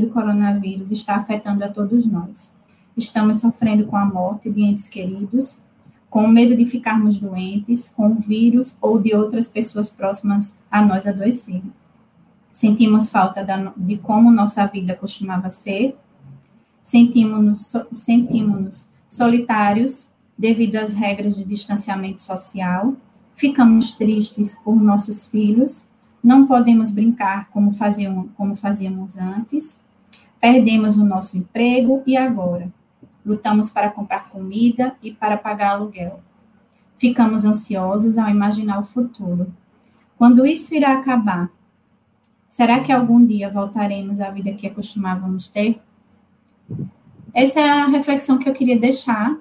do 0.02 0.10
coronavírus 0.10 0.92
está 0.92 1.16
afetando 1.16 1.64
a 1.64 1.70
todos 1.70 2.06
nós. 2.06 2.56
Estamos 2.98 3.40
sofrendo 3.40 3.86
com 3.86 3.96
a 3.96 4.06
morte 4.06 4.50
de 4.50 4.62
entes 4.62 4.88
queridos, 4.88 5.62
com 6.10 6.26
o 6.26 6.28
medo 6.28 6.58
de 6.58 6.66
ficarmos 6.66 7.20
doentes, 7.20 7.88
com 7.88 8.08
o 8.08 8.16
vírus 8.16 8.78
ou 8.82 9.00
de 9.00 9.16
outras 9.16 9.48
pessoas 9.48 9.90
próximas 9.90 10.58
a 10.70 10.86
nós 10.86 11.08
adoecerem. 11.08 11.72
Sentimos 12.52 13.10
falta 13.10 13.44
da, 13.44 13.72
de 13.78 13.98
como 13.98 14.30
nossa 14.30 14.66
vida 14.66 14.96
costumava 14.96 15.50
ser, 15.50 15.98
sentimos-nos 16.84 17.74
sentimos 17.94 18.91
solitários 19.12 20.10
devido 20.38 20.78
às 20.78 20.96
regras 20.96 21.36
de 21.36 21.44
distanciamento 21.44 22.24
social, 22.24 22.96
ficamos 23.36 23.92
tristes 23.92 24.56
por 24.64 24.82
nossos 24.82 25.28
filhos, 25.28 25.90
não 26.24 26.48
podemos 26.48 26.90
brincar 26.90 27.50
como, 27.50 27.74
faziam, 27.74 28.30
como 28.36 28.56
fazíamos 28.56 29.18
antes, 29.18 29.80
Perdemos 30.42 30.98
o 30.98 31.06
nosso 31.06 31.38
emprego 31.38 32.02
e 32.08 32.18
agora? 32.18 32.74
Lutamos 33.24 33.70
para 33.70 33.92
comprar 33.92 34.28
comida 34.30 34.96
e 35.00 35.12
para 35.12 35.38
pagar 35.38 35.74
aluguel. 35.74 36.20
Ficamos 36.98 37.46
ansiosos 37.46 38.18
ao 38.18 38.28
imaginar 38.28 38.80
o 38.80 38.84
futuro. 38.84 39.54
Quando 40.18 40.44
isso 40.44 40.74
irá 40.74 40.94
acabar? 40.94 41.52
Será 42.48 42.80
que 42.80 42.92
algum 42.92 43.24
dia 43.24 43.52
voltaremos 43.52 44.20
à 44.20 44.32
vida 44.32 44.52
que 44.54 44.66
acostumávamos 44.66 45.48
ter? 45.48 45.80
Essa 47.34 47.62
é 47.62 47.70
a 47.70 47.88
reflexão 47.88 48.38
que 48.38 48.50
eu 48.50 48.54
queria 48.54 48.78
deixar 48.78 49.38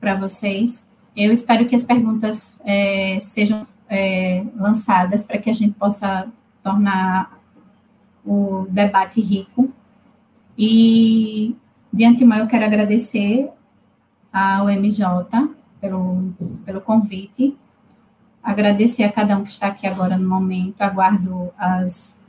para 0.00 0.16
vocês. 0.16 0.88
Eu 1.16 1.32
espero 1.32 1.66
que 1.66 1.74
as 1.74 1.84
perguntas 1.84 2.60
é, 2.64 3.18
sejam 3.20 3.66
é, 3.88 4.44
lançadas 4.56 5.22
para 5.22 5.38
que 5.38 5.48
a 5.48 5.52
gente 5.52 5.74
possa 5.74 6.28
tornar 6.62 7.40
o 8.24 8.66
debate 8.68 9.20
rico. 9.20 9.72
E, 10.58 11.54
de 11.92 12.04
antemão, 12.04 12.38
eu 12.38 12.48
quero 12.48 12.64
agradecer 12.64 13.50
ao 14.32 14.66
MJ 14.66 15.48
pelo, 15.80 16.34
pelo 16.64 16.80
convite, 16.80 17.56
agradecer 18.42 19.04
a 19.04 19.12
cada 19.12 19.38
um 19.38 19.44
que 19.44 19.50
está 19.50 19.68
aqui 19.68 19.86
agora 19.86 20.18
no 20.18 20.28
momento, 20.28 20.82
aguardo 20.82 21.52
as, 21.56 22.20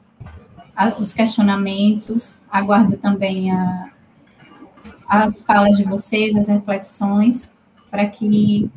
a, 0.75 0.89
os 0.99 1.13
questionamentos, 1.13 2.41
aguardo 2.51 2.97
também 2.97 3.51
a, 3.51 3.91
as 5.07 5.45
falas 5.45 5.77
de 5.77 5.83
vocês, 5.83 6.35
as 6.35 6.47
reflexões, 6.47 7.51
para 7.89 8.05
que 8.07 8.69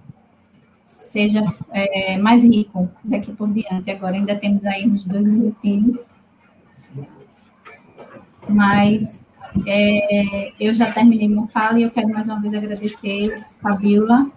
seja 0.85 1.45
é, 1.71 2.17
mais 2.17 2.45
rico 2.45 2.89
daqui 3.03 3.33
por 3.33 3.49
diante. 3.53 3.91
Agora 3.91 4.15
ainda 4.15 4.37
temos 4.37 4.65
aí 4.65 4.87
uns 4.87 5.05
dois 5.05 5.27
minutinhos. 5.27 6.09
Mas 8.49 9.21
é, 9.67 10.53
eu 10.59 10.73
já 10.73 10.93
terminei 10.93 11.29
minha 11.29 11.47
fala 11.49 11.79
e 11.79 11.83
eu 11.83 11.91
quero 11.91 12.09
mais 12.09 12.29
uma 12.29 12.41
vez 12.41 12.55
agradecer, 12.55 13.45
Fabiola. 13.61 14.31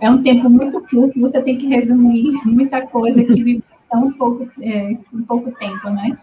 É 0.00 0.10
um 0.10 0.22
tempo 0.22 0.48
muito 0.48 0.80
curto, 0.82 1.18
você 1.20 1.40
tem 1.40 1.56
que 1.56 1.66
resumir 1.66 2.32
muita 2.44 2.86
coisa 2.86 3.24
que 3.24 3.62
tão 3.90 4.12
pouco, 4.12 4.48
é, 4.60 4.92
em 4.92 5.22
pouco 5.26 5.52
tempo, 5.52 5.90
né? 5.90 6.16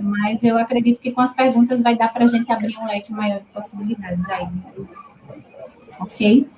Mas 0.00 0.42
eu 0.42 0.58
acredito 0.58 1.00
que 1.00 1.12
com 1.12 1.20
as 1.20 1.32
perguntas 1.32 1.80
vai 1.80 1.96
dar 1.96 2.12
para 2.12 2.24
a 2.24 2.28
gente 2.28 2.50
abrir 2.50 2.76
um 2.78 2.86
leque 2.86 3.12
maior 3.12 3.40
de 3.40 3.46
possibilidades 3.46 4.28
aí. 4.28 4.48
Ok? 6.00 6.48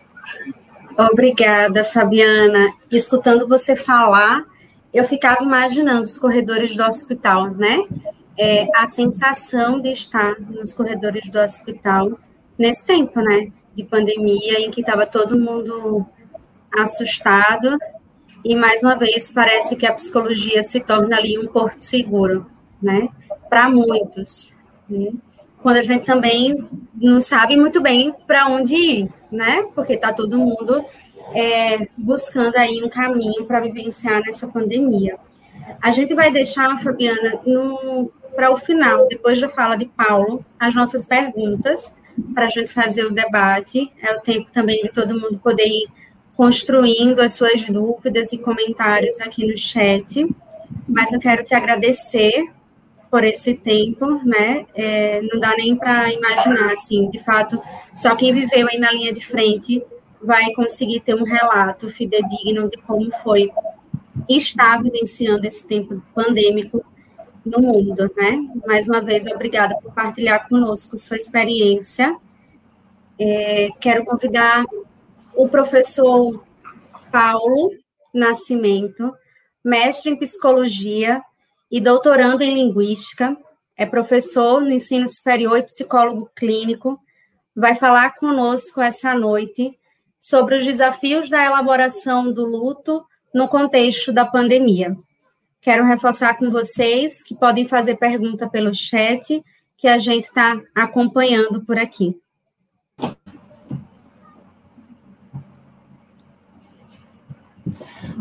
Obrigada, 0.99 1.85
Fabiana. 1.85 2.73
Escutando 2.91 3.49
você 3.49 3.75
falar, 3.75 4.45
eu 4.93 5.05
ficava 5.05 5.43
imaginando 5.43 6.03
os 6.03 6.19
corredores 6.19 6.77
do 6.77 6.85
hospital, 6.85 7.51
né? 7.51 7.83
é, 8.39 8.67
a 8.75 8.87
sensação 8.87 9.81
de 9.81 9.93
estar 9.93 10.41
nos 10.41 10.73
corredores 10.73 11.29
do 11.29 11.39
hospital 11.39 12.19
nesse 12.59 12.85
tempo, 12.85 13.21
né, 13.21 13.53
de 13.75 13.85
pandemia, 13.85 14.61
em 14.61 14.71
que 14.71 14.81
estava 14.81 15.07
todo 15.07 15.39
mundo 15.39 16.07
assustado, 16.77 17.77
e 18.45 18.55
mais 18.55 18.83
uma 18.83 18.97
vez 18.97 19.31
parece 19.31 19.77
que 19.77 19.87
a 19.87 19.93
psicologia 19.93 20.63
se 20.63 20.81
torna 20.81 21.17
ali 21.17 21.39
um 21.39 21.47
porto 21.47 21.81
seguro, 21.81 22.47
né, 22.81 23.09
para 23.53 23.69
muitos. 23.69 24.51
Né? 24.89 25.13
quando 25.63 25.77
a 25.77 25.83
gente 25.83 26.05
também 26.05 26.69
não 26.95 27.21
sabe 27.21 27.57
muito 27.57 27.81
bem 27.81 28.13
para 28.27 28.49
onde 28.49 28.75
ir, 28.75 29.09
né? 29.31 29.65
Porque 29.75 29.93
está 29.93 30.13
todo 30.13 30.37
mundo 30.37 30.85
é, 31.33 31.89
buscando 31.97 32.57
aí 32.57 32.83
um 32.83 32.89
caminho 32.89 33.47
para 33.47 33.61
vivenciar 33.61 34.21
nessa 34.23 34.49
pandemia. 34.49 35.17
A 35.81 35.93
gente 35.93 36.15
vai 36.15 36.33
deixar, 36.33 36.77
Fabiana, 36.83 37.41
para 38.35 38.51
o 38.51 38.57
final, 38.57 39.07
depois 39.07 39.41
da 39.41 39.49
fala 39.49 39.77
de 39.77 39.87
Paulo, 39.87 40.45
as 40.59 40.75
nossas 40.75 41.07
perguntas, 41.07 41.95
para 42.35 42.47
a 42.47 42.49
gente 42.49 42.73
fazer 42.73 43.07
o 43.07 43.13
debate. 43.13 43.91
É 44.03 44.13
o 44.17 44.21
tempo 44.21 44.51
também 44.51 44.83
de 44.83 44.91
todo 44.91 45.19
mundo 45.19 45.39
poder 45.39 45.69
ir 45.69 45.89
construindo 46.37 47.21
as 47.21 47.35
suas 47.35 47.63
dúvidas 47.69 48.33
e 48.33 48.39
comentários 48.39 49.21
aqui 49.21 49.47
no 49.47 49.57
chat. 49.57 50.27
Mas 50.89 51.13
eu 51.13 51.21
quero 51.21 51.45
te 51.45 51.55
agradecer 51.55 52.51
por 53.13 53.25
esse 53.25 53.53
tempo, 53.53 54.25
né? 54.25 54.65
É, 54.75 55.21
não 55.21 55.39
dá 55.39 55.55
nem 55.55 55.77
para 55.77 56.11
imaginar, 56.11 56.73
assim, 56.73 57.11
de 57.11 57.23
fato, 57.23 57.63
só 57.95 58.17
quem 58.17 58.33
viveu 58.33 58.67
aí 58.67 58.79
na 58.79 58.91
linha 58.91 59.13
de 59.13 59.21
frente 59.21 59.85
vai 60.23 60.51
conseguir 60.55 61.01
ter 61.01 61.15
um 61.15 61.23
relato 61.23 61.91
fidedigno 61.91 62.71
de 62.71 62.79
como 62.79 63.13
foi 63.23 63.53
estar 64.27 64.83
vivenciando 64.83 65.47
esse 65.47 65.69
tempo 65.69 66.03
pandêmico 66.15 66.83
no 67.45 67.61
mundo, 67.61 68.11
né? 68.17 68.49
Mais 68.67 68.89
uma 68.89 69.03
vez, 69.03 69.27
obrigada 69.27 69.77
por 69.83 69.93
partilhar 69.93 70.49
conosco 70.49 70.97
sua 70.97 71.19
experiência. 71.19 72.17
É, 73.19 73.69
quero 73.79 74.07
convidar 74.07 74.65
o 75.37 75.47
professor 75.51 76.43
Paulo 77.11 77.73
Nascimento, 78.15 79.13
mestre 79.63 80.13
em 80.13 80.17
psicologia 80.17 81.23
e 81.73 81.81
doutorando 81.81 82.43
em 82.43 82.55
linguística, 82.55 83.35
é 83.75 83.87
professor 83.87 84.61
no 84.61 84.71
ensino 84.71 85.09
superior 85.09 85.59
e 85.59 85.63
psicólogo 85.63 86.31
clínico, 86.37 87.01
vai 87.57 87.75
falar 87.75 88.15
conosco 88.15 88.83
essa 88.83 89.15
noite 89.15 89.79
sobre 90.21 90.59
os 90.59 90.65
desafios 90.67 91.31
da 91.31 91.43
elaboração 91.43 92.31
do 92.31 92.45
luto 92.45 93.03
no 93.35 93.49
contexto 93.49 94.13
da 94.13 94.27
pandemia. 94.27 94.95
Quero 95.63 95.87
reforçar 95.87 96.37
com 96.37 96.51
vocês 96.51 97.23
que 97.23 97.35
podem 97.35 97.67
fazer 97.67 97.97
pergunta 97.97 98.47
pelo 98.47 98.75
chat, 98.75 99.43
que 99.75 99.89
a 99.89 99.99
gente 99.99 100.25
está 100.25 100.61
acompanhando 100.75 101.65
por 101.65 101.79
aqui. 101.79 102.22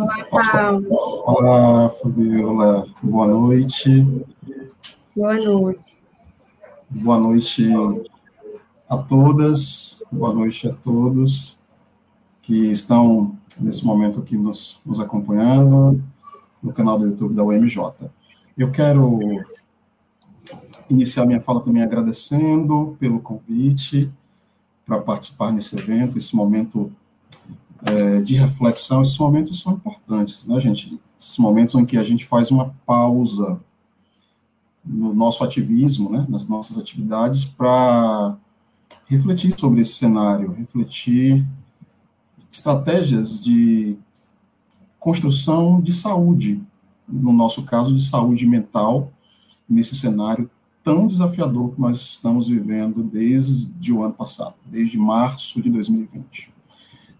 Olá, 0.01 0.25
Paulo. 0.31 0.87
Olá, 1.27 1.89
Fabiola. 1.89 2.87
Boa 3.03 3.27
noite. 3.27 4.25
Boa 5.15 5.35
noite. 5.35 5.83
Boa 6.89 7.19
noite 7.19 7.69
a 8.89 8.97
todas, 8.97 10.01
boa 10.11 10.33
noite 10.33 10.67
a 10.67 10.73
todos 10.73 11.59
que 12.41 12.71
estão 12.71 13.37
nesse 13.59 13.85
momento 13.85 14.19
aqui 14.19 14.35
nos, 14.35 14.81
nos 14.83 14.99
acompanhando 14.99 16.03
no 16.63 16.73
canal 16.73 16.97
do 16.97 17.05
YouTube 17.05 17.35
da 17.35 17.43
UMJ. 17.43 18.09
Eu 18.57 18.71
quero 18.71 19.19
iniciar 20.89 21.27
minha 21.27 21.41
fala 21.41 21.61
também 21.61 21.83
agradecendo 21.83 22.97
pelo 22.99 23.19
convite 23.19 24.11
para 24.83 24.99
participar 24.99 25.51
nesse 25.51 25.77
evento, 25.77 26.17
esse 26.17 26.35
momento 26.35 26.91
é, 27.83 28.21
de 28.21 28.35
reflexão, 28.35 29.01
esses 29.01 29.17
momentos 29.17 29.59
são 29.61 29.73
importantes, 29.73 30.45
né, 30.45 30.59
gente? 30.59 30.99
Esses 31.19 31.37
momentos 31.37 31.75
em 31.75 31.85
que 31.85 31.97
a 31.97 32.03
gente 32.03 32.25
faz 32.25 32.51
uma 32.51 32.75
pausa 32.85 33.59
no 34.83 35.13
nosso 35.13 35.43
ativismo, 35.43 36.09
né, 36.09 36.25
nas 36.27 36.47
nossas 36.47 36.77
atividades, 36.77 37.45
para 37.45 38.35
refletir 39.07 39.53
sobre 39.59 39.81
esse 39.81 39.93
cenário, 39.93 40.53
refletir 40.53 41.45
estratégias 42.51 43.41
de 43.41 43.95
construção 44.99 45.81
de 45.81 45.93
saúde, 45.93 46.61
no 47.07 47.33
nosso 47.33 47.63
caso, 47.63 47.93
de 47.93 48.01
saúde 48.01 48.45
mental, 48.45 49.11
nesse 49.67 49.95
cenário 49.95 50.49
tão 50.83 51.07
desafiador 51.07 51.73
que 51.73 51.81
nós 51.81 51.97
estamos 52.01 52.47
vivendo 52.47 53.03
desde 53.03 53.93
o 53.93 54.03
ano 54.03 54.13
passado, 54.13 54.55
desde 54.65 54.97
março 54.97 55.61
de 55.61 55.69
2020. 55.69 56.51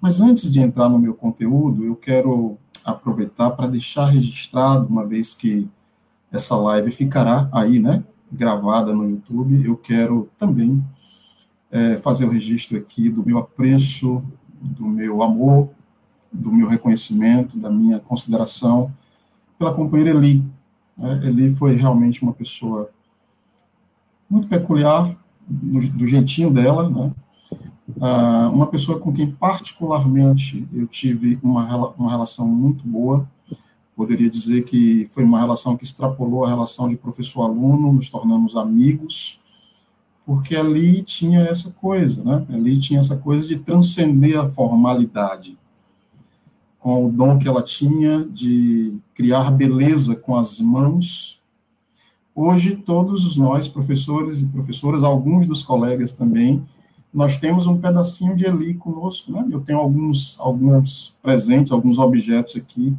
Mas 0.01 0.19
antes 0.19 0.51
de 0.51 0.59
entrar 0.59 0.89
no 0.89 0.97
meu 0.97 1.13
conteúdo, 1.13 1.85
eu 1.85 1.95
quero 1.95 2.57
aproveitar 2.83 3.51
para 3.51 3.67
deixar 3.67 4.07
registrado, 4.07 4.87
uma 4.87 5.05
vez 5.05 5.35
que 5.35 5.69
essa 6.31 6.55
live 6.55 6.89
ficará 6.91 7.47
aí, 7.51 7.77
né, 7.77 8.03
gravada 8.31 8.93
no 8.93 9.07
YouTube, 9.07 9.63
eu 9.63 9.77
quero 9.77 10.29
também 10.37 10.83
é, 11.69 11.97
fazer 11.97 12.25
o 12.25 12.31
registro 12.31 12.77
aqui 12.77 13.09
do 13.09 13.23
meu 13.23 13.37
apreço, 13.37 14.23
do 14.59 14.85
meu 14.85 15.21
amor, 15.21 15.69
do 16.31 16.51
meu 16.51 16.67
reconhecimento, 16.67 17.57
da 17.57 17.69
minha 17.69 17.99
consideração 17.99 18.91
pela 19.59 19.73
companheira 19.73 20.11
Eli. 20.11 20.43
Né? 20.97 21.21
Eli 21.25 21.51
foi 21.51 21.75
realmente 21.75 22.23
uma 22.23 22.33
pessoa 22.33 22.89
muito 24.29 24.47
peculiar, 24.47 25.15
do, 25.47 25.79
do 25.89 26.07
jeitinho 26.07 26.49
dela, 26.49 26.89
né? 26.89 27.11
Uh, 27.97 28.53
uma 28.53 28.67
pessoa 28.67 28.99
com 28.99 29.13
quem 29.13 29.31
particularmente 29.31 30.67
eu 30.73 30.87
tive 30.87 31.39
uma, 31.41 31.87
uma 31.97 32.09
relação 32.09 32.47
muito 32.47 32.87
boa, 32.87 33.27
poderia 33.95 34.29
dizer 34.29 34.63
que 34.63 35.07
foi 35.11 35.23
uma 35.23 35.39
relação 35.39 35.77
que 35.77 35.83
extrapolou 35.83 36.45
a 36.45 36.49
relação 36.49 36.89
de 36.89 36.95
professor-aluno, 36.95 37.93
nos 37.93 38.09
tornamos 38.09 38.55
amigos, 38.55 39.39
porque 40.25 40.55
ali 40.55 41.03
tinha 41.03 41.41
essa 41.41 41.71
coisa, 41.71 42.23
né? 42.23 42.45
Ali 42.49 42.79
tinha 42.79 42.99
essa 42.99 43.17
coisa 43.17 43.47
de 43.47 43.57
transcender 43.57 44.39
a 44.39 44.47
formalidade, 44.47 45.57
com 46.79 47.05
o 47.05 47.11
dom 47.11 47.37
que 47.37 47.47
ela 47.47 47.61
tinha 47.61 48.25
de 48.25 48.97
criar 49.13 49.51
beleza 49.51 50.15
com 50.15 50.35
as 50.35 50.59
mãos. 50.59 51.39
Hoje, 52.33 52.75
todos 52.75 53.37
nós, 53.37 53.67
professores 53.67 54.41
e 54.41 54.47
professoras, 54.47 55.03
alguns 55.03 55.45
dos 55.45 55.61
colegas 55.61 56.13
também, 56.13 56.65
nós 57.13 57.37
temos 57.37 57.67
um 57.67 57.79
pedacinho 57.79 58.35
de 58.35 58.45
Eli 58.45 58.73
conosco, 58.73 59.31
né? 59.31 59.45
Eu 59.51 59.59
tenho 59.61 59.79
alguns, 59.79 60.39
alguns 60.39 61.15
presentes, 61.21 61.71
alguns 61.71 61.99
objetos 61.99 62.55
aqui, 62.55 62.95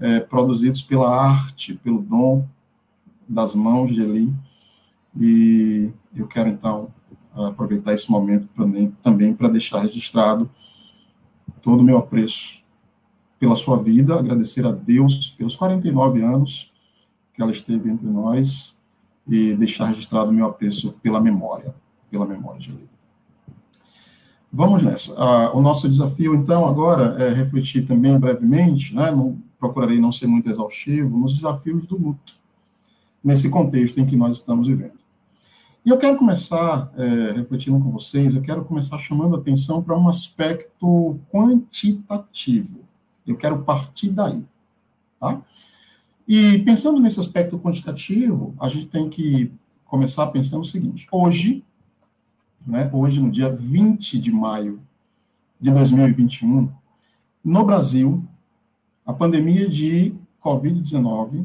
é, 0.00 0.20
produzidos 0.20 0.82
pela 0.82 1.08
arte, 1.08 1.74
pelo 1.74 2.02
dom 2.02 2.44
das 3.28 3.54
mãos 3.54 3.94
de 3.94 4.00
Eli, 4.00 4.34
e 5.16 5.90
eu 6.14 6.26
quero, 6.26 6.48
então, 6.48 6.92
aproveitar 7.34 7.94
esse 7.94 8.10
momento 8.10 8.48
também 9.02 9.32
para 9.32 9.48
deixar 9.48 9.80
registrado 9.80 10.50
todo 11.62 11.80
o 11.80 11.84
meu 11.84 11.98
apreço 11.98 12.60
pela 13.38 13.56
sua 13.56 13.80
vida, 13.82 14.18
agradecer 14.18 14.66
a 14.66 14.72
Deus 14.72 15.30
pelos 15.30 15.56
49 15.56 16.22
anos 16.22 16.72
que 17.32 17.40
ela 17.40 17.52
esteve 17.52 17.88
entre 17.88 18.06
nós 18.06 18.78
e 19.26 19.54
deixar 19.54 19.86
registrado 19.86 20.30
o 20.30 20.32
meu 20.32 20.46
apreço 20.46 20.92
pela 21.02 21.20
memória, 21.20 21.74
pela 22.10 22.26
memória 22.26 22.60
de 22.60 22.70
Eli. 22.70 22.89
Vamos 24.52 24.82
nessa. 24.82 25.14
Ah, 25.16 25.56
o 25.56 25.60
nosso 25.60 25.88
desafio, 25.88 26.34
então, 26.34 26.66
agora 26.66 27.22
é 27.22 27.32
refletir 27.32 27.86
também 27.86 28.18
brevemente, 28.18 28.94
né, 28.94 29.10
não, 29.10 29.38
procurarei 29.58 30.00
não 30.00 30.10
ser 30.10 30.26
muito 30.26 30.50
exaustivo, 30.50 31.18
nos 31.18 31.34
desafios 31.34 31.86
do 31.86 31.96
luto, 31.96 32.34
nesse 33.22 33.48
contexto 33.48 33.98
em 33.98 34.06
que 34.06 34.16
nós 34.16 34.36
estamos 34.38 34.66
vivendo. 34.66 34.98
E 35.84 35.88
eu 35.88 35.96
quero 35.96 36.18
começar, 36.18 36.92
é, 36.96 37.32
refletindo 37.32 37.78
com 37.78 37.90
vocês, 37.90 38.34
eu 38.34 38.42
quero 38.42 38.64
começar 38.64 38.98
chamando 38.98 39.36
atenção 39.36 39.82
para 39.82 39.96
um 39.96 40.08
aspecto 40.08 41.18
quantitativo. 41.32 42.80
Eu 43.26 43.36
quero 43.36 43.62
partir 43.62 44.10
daí. 44.10 44.42
Tá? 45.18 45.40
E 46.28 46.58
pensando 46.60 47.00
nesse 47.00 47.18
aspecto 47.20 47.58
quantitativo, 47.58 48.54
a 48.58 48.68
gente 48.68 48.86
tem 48.86 49.08
que 49.08 49.52
começar 49.84 50.26
pensando 50.26 50.60
o 50.60 50.64
seguinte: 50.64 51.06
hoje, 51.10 51.64
né, 52.66 52.90
hoje, 52.92 53.20
no 53.20 53.30
dia 53.30 53.52
20 53.52 54.18
de 54.18 54.32
maio 54.32 54.80
de 55.60 55.70
2021, 55.70 56.72
no 57.44 57.64
Brasil, 57.64 58.24
a 59.04 59.12
pandemia 59.12 59.68
de 59.68 60.14
Covid-19, 60.42 61.44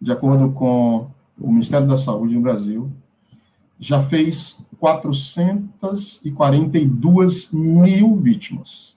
de 0.00 0.10
acordo 0.10 0.50
com 0.52 1.08
o 1.38 1.52
Ministério 1.52 1.86
da 1.86 1.96
Saúde 1.96 2.34
no 2.34 2.40
Brasil, 2.40 2.90
já 3.78 4.02
fez 4.02 4.66
442 4.78 7.52
mil 7.52 8.16
vítimas. 8.16 8.96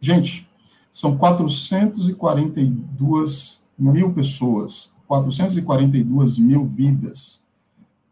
Gente, 0.00 0.48
são 0.92 1.16
442 1.16 3.64
mil 3.78 4.12
pessoas, 4.12 4.92
442 5.06 6.38
mil 6.38 6.64
vidas 6.64 7.43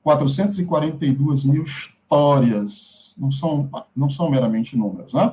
442 0.02 1.44
mil 1.44 1.62
histórias, 1.62 3.14
não 3.18 3.30
são, 3.30 3.70
não 3.94 4.10
são 4.10 4.30
meramente 4.30 4.76
números, 4.76 5.12
né? 5.14 5.32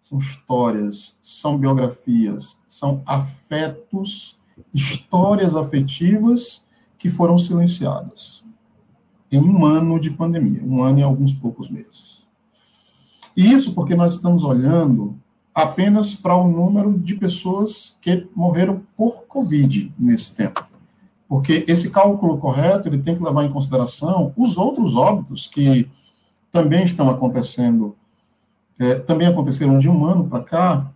São 0.00 0.18
histórias, 0.18 1.18
são 1.22 1.56
biografias, 1.56 2.60
são 2.68 3.02
afetos, 3.06 4.38
histórias 4.74 5.54
afetivas 5.56 6.66
que 6.98 7.08
foram 7.08 7.38
silenciadas. 7.38 8.44
em 9.30 9.40
um 9.40 9.64
ano 9.64 9.98
de 9.98 10.10
pandemia, 10.10 10.62
um 10.62 10.82
ano 10.82 10.98
e 10.98 11.02
alguns 11.02 11.32
poucos 11.32 11.70
meses. 11.70 12.26
E 13.34 13.50
isso 13.50 13.74
porque 13.74 13.94
nós 13.94 14.12
estamos 14.12 14.44
olhando 14.44 15.18
apenas 15.54 16.14
para 16.14 16.36
o 16.36 16.46
número 16.46 16.98
de 16.98 17.14
pessoas 17.14 17.96
que 18.00 18.28
morreram 18.34 18.82
por 18.94 19.24
Covid 19.24 19.92
nesse 19.98 20.36
tempo. 20.36 20.71
Porque 21.32 21.64
esse 21.66 21.88
cálculo 21.88 22.36
correto, 22.36 22.90
ele 22.90 22.98
tem 22.98 23.16
que 23.16 23.24
levar 23.24 23.42
em 23.42 23.50
consideração 23.50 24.34
os 24.36 24.58
outros 24.58 24.94
óbitos 24.94 25.46
que 25.46 25.88
também 26.52 26.84
estão 26.84 27.08
acontecendo, 27.08 27.96
é, 28.78 28.96
também 28.96 29.26
aconteceram 29.26 29.78
de 29.78 29.88
um 29.88 30.04
ano 30.04 30.28
para 30.28 30.44
cá, 30.44 30.92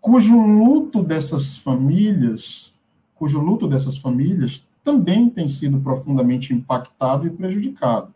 cujo 0.00 0.40
luto 0.40 1.02
dessas 1.02 1.58
famílias, 1.58 2.72
cujo 3.14 3.38
luto 3.38 3.68
dessas 3.68 3.98
famílias 3.98 4.66
também 4.82 5.28
tem 5.28 5.46
sido 5.46 5.78
profundamente 5.78 6.54
impactado 6.54 7.26
e 7.26 7.30
prejudicado. 7.30 8.14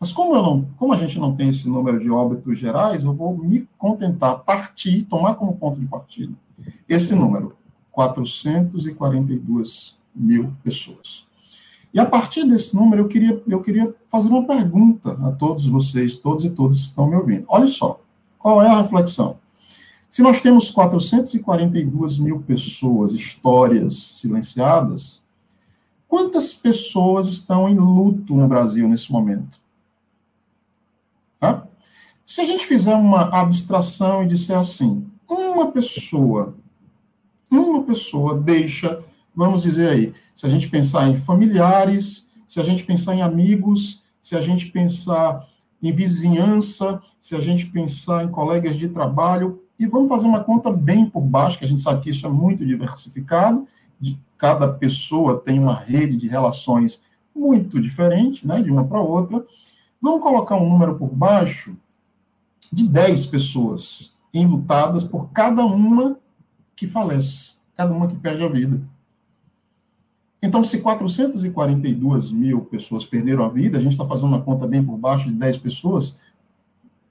Mas 0.00 0.10
como, 0.10 0.34
não, 0.34 0.66
como 0.76 0.92
a 0.92 0.96
gente 0.96 1.20
não 1.20 1.36
tem 1.36 1.50
esse 1.50 1.68
número 1.68 2.00
de 2.00 2.10
óbitos 2.10 2.58
gerais, 2.58 3.04
eu 3.04 3.14
vou 3.14 3.38
me 3.38 3.68
contentar, 3.78 4.40
partir, 4.40 5.04
tomar 5.04 5.36
como 5.36 5.56
ponto 5.56 5.78
de 5.78 5.86
partida 5.86 6.32
esse 6.88 7.14
número, 7.14 7.56
442 7.92 9.99
mil 10.20 10.52
pessoas. 10.62 11.26
E 11.92 11.98
a 11.98 12.06
partir 12.06 12.44
desse 12.44 12.74
número, 12.76 13.02
eu 13.02 13.08
queria, 13.08 13.42
eu 13.48 13.60
queria 13.60 13.94
fazer 14.08 14.28
uma 14.28 14.46
pergunta 14.46 15.12
a 15.26 15.32
todos 15.32 15.66
vocês, 15.66 16.16
todos 16.16 16.44
e 16.44 16.50
todas 16.50 16.76
que 16.76 16.84
estão 16.84 17.08
me 17.08 17.16
ouvindo. 17.16 17.44
Olha 17.48 17.66
só, 17.66 18.00
qual 18.38 18.62
é 18.62 18.68
a 18.68 18.80
reflexão? 18.80 19.38
Se 20.08 20.22
nós 20.22 20.40
temos 20.40 20.70
442 20.70 22.18
mil 22.18 22.40
pessoas, 22.40 23.12
histórias 23.12 23.96
silenciadas, 23.96 25.22
quantas 26.08 26.54
pessoas 26.54 27.26
estão 27.26 27.68
em 27.68 27.76
luto 27.76 28.34
no 28.34 28.48
Brasil 28.48 28.88
nesse 28.88 29.10
momento? 29.10 29.60
Tá? 31.38 31.66
Se 32.24 32.40
a 32.40 32.44
gente 32.44 32.66
fizer 32.66 32.94
uma 32.94 33.22
abstração 33.28 34.22
e 34.22 34.28
disser 34.28 34.58
assim, 34.58 35.06
uma 35.28 35.70
pessoa, 35.70 36.54
uma 37.50 37.82
pessoa 37.82 38.38
deixa, 38.38 39.02
vamos 39.34 39.62
dizer 39.62 39.88
aí, 39.88 40.14
se 40.34 40.46
a 40.46 40.48
gente 40.48 40.68
pensar 40.68 41.08
em 41.08 41.16
familiares, 41.16 42.30
se 42.46 42.60
a 42.60 42.62
gente 42.62 42.84
pensar 42.84 43.14
em 43.14 43.22
amigos, 43.22 44.02
se 44.20 44.36
a 44.36 44.42
gente 44.42 44.66
pensar 44.66 45.46
em 45.82 45.92
vizinhança, 45.92 47.00
se 47.20 47.34
a 47.34 47.40
gente 47.40 47.66
pensar 47.66 48.24
em 48.24 48.28
colegas 48.28 48.76
de 48.76 48.88
trabalho, 48.88 49.62
e 49.78 49.86
vamos 49.86 50.08
fazer 50.08 50.26
uma 50.26 50.44
conta 50.44 50.70
bem 50.70 51.08
por 51.08 51.22
baixo, 51.22 51.58
que 51.58 51.64
a 51.64 51.68
gente 51.68 51.80
sabe 51.80 52.02
que 52.02 52.10
isso 52.10 52.26
é 52.26 52.28
muito 52.28 52.66
diversificado, 52.66 53.66
de 53.98 54.18
cada 54.36 54.68
pessoa 54.68 55.40
tem 55.40 55.58
uma 55.58 55.74
rede 55.74 56.16
de 56.16 56.28
relações 56.28 57.02
muito 57.34 57.80
diferente, 57.80 58.46
né, 58.46 58.62
de 58.62 58.70
uma 58.70 58.84
para 58.84 59.00
outra. 59.00 59.44
Vamos 60.00 60.22
colocar 60.22 60.56
um 60.56 60.68
número 60.68 60.96
por 60.96 61.08
baixo 61.08 61.76
de 62.72 62.86
10 62.86 63.26
pessoas 63.26 64.14
enlutadas 64.32 65.02
por 65.02 65.30
cada 65.30 65.64
uma 65.64 66.18
que 66.76 66.86
falece, 66.86 67.54
cada 67.74 67.92
uma 67.92 68.06
que 68.08 68.16
perde 68.16 68.42
a 68.42 68.48
vida. 68.48 68.80
Então, 70.42 70.64
se 70.64 70.78
442 70.80 72.32
mil 72.32 72.62
pessoas 72.62 73.04
perderam 73.04 73.44
a 73.44 73.48
vida, 73.48 73.78
a 73.78 73.80
gente 73.80 73.92
está 73.92 74.06
fazendo 74.06 74.28
uma 74.28 74.42
conta 74.42 74.66
bem 74.66 74.82
por 74.82 74.96
baixo 74.96 75.28
de 75.28 75.34
10 75.34 75.58
pessoas, 75.58 76.18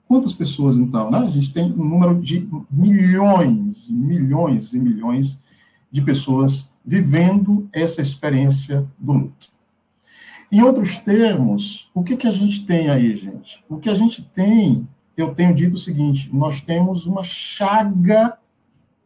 quantas 0.08 0.34
pessoas, 0.34 0.76
então? 0.76 1.12
Né? 1.12 1.20
A 1.20 1.30
gente 1.30 1.54
tem 1.54 1.72
um 1.72 1.88
número 1.88 2.20
de 2.20 2.48
milhões, 2.72 3.88
milhões 3.90 4.74
e 4.74 4.80
milhões 4.80 5.44
de 5.92 6.02
pessoas 6.02 6.74
vivendo 6.84 7.70
essa 7.72 8.02
experiência 8.02 8.88
do 8.98 9.14
luto. 9.14 9.50
Em 10.52 10.64
outros 10.64 10.98
termos, 10.98 11.88
o 11.94 12.04
que, 12.04 12.18
que 12.18 12.28
a 12.28 12.32
gente 12.32 12.66
tem 12.66 12.90
aí, 12.90 13.16
gente? 13.16 13.64
O 13.70 13.78
que 13.78 13.88
a 13.90 13.94
gente 13.94 14.24
tem, 14.24 14.88
eu 15.16 15.36
tenho 15.36 15.54
dito 15.54 15.76
o 15.76 15.80
seguinte: 15.80 16.28
nós 16.34 16.62
temos 16.62 17.06
uma 17.06 17.24
chaga 17.24 18.36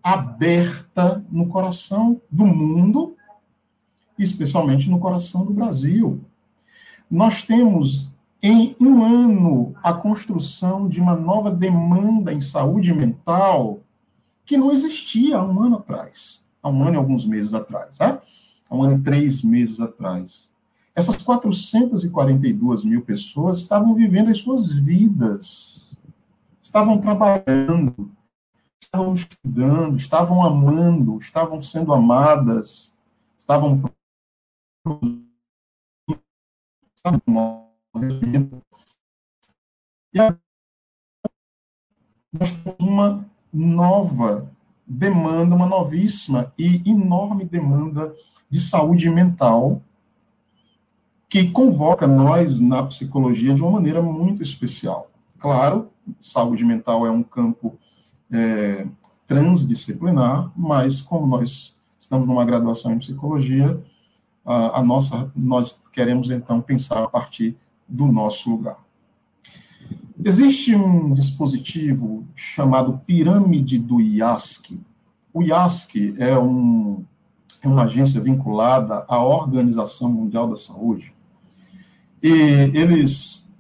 aberta 0.02 1.24
no 1.30 1.48
coração 1.48 2.22
do 2.32 2.46
mundo, 2.46 3.18
especialmente 4.18 4.90
no 4.90 5.00
coração 5.00 5.46
do 5.46 5.54
Brasil. 5.54 6.22
Nós 7.10 7.44
temos 7.44 8.14
em 8.42 8.76
um 8.80 9.04
ano 9.04 9.74
a 9.82 9.94
construção 9.94 10.90
de 10.90 11.00
uma 11.00 11.16
nova 11.16 11.50
demanda 11.50 12.34
em 12.34 12.40
saúde 12.40 12.94
mental 12.94 13.80
que 14.46 14.58
não 14.58 14.72
existia 14.72 15.38
há 15.38 15.44
um 15.46 15.64
ano 15.64 15.78
atrás, 15.78 16.44
há 16.62 16.70
um 16.70 16.84
ano 16.84 16.96
e 16.96 16.98
alguns 16.98 17.26
meses 17.26 17.54
atrás, 17.54 18.00
né? 18.00 18.20
há 18.70 18.76
um 18.76 18.84
ano 18.84 18.98
e 18.98 19.02
três 19.02 19.42
meses 19.42 19.80
atrás. 19.80 20.52
Essas 20.96 21.24
442 21.24 22.84
mil 22.84 23.02
pessoas 23.02 23.60
estavam 23.60 23.96
vivendo 23.96 24.30
as 24.30 24.40
suas 24.40 24.74
vidas, 24.74 25.98
estavam 26.62 27.00
trabalhando, 27.00 28.12
estavam 28.82 29.14
estudando, 29.14 29.96
estavam 29.96 30.46
amando, 30.46 31.18
estavam 31.18 31.62
sendo 31.62 31.94
amadas, 31.94 32.98
estavam 33.38 33.82
e 40.14 40.20
nós 42.38 42.52
temos 42.52 42.80
uma 42.80 43.26
nova 43.52 44.52
demanda, 44.86 45.56
uma 45.56 45.68
novíssima 45.68 46.54
e 46.58 46.82
enorme 46.90 47.46
demanda 47.46 48.14
de 48.50 48.60
saúde 48.60 49.10
mental 49.10 49.82
que 51.30 51.50
convoca 51.50 52.06
nós 52.06 52.60
na 52.60 52.84
psicologia 52.84 53.54
de 53.56 53.62
uma 53.62 53.72
maneira 53.72 54.02
muito 54.02 54.44
especial. 54.44 55.10
Claro, 55.40 55.90
saúde 56.20 56.66
mental 56.66 57.08
é 57.08 57.12
um 57.12 57.24
campo 57.24 57.80
é, 58.32 58.86
transdisciplinar, 59.26 60.52
mas 60.56 61.02
como 61.02 61.26
nós 61.26 61.78
estamos 62.00 62.28
numa 62.28 62.46
graduação 62.46 62.94
em 62.94 63.00
psicologia, 63.00 63.82
a, 64.46 64.80
a, 64.80 64.84
nossa, 64.84 65.32
nós 65.36 65.82
queremos 65.92 66.30
então 66.30 66.62
pensar 66.62 67.04
a 67.04 67.08
partir 67.08 67.56
do 67.88 68.08
nosso 68.08 68.50
lugar. 68.50 68.78
Existe 70.24 70.76
um 70.76 71.14
dispositivo 71.14 72.26
chamado 72.36 73.02
pirâmide 73.06 73.78
do 73.80 74.00
IASC. 74.00 74.80
O 75.34 75.42
IASC 75.42 76.16
é, 76.18 76.38
um, 76.38 77.04
é 77.62 77.68
uma 77.68 77.84
agência 77.84 78.22
vinculada 78.22 79.06
à 79.08 79.24
Organização 79.24 80.10
Mundial 80.10 80.50
da 80.50 80.58
Saúde 80.58 81.14
e 82.22 82.30
eles 82.74 83.52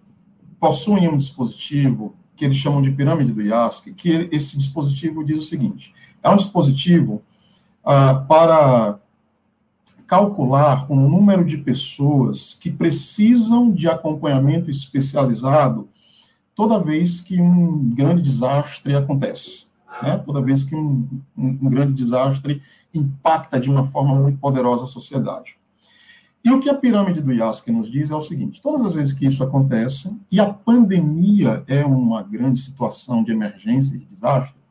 possuem 0.58 1.10
um 1.10 1.18
dispositivo 1.18 2.16
que 2.36 2.46
eles 2.46 2.56
chamam 2.56 2.82
de 2.82 2.92
pirâmide 2.92 3.34
do 3.34 3.42
IASC, 3.42 3.94
que 3.94 4.30
esse 4.32 4.58
dispositivo 4.58 5.24
diz 5.24 5.38
o 5.40 5.42
seguinte: 5.42 5.94
é 6.24 6.30
um 6.30 6.38
dispositivo 6.38 7.22
ah, 7.84 8.16
para 8.16 9.00
calcular 10.14 10.86
o 10.92 10.96
número 10.96 11.44
de 11.44 11.58
pessoas 11.58 12.54
que 12.54 12.70
precisam 12.70 13.72
de 13.72 13.90
acompanhamento 13.90 14.70
especializado 14.70 15.90
toda 16.54 16.78
vez 16.78 17.20
que 17.20 17.42
um 17.42 17.90
grande 17.96 18.22
desastre 18.22 18.96
acontece, 18.96 19.70
né? 20.04 20.20
toda 20.20 20.40
vez 20.40 20.64
que 20.64 20.76
um, 20.76 21.10
um, 21.36 21.48
um 21.64 21.68
grande 21.68 21.94
desastre 21.94 22.62
impacta 22.94 23.60
de 23.60 23.72
uma 23.72 23.86
forma 23.86 24.14
muito 24.14 24.38
poderosa 24.38 24.84
a 24.84 24.88
sociedade. 24.88 25.56
E 26.46 26.52
o 26.52 26.60
que 26.60 26.70
a 26.70 26.76
pirâmide 26.76 27.20
do 27.20 27.34
IASC 27.34 27.72
nos 27.72 27.90
diz 27.90 28.12
é 28.12 28.16
o 28.16 28.22
seguinte: 28.22 28.62
todas 28.62 28.86
as 28.86 28.92
vezes 28.92 29.14
que 29.14 29.26
isso 29.26 29.44
acontece, 29.44 30.16
e 30.32 30.40
a 30.40 30.54
pandemia 30.54 31.64
é 31.66 31.84
uma 31.84 32.22
grande 32.22 32.60
situação 32.60 33.24
de 33.24 33.32
emergência 33.32 33.96
e 33.96 33.98
de 33.98 34.06
desastre, 34.06 34.62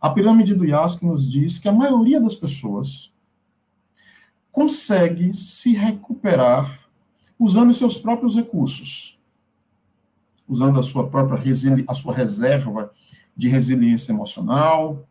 a 0.00 0.10
pirâmide 0.10 0.54
do 0.54 0.64
IASC 0.64 1.02
nos 1.02 1.28
diz 1.28 1.58
que 1.58 1.68
a 1.68 1.72
maioria 1.72 2.20
das 2.20 2.36
pessoas 2.36 3.10
consegue 4.52 5.32
se 5.34 5.72
recuperar 5.72 6.80
usando 7.38 7.72
seus 7.72 7.96
próprios 7.96 8.34
recursos, 8.34 9.18
usando 10.48 10.78
a 10.78 10.82
sua 10.82 11.08
própria 11.08 11.40
a 11.86 11.94
sua 11.94 12.14
reserva 12.14 12.90
de 13.36 13.48
resiliência 13.48 14.12
emocional, 14.12 15.06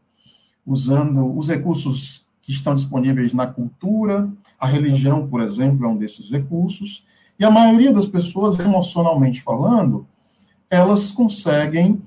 usando 0.66 1.36
os 1.36 1.48
recursos 1.48 2.26
que 2.42 2.52
estão 2.52 2.76
disponíveis 2.76 3.34
na 3.34 3.48
cultura. 3.48 4.30
A 4.60 4.68
religião, 4.68 5.28
por 5.28 5.42
exemplo, 5.42 5.86
é 5.86 5.90
um 5.90 5.98
desses 5.98 6.30
recursos. 6.30 7.06
E 7.40 7.46
a 7.46 7.50
maioria 7.50 7.94
das 7.94 8.06
pessoas, 8.06 8.60
emocionalmente 8.60 9.42
falando, 9.42 10.06
elas 10.70 11.12
conseguem 11.12 12.02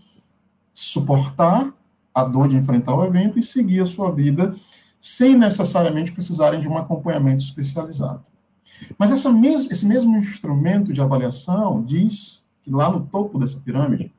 suportar 0.74 1.72
a 2.14 2.22
dor 2.22 2.48
de 2.48 2.56
enfrentar 2.56 2.94
o 2.94 3.04
evento 3.04 3.38
e 3.38 3.42
seguir 3.42 3.80
a 3.80 3.86
sua 3.86 4.12
vida 4.12 4.54
sem 5.02 5.36
necessariamente 5.36 6.12
precisarem 6.12 6.60
de 6.60 6.68
um 6.68 6.78
acompanhamento 6.78 7.42
especializado. 7.42 8.24
Mas 8.96 9.10
mes 9.10 9.68
esse 9.68 9.84
mesmo 9.84 10.16
instrumento 10.16 10.92
de 10.92 11.00
avaliação 11.00 11.82
diz 11.82 12.44
que 12.62 12.70
lá 12.70 12.88
no 12.88 13.04
topo 13.06 13.36
dessa 13.36 13.58
pirâmide, 13.58 14.14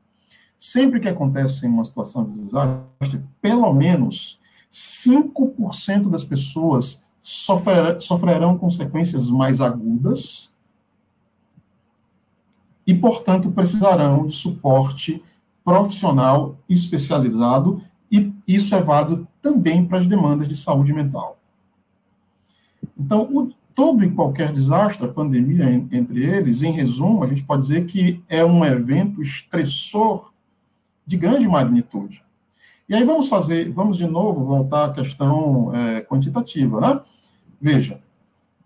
sempre 0.58 1.00
que 1.00 1.08
acontece 1.08 1.66
uma 1.66 1.82
situação 1.84 2.30
de 2.30 2.38
desastre, 2.38 3.24
pelo 3.40 3.72
menos 3.72 4.38
5% 4.70 6.10
das 6.10 6.22
pessoas 6.22 7.02
sofrer, 7.22 7.98
sofrerão 8.02 8.58
consequências 8.58 9.30
mais 9.30 9.62
agudas 9.62 10.52
e, 12.86 12.92
portanto, 12.92 13.50
precisarão 13.50 14.26
de 14.26 14.36
suporte 14.36 15.22
profissional 15.64 16.58
especializado, 16.68 17.82
e 18.14 18.32
isso 18.46 18.74
é 18.74 18.80
válido 18.80 19.26
também 19.42 19.84
para 19.84 19.98
as 19.98 20.06
demandas 20.06 20.46
de 20.46 20.56
saúde 20.56 20.92
mental. 20.92 21.38
Então, 22.96 23.22
o, 23.22 23.52
todo 23.74 24.04
e 24.04 24.10
qualquer 24.10 24.52
desastre, 24.52 25.04
a 25.04 25.12
pandemia 25.12 25.68
entre 25.90 26.24
eles, 26.24 26.62
em 26.62 26.70
resumo, 26.70 27.24
a 27.24 27.26
gente 27.26 27.42
pode 27.42 27.62
dizer 27.62 27.86
que 27.86 28.22
é 28.28 28.44
um 28.44 28.64
evento 28.64 29.20
estressor 29.20 30.32
de 31.04 31.16
grande 31.16 31.48
magnitude. 31.48 32.22
E 32.88 32.94
aí 32.94 33.02
vamos 33.02 33.28
fazer, 33.28 33.70
vamos 33.72 33.96
de 33.96 34.06
novo 34.06 34.44
voltar 34.44 34.84
à 34.84 34.92
questão 34.92 35.74
é, 35.74 36.00
quantitativa, 36.02 36.80
né? 36.80 37.00
Veja, 37.60 38.00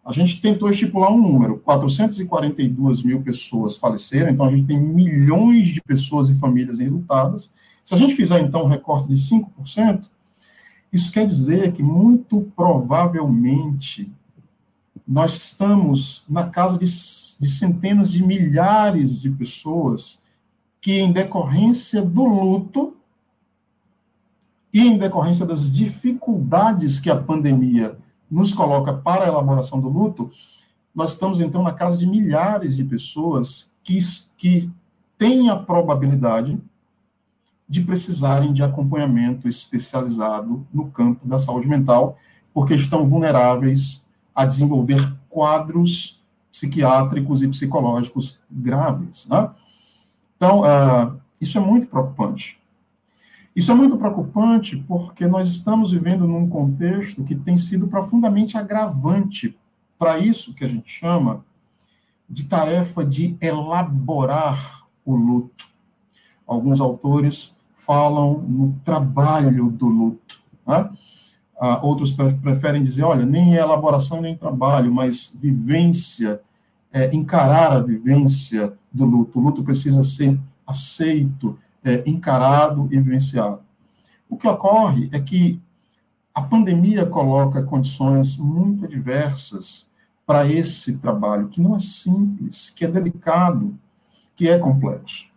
a 0.05 0.12
gente 0.12 0.40
tentou 0.40 0.68
estipular 0.68 1.11
um 1.11 1.20
número, 1.20 1.59
442 1.59 3.03
mil 3.03 3.22
pessoas 3.22 3.76
faleceram, 3.76 4.30
então 4.30 4.44
a 4.44 4.51
gente 4.51 4.66
tem 4.66 4.78
milhões 4.78 5.68
de 5.68 5.80
pessoas 5.82 6.28
e 6.28 6.34
famílias 6.34 6.80
enlutadas. 6.80 7.53
Se 7.89 7.95
a 7.95 7.97
gente 7.97 8.14
fizer, 8.14 8.39
então, 8.43 8.64
um 8.64 8.68
recorte 8.68 9.09
de 9.09 9.14
5%, 9.14 10.11
isso 10.93 11.11
quer 11.11 11.24
dizer 11.24 11.72
que, 11.72 11.82
muito 11.82 12.53
provavelmente, 12.55 14.12
nós 15.07 15.34
estamos 15.34 16.22
na 16.28 16.51
casa 16.51 16.76
de, 16.76 16.84
de 16.84 17.49
centenas 17.49 18.12
de 18.12 18.22
milhares 18.22 19.18
de 19.18 19.30
pessoas 19.30 20.22
que, 20.82 20.99
em 20.99 21.11
decorrência 21.11 22.03
do 22.03 22.26
luto 22.26 22.95
e 24.70 24.82
em 24.82 24.99
decorrência 24.99 25.47
das 25.47 25.72
dificuldades 25.72 27.01
que 27.01 27.09
a 27.09 27.16
pandemia 27.16 27.97
nos 28.30 28.53
coloca 28.53 28.93
para 28.93 29.24
a 29.24 29.28
elaboração 29.28 29.80
do 29.80 29.89
luto, 29.89 30.30
nós 30.95 31.12
estamos, 31.12 31.41
então, 31.41 31.62
na 31.62 31.72
casa 31.72 31.97
de 31.97 32.07
milhares 32.07 32.76
de 32.76 32.84
pessoas 32.84 33.72
que, 33.82 33.99
que 34.36 34.70
têm 35.16 35.49
a 35.49 35.57
probabilidade 35.57 36.61
de 37.68 37.82
precisarem 37.82 38.52
de 38.52 38.62
acompanhamento 38.62 39.46
especializado 39.46 40.66
no 40.72 40.90
campo 40.90 41.26
da 41.26 41.38
saúde 41.38 41.68
mental, 41.68 42.16
porque 42.54 42.74
estão 42.74 43.06
vulneráveis 43.06 44.06
a 44.34 44.44
desenvolver 44.46 45.14
quadros 45.28 46.22
psiquiátricos 46.50 47.42
e 47.42 47.48
psicológicos 47.48 48.40
graves. 48.50 49.26
Né? 49.28 49.50
Então, 50.36 50.62
uh, 50.62 51.20
isso 51.40 51.58
é 51.58 51.60
muito 51.60 51.86
preocupante. 51.86 52.58
Isso 53.54 53.70
é 53.72 53.74
muito 53.74 53.98
preocupante 53.98 54.76
porque 54.76 55.26
nós 55.26 55.48
estamos 55.48 55.92
vivendo 55.92 56.26
num 56.26 56.48
contexto 56.48 57.24
que 57.24 57.34
tem 57.34 57.56
sido 57.58 57.88
profundamente 57.88 58.56
agravante 58.56 59.58
para 59.98 60.18
isso 60.18 60.54
que 60.54 60.64
a 60.64 60.68
gente 60.68 60.88
chama 60.90 61.44
de 62.28 62.44
tarefa 62.44 63.04
de 63.04 63.36
elaborar 63.40 64.86
o 65.04 65.16
luto. 65.16 65.68
Alguns 66.46 66.80
autores 66.80 67.57
falam 67.89 68.45
no 68.47 68.78
trabalho 68.84 69.70
do 69.70 69.86
luto. 69.86 70.43
Né? 70.66 70.91
Ah, 71.59 71.80
outros 71.82 72.12
preferem 72.12 72.82
dizer, 72.82 73.03
olha, 73.03 73.24
nem 73.24 73.55
elaboração 73.55 74.20
nem 74.20 74.36
trabalho, 74.36 74.93
mas 74.93 75.34
vivência, 75.41 76.43
é, 76.93 77.14
encarar 77.16 77.72
a 77.72 77.80
vivência 77.80 78.74
do 78.93 79.07
luto. 79.07 79.39
O 79.39 79.43
luto 79.43 79.64
precisa 79.64 80.05
ser 80.05 80.39
aceito, 80.66 81.59
é, 81.82 82.03
encarado 82.05 82.89
e 82.93 83.01
vivenciado. 83.01 83.61
O 84.28 84.36
que 84.36 84.47
ocorre 84.47 85.09
é 85.11 85.18
que 85.18 85.59
a 86.34 86.43
pandemia 86.43 87.07
coloca 87.07 87.62
condições 87.62 88.36
muito 88.36 88.84
adversas 88.84 89.89
para 90.26 90.47
esse 90.47 90.99
trabalho, 90.99 91.49
que 91.49 91.59
não 91.59 91.74
é 91.74 91.78
simples, 91.78 92.68
que 92.68 92.84
é 92.84 92.89
delicado, 92.89 93.74
que 94.36 94.47
é 94.47 94.59
complexo. 94.59 95.28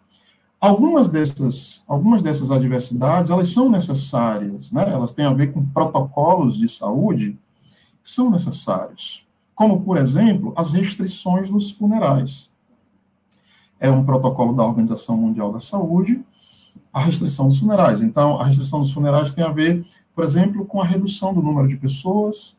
Algumas 0.62 1.10
dessas, 1.10 1.84
algumas 1.88 2.22
dessas 2.22 2.52
adversidades, 2.52 3.32
elas 3.32 3.50
são 3.50 3.68
necessárias, 3.68 4.72
né? 4.72 4.88
elas 4.94 5.12
têm 5.12 5.26
a 5.26 5.34
ver 5.34 5.52
com 5.52 5.66
protocolos 5.66 6.56
de 6.56 6.70
saúde 6.70 7.36
que 8.04 8.08
são 8.08 8.30
necessários, 8.30 9.26
como, 9.56 9.82
por 9.82 9.98
exemplo, 9.98 10.54
as 10.56 10.72
restrições 10.72 11.50
nos 11.50 11.72
funerais. 11.72 12.52
É 13.80 13.90
um 13.90 14.06
protocolo 14.06 14.54
da 14.54 14.64
Organização 14.64 15.18
Mundial 15.18 15.52
da 15.52 15.60
Saúde, 15.60 16.24
a 16.94 17.00
restrição 17.00 17.48
dos 17.48 17.58
funerais. 17.58 18.00
Então, 18.00 18.40
a 18.40 18.46
restrição 18.46 18.82
dos 18.82 18.92
funerais 18.92 19.32
tem 19.32 19.44
a 19.44 19.52
ver, 19.52 19.84
por 20.14 20.24
exemplo, 20.24 20.64
com 20.66 20.80
a 20.80 20.86
redução 20.86 21.34
do 21.34 21.42
número 21.42 21.68
de 21.68 21.76
pessoas 21.76 22.56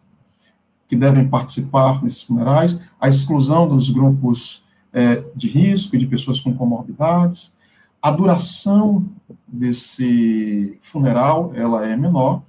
que 0.89 0.97
devem 0.97 1.29
participar 1.29 2.01
desses 2.01 2.23
funerais, 2.23 2.81
a 3.01 3.09
exclusão 3.09 3.69
dos 3.69 3.91
grupos 3.91 4.65
é, 4.93 5.25
de 5.37 5.49
risco 5.49 5.95
e 5.95 5.99
de 5.99 6.07
pessoas 6.07 6.41
com 6.41 6.53
comorbidades. 6.53 7.55
A 8.03 8.11
duração 8.11 9.09
desse 9.47 10.77
funeral, 10.81 11.53
ela 11.55 11.87
é 11.87 11.97
menor. 11.97 12.43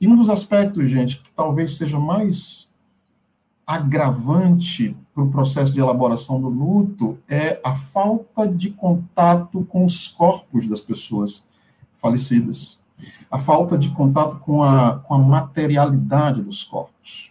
E 0.00 0.08
um 0.08 0.16
dos 0.16 0.28
aspectos, 0.28 0.90
gente, 0.90 1.18
que 1.18 1.30
talvez 1.30 1.76
seja 1.76 1.96
mais 1.96 2.68
agravante 3.64 4.96
para 5.14 5.22
o 5.22 5.30
processo 5.30 5.72
de 5.72 5.78
elaboração 5.78 6.40
do 6.40 6.48
luto 6.48 7.20
é 7.28 7.60
a 7.62 7.76
falta 7.76 8.48
de 8.48 8.70
contato 8.70 9.64
com 9.66 9.84
os 9.84 10.08
corpos 10.08 10.66
das 10.66 10.80
pessoas 10.80 11.46
falecidas, 11.94 12.80
a 13.30 13.38
falta 13.38 13.78
de 13.78 13.90
contato 13.90 14.40
com 14.40 14.60
a, 14.64 14.98
com 14.98 15.14
a 15.14 15.18
materialidade 15.18 16.42
dos 16.42 16.64
corpos. 16.64 17.30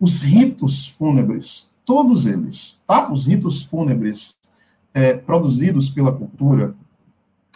Os 0.00 0.22
ritos 0.22 0.88
fúnebres, 0.88 1.70
todos 1.84 2.24
eles, 2.24 2.80
tá? 2.86 3.12
Os 3.12 3.26
ritos 3.26 3.62
fúnebres 3.62 4.39
é, 4.92 5.14
produzidos 5.14 5.88
pela 5.88 6.12
cultura, 6.12 6.74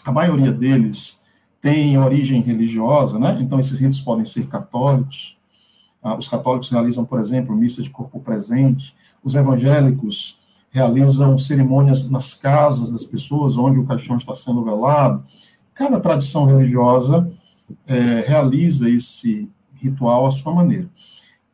a 0.04 0.12
maioria 0.12 0.52
deles 0.52 1.22
tem 1.60 1.98
origem 1.98 2.42
religiosa, 2.42 3.18
né? 3.18 3.38
Então 3.40 3.58
esses 3.58 3.80
ritos 3.80 4.00
podem 4.00 4.24
ser 4.24 4.46
católicos, 4.48 5.38
ah, 6.04 6.14
os 6.14 6.28
católicos 6.28 6.70
realizam, 6.70 7.06
por 7.06 7.18
exemplo, 7.18 7.56
missa 7.56 7.82
de 7.82 7.88
corpo 7.88 8.20
presente. 8.20 8.94
Os 9.24 9.34
evangélicos 9.34 10.38
realizam 10.70 11.38
cerimônias 11.38 12.10
nas 12.10 12.34
casas 12.34 12.92
das 12.92 13.06
pessoas, 13.06 13.56
onde 13.56 13.78
o 13.78 13.86
caixão 13.86 14.18
está 14.18 14.34
sendo 14.34 14.62
velado. 14.62 15.24
Cada 15.72 15.98
tradição 15.98 16.44
religiosa 16.44 17.30
é, 17.86 18.22
realiza 18.26 18.90
esse 18.90 19.48
ritual 19.76 20.26
à 20.26 20.30
sua 20.30 20.54
maneira. 20.54 20.90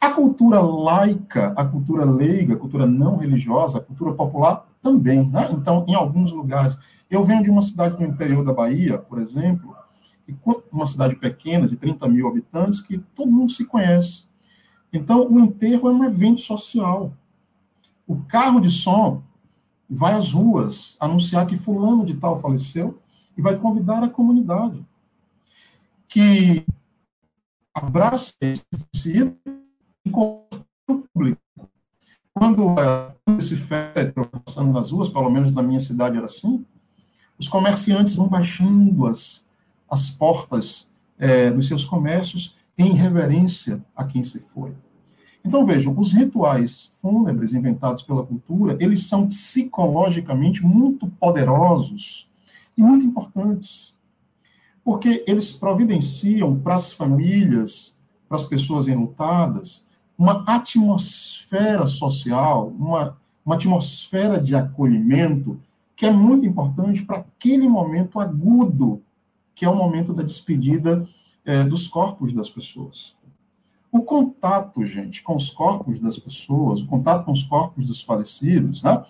A 0.01 0.11
cultura 0.11 0.61
laica, 0.61 1.53
a 1.57 1.65
cultura 1.65 2.05
leiga, 2.05 2.55
a 2.55 2.57
cultura 2.57 2.87
não 2.87 3.19
religiosa, 3.19 3.79
a 3.79 3.81
cultura 3.81 4.15
popular 4.15 4.67
também. 4.83 5.29
Né? 5.29 5.51
Então, 5.53 5.85
em 5.89 5.95
alguns 5.95 6.33
lugares. 6.33 6.77
Eu 7.11 7.25
venho 7.25 7.43
de 7.43 7.51
uma 7.51 7.61
cidade 7.61 7.99
no 7.99 8.07
interior 8.07 8.45
da 8.45 8.53
Bahia, 8.53 8.99
por 8.99 9.19
exemplo, 9.19 9.75
uma 10.71 10.87
cidade 10.87 11.17
pequena, 11.17 11.67
de 11.67 11.77
30 11.77 12.09
mil 12.09 12.29
habitantes, 12.29 12.81
que 12.81 12.99
todo 12.99 13.33
mundo 13.33 13.51
se 13.51 13.65
conhece. 13.65 14.29
Então, 14.93 15.29
o 15.29 15.41
enterro 15.41 15.89
é 15.89 15.93
um 15.93 16.05
evento 16.05 16.41
social. 16.41 17.13
O 18.07 18.17
carro 18.25 18.61
de 18.61 18.71
som 18.71 19.23
vai 19.89 20.15
às 20.15 20.33
ruas 20.33 20.97
anunciar 21.01 21.47
que 21.47 21.57
fulano 21.57 22.07
de 22.07 22.15
tal 22.15 22.41
faleceu 22.41 23.01
e 23.37 23.43
vai 23.43 23.57
convidar 23.57 24.05
a 24.05 24.09
comunidade 24.09 24.85
que 26.11 26.65
abraça 27.75 28.35
esse 28.43 29.37
em 30.05 30.13
público. 30.87 31.41
Quando 32.33 32.75
esse 33.39 33.57
féretro 33.57 34.27
passando 34.27 34.73
nas 34.73 34.91
ruas, 34.91 35.09
pelo 35.09 35.31
menos 35.31 35.53
na 35.53 35.63
minha 35.63 35.81
cidade 35.81 36.17
era 36.17 36.27
assim, 36.27 36.65
os 37.39 37.49
comerciantes 37.49 38.15
vão 38.15 38.29
baixando 38.29 39.07
as, 39.07 39.47
as 39.91 40.11
portas 40.11 40.91
é, 41.19 41.51
dos 41.51 41.67
seus 41.67 41.85
comércios 41.85 42.57
em 42.79 42.93
reverência 42.93 43.85
a 43.95 44.05
quem 44.05 44.23
se 44.23 44.41
foi. 44.41 44.73
Então, 45.45 45.65
vejam, 45.65 45.99
os 45.99 46.13
rituais 46.13 46.99
fúnebres 47.01 47.55
inventados 47.55 48.03
pela 48.03 48.25
cultura, 48.25 48.77
eles 48.79 49.07
são 49.07 49.27
psicologicamente 49.27 50.63
muito 50.63 51.07
poderosos 51.07 52.29
e 52.77 52.83
muito 52.83 53.07
importantes, 53.07 53.95
porque 54.85 55.25
eles 55.27 55.53
providenciam 55.53 56.59
para 56.59 56.77
as 56.77 56.93
famílias, 56.93 57.97
para 58.29 58.37
as 58.37 58.45
pessoas 58.45 58.87
enlutadas, 58.87 59.89
uma 60.21 60.45
atmosfera 60.47 61.87
social, 61.87 62.69
uma, 62.79 63.17
uma 63.45 63.55
atmosfera 63.55 64.39
de 64.39 64.55
acolhimento 64.55 65.59
que 65.97 66.05
é 66.05 66.11
muito 66.11 66.45
importante 66.45 67.07
para 67.07 67.21
aquele 67.21 67.67
momento 67.67 68.21
agudo, 68.21 69.03
que 69.55 69.65
é 69.65 69.69
o 69.69 69.75
momento 69.75 70.13
da 70.13 70.23
despedida 70.23 71.09
é, 71.43 71.65
dos 71.65 71.89
corpos 71.89 72.35
das 72.35 72.51
pessoas. 72.51 73.17
O 73.91 74.03
contato, 74.03 74.85
gente, 74.85 75.23
com 75.23 75.35
os 75.35 75.49
corpos 75.49 75.99
das 75.99 76.19
pessoas, 76.19 76.83
o 76.83 76.87
contato 76.87 77.25
com 77.25 77.33
os 77.33 77.43
corpos 77.43 77.87
dos 77.87 78.03
falecidos, 78.03 78.83
né? 78.83 79.03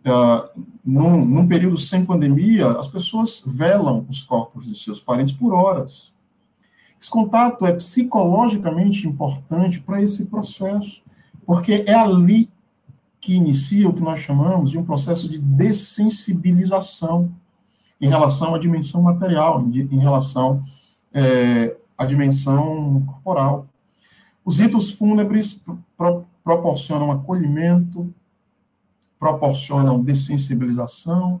Uh, 0.00 0.64
num, 0.82 1.26
num, 1.26 1.46
período 1.46 1.76
sem 1.76 2.06
pandemia, 2.06 2.70
as 2.72 2.86
pessoas 2.86 3.42
velam 3.46 4.06
os 4.08 4.22
corpos 4.22 4.66
de 4.66 4.74
seus 4.78 4.98
parentes 5.00 5.34
por 5.34 5.52
horas. 5.52 6.12
Esse 7.00 7.08
contato 7.08 7.64
é 7.64 7.72
psicologicamente 7.72 9.08
importante 9.08 9.80
para 9.80 10.02
esse 10.02 10.26
processo, 10.26 11.02
porque 11.46 11.84
é 11.86 11.94
ali 11.94 12.50
que 13.20 13.34
inicia 13.34 13.88
o 13.88 13.92
que 13.92 14.02
nós 14.02 14.20
chamamos 14.20 14.70
de 14.70 14.78
um 14.78 14.84
processo 14.84 15.28
de 15.28 15.38
dessensibilização 15.38 17.32
em 18.00 18.08
relação 18.08 18.54
à 18.54 18.58
dimensão 18.58 19.02
material, 19.02 19.62
em, 19.62 19.98
relação 19.98 20.62
é, 21.12 21.76
à 21.96 22.04
dimensão 22.06 23.02
corporal. 23.06 23.66
Os 24.44 24.58
ritos 24.58 24.90
fúnebres 24.90 25.64
pro, 25.96 26.24
proporcionam 26.42 27.12
acolhimento, 27.12 28.12
proporcionam 29.18 30.02
dessensibilização. 30.02 31.40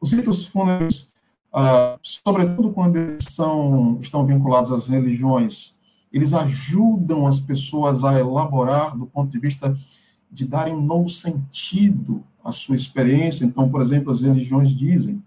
Os 0.00 0.12
ritos 0.12 0.46
fúnebres, 0.46 1.09
ah, 1.52 1.98
sobretudo 2.02 2.70
quando 2.70 2.96
eles 2.96 3.24
são, 3.24 3.98
estão 4.00 4.24
vinculados 4.24 4.70
às 4.70 4.86
religiões, 4.86 5.76
eles 6.12 6.32
ajudam 6.34 7.26
as 7.26 7.40
pessoas 7.40 8.04
a 8.04 8.18
elaborar, 8.18 8.96
do 8.96 9.06
ponto 9.06 9.30
de 9.30 9.38
vista 9.38 9.76
de 10.30 10.46
darem 10.46 10.74
um 10.74 10.82
novo 10.82 11.08
sentido 11.08 12.22
à 12.44 12.52
sua 12.52 12.76
experiência. 12.76 13.44
Então, 13.44 13.68
por 13.68 13.80
exemplo, 13.80 14.12
as 14.12 14.20
religiões 14.20 14.70
dizem: 14.70 15.22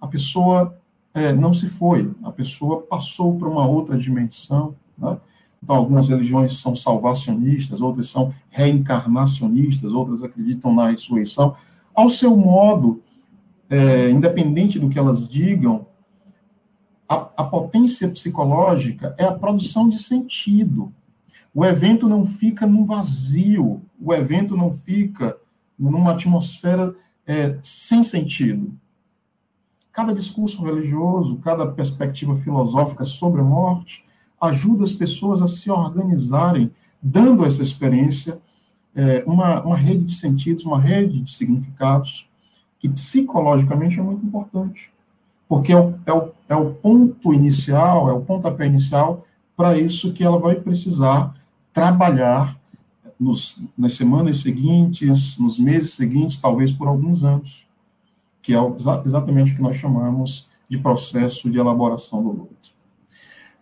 a 0.00 0.06
pessoa 0.06 0.76
é, 1.12 1.32
não 1.32 1.52
se 1.52 1.68
foi, 1.68 2.10
a 2.22 2.32
pessoa 2.32 2.82
passou 2.82 3.36
para 3.36 3.48
uma 3.48 3.66
outra 3.66 3.98
dimensão. 3.98 4.74
Né? 4.96 5.18
Então, 5.62 5.76
algumas 5.76 6.08
religiões 6.08 6.58
são 6.58 6.74
salvacionistas, 6.74 7.80
outras 7.80 8.08
são 8.08 8.32
reencarnacionistas, 8.48 9.92
outras 9.92 10.22
acreditam 10.22 10.74
na 10.74 10.90
ressurreição. 10.90 11.54
Ao 11.94 12.08
seu 12.08 12.34
modo, 12.34 13.02
é, 13.70 14.10
independente 14.10 14.78
do 14.78 14.88
que 14.88 14.98
elas 14.98 15.28
digam, 15.28 15.86
a, 17.08 17.14
a 17.36 17.44
potência 17.44 18.08
psicológica 18.08 19.14
é 19.16 19.24
a 19.24 19.32
produção 19.32 19.88
de 19.88 19.98
sentido. 19.98 20.92
O 21.54 21.64
evento 21.64 22.08
não 22.08 22.26
fica 22.26 22.66
num 22.66 22.84
vazio, 22.84 23.82
o 24.00 24.12
evento 24.12 24.56
não 24.56 24.72
fica 24.72 25.36
numa 25.78 26.12
atmosfera 26.12 26.94
é, 27.26 27.58
sem 27.62 28.02
sentido. 28.02 28.74
Cada 29.92 30.12
discurso 30.14 30.64
religioso, 30.64 31.36
cada 31.38 31.66
perspectiva 31.66 32.34
filosófica 32.34 33.04
sobre 33.04 33.40
a 33.40 33.44
morte 33.44 34.04
ajuda 34.40 34.84
as 34.84 34.92
pessoas 34.92 35.42
a 35.42 35.48
se 35.48 35.70
organizarem, 35.70 36.72
dando 37.02 37.44
essa 37.44 37.62
experiência 37.62 38.40
é, 38.94 39.22
uma, 39.26 39.62
uma 39.62 39.76
rede 39.76 40.04
de 40.04 40.14
sentidos, 40.14 40.64
uma 40.64 40.80
rede 40.80 41.20
de 41.20 41.30
significados, 41.30 42.29
que 42.80 42.88
psicologicamente 42.88 44.00
é 44.00 44.02
muito 44.02 44.24
importante. 44.24 44.90
Porque 45.46 45.72
é 45.72 45.78
o, 45.78 45.94
é 46.06 46.12
o, 46.12 46.32
é 46.48 46.56
o 46.56 46.74
ponto 46.74 47.32
inicial, 47.34 48.08
é 48.08 48.12
o 48.12 48.22
pontapé 48.22 48.66
inicial 48.66 49.24
para 49.56 49.78
isso 49.78 50.12
que 50.12 50.24
ela 50.24 50.38
vai 50.38 50.54
precisar 50.54 51.34
trabalhar 51.72 52.58
nos, 53.18 53.62
nas 53.76 53.92
semanas 53.92 54.38
seguintes, 54.38 55.38
nos 55.38 55.58
meses 55.58 55.92
seguintes, 55.92 56.38
talvez 56.38 56.72
por 56.72 56.88
alguns 56.88 57.22
anos, 57.22 57.66
que 58.40 58.54
é 58.54 58.58
exatamente 59.04 59.52
o 59.52 59.56
que 59.56 59.62
nós 59.62 59.76
chamamos 59.76 60.48
de 60.68 60.78
processo 60.78 61.50
de 61.50 61.58
elaboração 61.58 62.22
do 62.22 62.30
luto. 62.30 62.70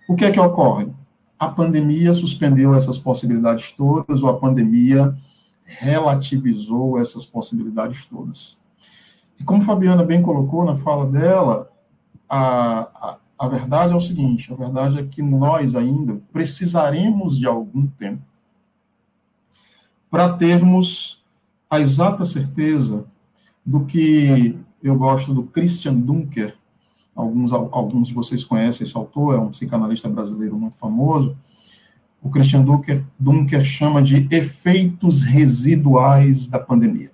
O 0.09 0.15
que 0.15 0.25
é 0.25 0.31
que 0.31 0.39
ocorre? 0.39 0.89
A 1.39 1.49
pandemia 1.49 2.13
suspendeu 2.13 2.75
essas 2.75 2.99
possibilidades 2.99 3.73
todas, 3.73 4.23
ou 4.23 4.29
a 4.29 4.39
pandemia 4.39 5.17
relativizou 5.65 6.99
essas 6.99 7.25
possibilidades 7.25 8.05
todas. 8.05 8.58
E 9.39 9.45
como 9.45 9.63
Fabiana 9.63 10.05
bem 10.05 10.23
colocou 10.23 10.65
na 10.65 10.75
fala 10.75 11.07
dela, 11.07 11.71
a, 12.29 12.81
a, 12.81 13.19
a 13.39 13.49
verdade 13.49 13.93
é 13.93 13.97
o 13.97 14.01
seguinte: 14.01 14.53
a 14.53 14.57
verdade 14.57 14.99
é 14.99 15.05
que 15.05 15.23
nós 15.23 15.75
ainda 15.75 16.21
precisaremos 16.33 17.39
de 17.39 17.47
algum 17.47 17.87
tempo 17.87 18.23
para 20.11 20.33
termos 20.37 21.23
a 21.69 21.79
exata 21.81 22.25
certeza 22.25 23.05
do 23.65 23.85
que 23.85 24.59
eu 24.83 24.97
gosto 24.97 25.35
do 25.35 25.43
Christian 25.43 25.95
Dunker, 25.95 26.57
alguns, 27.15 27.53
alguns 27.53 28.09
de 28.09 28.15
vocês 28.15 28.45
conhecem 28.45 28.87
esse 28.87 28.97
autor, 28.97 29.35
é 29.35 29.39
um 29.39 29.51
psicanalista 29.51 30.09
brasileiro 30.09 30.59
muito 30.59 30.79
famoso. 30.79 31.37
O 32.23 32.31
Christian 32.31 32.63
Dunker, 32.63 33.05
Dunker 33.19 33.65
chama 33.65 34.03
de 34.03 34.27
efeitos 34.31 35.23
residuais 35.23 36.47
da 36.47 36.59
pandemia. 36.59 37.13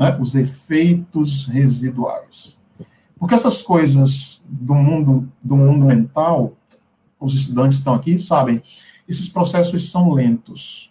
Né? 0.00 0.16
Os 0.18 0.34
efeitos 0.34 1.44
residuais. 1.44 2.58
Porque 3.18 3.34
essas 3.34 3.60
coisas 3.60 4.42
do 4.48 4.74
mundo, 4.74 5.28
do 5.44 5.54
mundo 5.54 5.84
mental, 5.84 6.54
os 7.20 7.34
estudantes 7.34 7.76
estão 7.76 7.94
aqui 7.94 8.18
sabem, 8.18 8.62
esses 9.06 9.28
processos 9.28 9.90
são 9.90 10.10
lentos. 10.10 10.90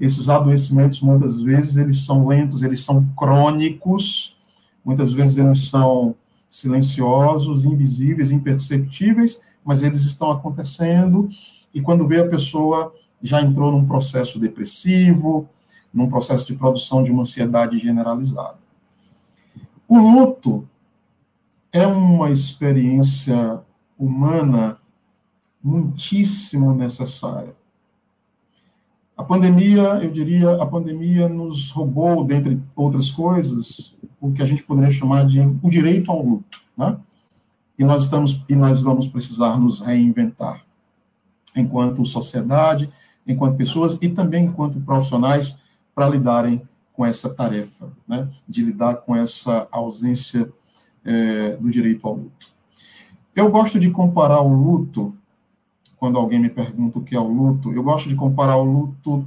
Esses 0.00 0.30
adoecimentos, 0.30 1.00
muitas 1.00 1.40
vezes, 1.40 1.76
eles 1.76 2.04
são 2.04 2.26
lentos, 2.26 2.62
eles 2.62 2.80
são 2.80 3.06
crônicos, 3.16 4.36
muitas 4.84 5.12
vezes 5.12 5.36
eles 5.36 5.68
são 5.68 6.14
silenciosos, 6.48 7.64
invisíveis, 7.64 8.30
imperceptíveis, 8.30 9.42
mas 9.64 9.82
eles 9.82 10.02
estão 10.02 10.30
acontecendo, 10.30 11.28
e 11.74 11.80
quando 11.80 12.06
vê 12.06 12.20
a 12.20 12.28
pessoa 12.28 12.94
já 13.22 13.42
entrou 13.42 13.72
num 13.72 13.86
processo 13.86 14.38
depressivo, 14.38 15.48
num 15.92 16.08
processo 16.08 16.46
de 16.46 16.54
produção 16.54 17.02
de 17.02 17.10
uma 17.10 17.22
ansiedade 17.22 17.78
generalizada. 17.78 18.58
O 19.88 19.98
luto 19.98 20.68
é 21.72 21.86
uma 21.86 22.30
experiência 22.30 23.60
humana 23.98 24.78
muitíssimo 25.62 26.74
necessária. 26.74 27.54
A 29.16 29.24
pandemia, 29.24 29.82
eu 30.02 30.10
diria, 30.10 30.62
a 30.62 30.66
pandemia 30.66 31.28
nos 31.28 31.70
roubou, 31.70 32.24
dentre 32.24 32.60
outras 32.74 33.10
coisas, 33.10 33.96
o 34.20 34.30
que 34.32 34.42
a 34.42 34.46
gente 34.46 34.62
poderia 34.62 34.90
chamar 34.90 35.26
de 35.26 35.40
o 35.40 35.70
direito 35.70 36.10
ao 36.10 36.22
luto, 36.22 36.60
né? 36.76 36.98
E 37.78 37.84
nós 37.84 38.04
estamos 38.04 38.42
e 38.48 38.54
nós 38.54 38.80
vamos 38.80 39.06
precisar 39.06 39.58
nos 39.58 39.80
reinventar 39.80 40.64
enquanto 41.54 42.04
sociedade, 42.04 42.90
enquanto 43.26 43.56
pessoas 43.56 43.98
e 44.00 44.08
também 44.08 44.44
enquanto 44.44 44.80
profissionais 44.80 45.58
para 45.96 46.10
lidarem 46.10 46.60
com 46.92 47.06
essa 47.06 47.32
tarefa, 47.32 47.90
né? 48.06 48.28
De 48.46 48.62
lidar 48.62 48.96
com 48.96 49.16
essa 49.16 49.66
ausência 49.72 50.52
é, 51.02 51.56
do 51.56 51.70
direito 51.70 52.06
ao 52.06 52.14
luto. 52.14 52.50
Eu 53.34 53.50
gosto 53.50 53.80
de 53.80 53.90
comparar 53.90 54.42
o 54.42 54.48
luto 54.48 55.16
quando 55.96 56.18
alguém 56.18 56.38
me 56.38 56.50
pergunta 56.50 56.98
o 56.98 57.02
que 57.02 57.16
é 57.16 57.18
o 57.20 57.26
luto, 57.26 57.72
eu 57.72 57.82
gosto 57.82 58.10
de 58.10 58.14
comparar 58.14 58.56
o 58.58 58.64
luto. 58.64 59.26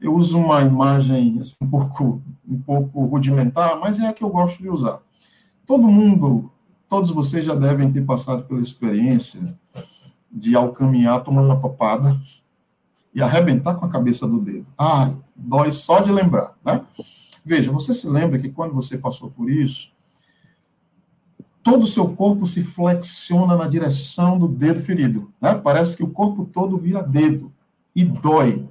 Eu 0.00 0.14
uso 0.14 0.38
uma 0.38 0.62
imagem 0.62 1.38
assim, 1.38 1.56
um, 1.60 1.68
pouco, 1.68 2.22
um 2.48 2.58
pouco 2.58 3.04
rudimentar, 3.04 3.78
mas 3.78 3.98
é 3.98 4.06
a 4.06 4.12
que 4.14 4.24
eu 4.24 4.30
gosto 4.30 4.62
de 4.62 4.70
usar. 4.70 5.00
Todo 5.66 5.86
mundo, 5.86 6.50
todos 6.88 7.10
vocês 7.10 7.44
já 7.44 7.54
devem 7.54 7.92
ter 7.92 8.02
passado 8.02 8.44
pela 8.44 8.60
experiência 8.60 9.54
de, 10.32 10.56
ao 10.56 10.72
caminhar, 10.72 11.22
tomar 11.22 11.42
uma 11.42 11.60
papada 11.60 12.18
e 13.14 13.22
arrebentar 13.22 13.74
com 13.76 13.86
a 13.86 13.88
cabeça 13.88 14.26
do 14.26 14.40
dedo. 14.40 14.66
Ai, 14.76 15.16
dói 15.36 15.70
só 15.70 16.00
de 16.00 16.10
lembrar, 16.10 16.54
né? 16.64 16.84
Veja, 17.44 17.70
você 17.70 17.94
se 17.94 18.08
lembra 18.08 18.38
que 18.38 18.48
quando 18.48 18.74
você 18.74 18.98
passou 18.98 19.30
por 19.30 19.50
isso, 19.50 19.92
todo 21.62 21.84
o 21.84 21.86
seu 21.88 22.08
corpo 22.08 22.46
se 22.46 22.64
flexiona 22.64 23.56
na 23.56 23.68
direção 23.68 24.38
do 24.38 24.48
dedo 24.48 24.80
ferido. 24.80 25.32
Né? 25.40 25.54
Parece 25.54 25.96
que 25.96 26.02
o 26.02 26.10
corpo 26.10 26.44
todo 26.44 26.78
vira 26.78 27.02
dedo. 27.02 27.52
E 27.94 28.04
dói. 28.04 28.66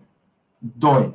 Dói. 0.62 1.14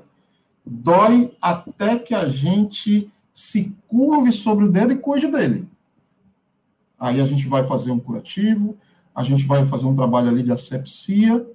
Dói 0.65 1.37
até 1.43 1.99
que 1.99 2.15
a 2.15 2.29
gente 2.29 3.11
se 3.35 3.77
curve 3.89 4.33
sobre 4.33 4.65
o 4.65 4.71
dedo 4.71 4.93
e 4.93 4.99
cuide 4.99 5.29
dele. 5.29 5.69
Aí 6.99 7.21
a 7.21 7.27
gente 7.27 7.47
vai 7.47 7.65
fazer 7.65 7.91
um 7.91 8.01
curativo, 8.01 8.77
a 9.15 9.23
gente 9.23 9.47
vai 9.47 9.65
fazer 9.65 9.87
um 9.87 9.95
trabalho 9.95 10.29
ali 10.29 10.43
de 10.43 10.53
asepsia 10.53 11.47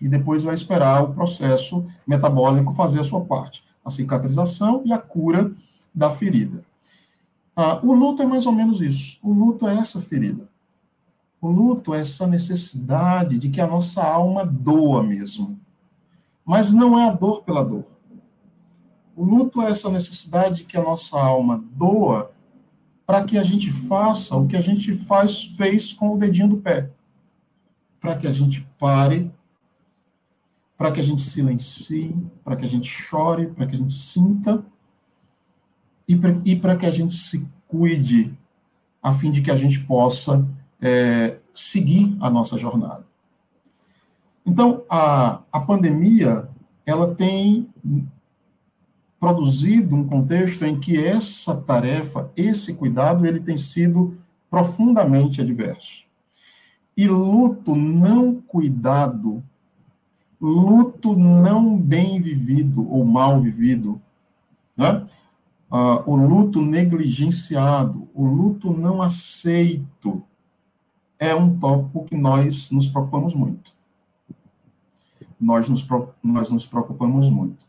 e 0.00 0.08
depois 0.08 0.44
vai 0.44 0.54
esperar 0.54 1.02
o 1.02 1.12
processo 1.12 1.86
metabólico 2.06 2.72
fazer 2.72 3.00
a 3.00 3.04
sua 3.04 3.24
parte, 3.24 3.64
a 3.84 3.90
cicatrização 3.90 4.82
e 4.84 4.92
a 4.92 4.98
cura 4.98 5.52
da 5.94 6.10
ferida. 6.10 6.64
Ah, 7.56 7.80
o 7.82 7.92
luto 7.92 8.22
é 8.22 8.26
mais 8.26 8.46
ou 8.46 8.52
menos 8.52 8.80
isso. 8.80 9.18
O 9.22 9.32
luto 9.32 9.66
é 9.66 9.76
essa 9.76 10.00
ferida. 10.00 10.48
O 11.40 11.48
luto 11.48 11.92
é 11.94 12.00
essa 12.00 12.26
necessidade 12.26 13.38
de 13.38 13.48
que 13.48 13.60
a 13.60 13.66
nossa 13.66 14.02
alma 14.04 14.44
doa 14.44 15.02
mesmo. 15.02 15.58
Mas 16.44 16.72
não 16.72 16.98
é 16.98 17.08
a 17.08 17.12
dor 17.12 17.42
pela 17.42 17.64
dor. 17.64 17.84
O 19.16 19.24
luto 19.24 19.60
é 19.60 19.70
essa 19.70 19.90
necessidade 19.90 20.58
de 20.58 20.64
que 20.64 20.76
a 20.76 20.82
nossa 20.82 21.20
alma 21.20 21.64
doa 21.72 22.30
para 23.04 23.24
que 23.24 23.38
a 23.38 23.42
gente 23.42 23.72
faça 23.72 24.36
o 24.36 24.46
que 24.46 24.54
a 24.54 24.60
gente 24.60 24.94
faz, 24.94 25.42
fez 25.56 25.94
com 25.94 26.14
o 26.14 26.18
dedinho 26.18 26.50
do 26.50 26.58
pé. 26.58 26.90
Para 27.98 28.14
que 28.16 28.26
a 28.26 28.32
gente 28.32 28.68
pare, 28.78 29.32
para 30.78 30.92
que 30.92 31.00
a 31.00 31.04
gente 31.04 31.20
silencie, 31.20 32.16
para 32.44 32.54
que 32.54 32.64
a 32.64 32.68
gente 32.68 32.88
chore, 32.88 33.48
para 33.48 33.66
que 33.66 33.74
a 33.74 33.78
gente 33.78 33.92
sinta 33.92 34.64
e 36.06 36.56
para 36.56 36.76
que 36.76 36.86
a 36.86 36.90
gente 36.90 37.14
se 37.14 37.46
cuide, 37.66 38.32
a 39.02 39.12
fim 39.12 39.32
de 39.32 39.42
que 39.42 39.50
a 39.50 39.56
gente 39.56 39.80
possa 39.80 40.48
é, 40.80 41.36
seguir 41.52 42.16
a 42.20 42.30
nossa 42.30 42.56
jornada. 42.56 43.04
Então, 44.46 44.84
a, 44.88 45.42
a 45.52 45.60
pandemia, 45.60 46.48
ela 46.86 47.14
tem 47.14 47.68
produzido 49.20 49.94
um 49.94 50.06
contexto 50.06 50.64
em 50.64 50.78
que 50.78 50.96
essa 50.96 51.56
tarefa, 51.60 52.30
esse 52.36 52.74
cuidado, 52.74 53.26
ele 53.26 53.40
tem 53.40 53.58
sido 53.58 54.16
profundamente 54.48 55.40
adverso. 55.40 56.06
E 56.96 57.06
luto 57.06 57.74
não 57.74 58.36
cuidado, 58.40 59.42
luto 60.40 61.16
não 61.16 61.76
bem 61.76 62.20
vivido 62.20 62.88
ou 62.88 63.04
mal 63.04 63.40
vivido, 63.40 64.00
né? 64.76 65.06
Ah, 65.70 66.02
o 66.06 66.16
luto 66.16 66.62
negligenciado, 66.62 68.08
o 68.14 68.24
luto 68.24 68.72
não 68.72 69.02
aceito, 69.02 70.22
é 71.18 71.34
um 71.34 71.58
tópico 71.58 72.06
que 72.06 72.16
nós 72.16 72.70
nos 72.70 72.88
preocupamos 72.88 73.34
muito. 73.34 73.72
Nós 75.38 75.68
nos, 75.68 75.86
nós 76.22 76.50
nos 76.50 76.66
preocupamos 76.66 77.28
muito. 77.28 77.66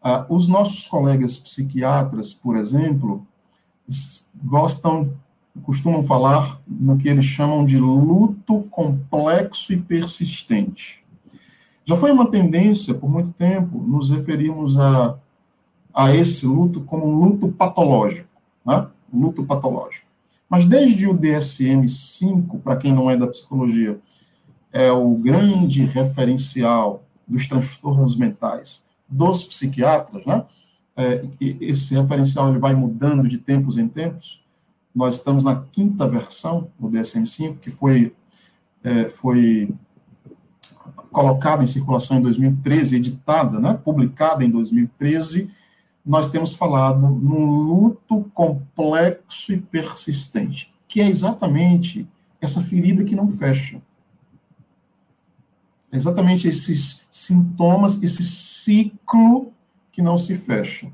Ah, 0.00 0.24
os 0.30 0.48
nossos 0.48 0.86
colegas 0.86 1.36
psiquiatras, 1.36 2.32
por 2.32 2.56
exemplo, 2.56 3.26
gostam, 4.42 5.12
costumam 5.62 6.02
falar 6.04 6.60
no 6.66 6.96
que 6.96 7.08
eles 7.08 7.26
chamam 7.26 7.66
de 7.66 7.78
luto 7.78 8.62
complexo 8.70 9.72
e 9.72 9.76
persistente. 9.76 11.04
Já 11.86 11.96
foi 11.96 12.10
uma 12.10 12.28
tendência, 12.28 12.92
por 12.94 13.08
muito 13.08 13.30
tempo, 13.30 13.78
nos 13.78 14.10
referirmos 14.10 14.76
a, 14.76 15.16
a 15.94 16.12
esse 16.12 16.44
luto 16.44 16.80
como 16.80 17.06
um 17.06 17.14
luto 17.24 17.48
patológico, 17.48 18.28
né? 18.66 18.88
luto 19.12 19.44
patológico. 19.44 20.04
Mas 20.50 20.66
desde 20.66 21.06
o 21.06 21.16
DSM-5, 21.16 22.60
para 22.60 22.76
quem 22.76 22.92
não 22.92 23.08
é 23.08 23.16
da 23.16 23.28
psicologia, 23.28 24.00
é 24.72 24.90
o 24.90 25.14
grande 25.14 25.84
referencial 25.84 27.04
dos 27.26 27.46
transtornos 27.46 28.16
mentais 28.16 28.84
dos 29.08 29.44
psiquiatras, 29.44 30.26
né? 30.26 30.44
É, 30.96 31.24
esse 31.60 31.94
referencial 31.94 32.48
ele 32.48 32.58
vai 32.58 32.74
mudando 32.74 33.28
de 33.28 33.38
tempos 33.38 33.78
em 33.78 33.86
tempos. 33.86 34.42
Nós 34.94 35.16
estamos 35.16 35.44
na 35.44 35.60
quinta 35.60 36.08
versão 36.08 36.68
do 36.78 36.88
DSM-5, 36.88 37.58
que 37.58 37.70
foi, 37.70 38.14
é, 38.82 39.08
foi 39.08 39.72
colocada 41.10 41.62
em 41.62 41.66
circulação 41.66 42.18
em 42.18 42.22
2013, 42.22 42.96
editada, 42.96 43.60
né? 43.60 43.78
publicada 43.84 44.44
em 44.44 44.50
2013. 44.50 45.50
Nós 46.04 46.30
temos 46.30 46.54
falado 46.54 47.08
num 47.08 47.46
luto 47.46 48.30
complexo 48.34 49.52
e 49.52 49.60
persistente, 49.60 50.72
que 50.86 51.00
é 51.00 51.08
exatamente 51.08 52.06
essa 52.40 52.60
ferida 52.62 53.04
que 53.04 53.16
não 53.16 53.28
fecha 53.28 53.80
exatamente 55.96 56.46
esses 56.48 57.06
sintomas, 57.10 58.02
esse 58.02 58.22
ciclo 58.22 59.52
que 59.90 60.02
não 60.02 60.18
se 60.18 60.36
fecha. 60.36 60.90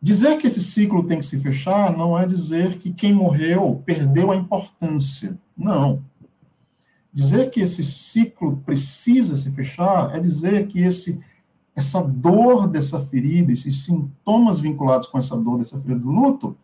Dizer 0.00 0.38
que 0.38 0.46
esse 0.46 0.62
ciclo 0.62 1.02
tem 1.04 1.18
que 1.18 1.26
se 1.26 1.40
fechar 1.40 1.96
não 1.96 2.16
é 2.16 2.24
dizer 2.24 2.78
que 2.78 2.92
quem 2.92 3.12
morreu 3.12 3.82
perdeu 3.84 4.30
a 4.30 4.36
importância. 4.36 5.36
Não. 5.56 6.04
Dizer 7.18 7.50
que 7.50 7.60
esse 7.60 7.82
ciclo 7.82 8.58
precisa 8.58 9.34
se 9.34 9.50
fechar 9.50 10.14
é 10.14 10.20
dizer 10.20 10.68
que 10.68 10.78
esse 10.78 11.20
essa 11.74 12.00
dor 12.00 12.68
dessa 12.68 13.00
ferida, 13.00 13.50
esses 13.50 13.82
sintomas 13.82 14.60
vinculados 14.60 15.08
com 15.08 15.18
essa 15.18 15.36
dor 15.36 15.58
dessa 15.58 15.76
ferida 15.78 15.98
do 15.98 16.12
luto, 16.12 16.56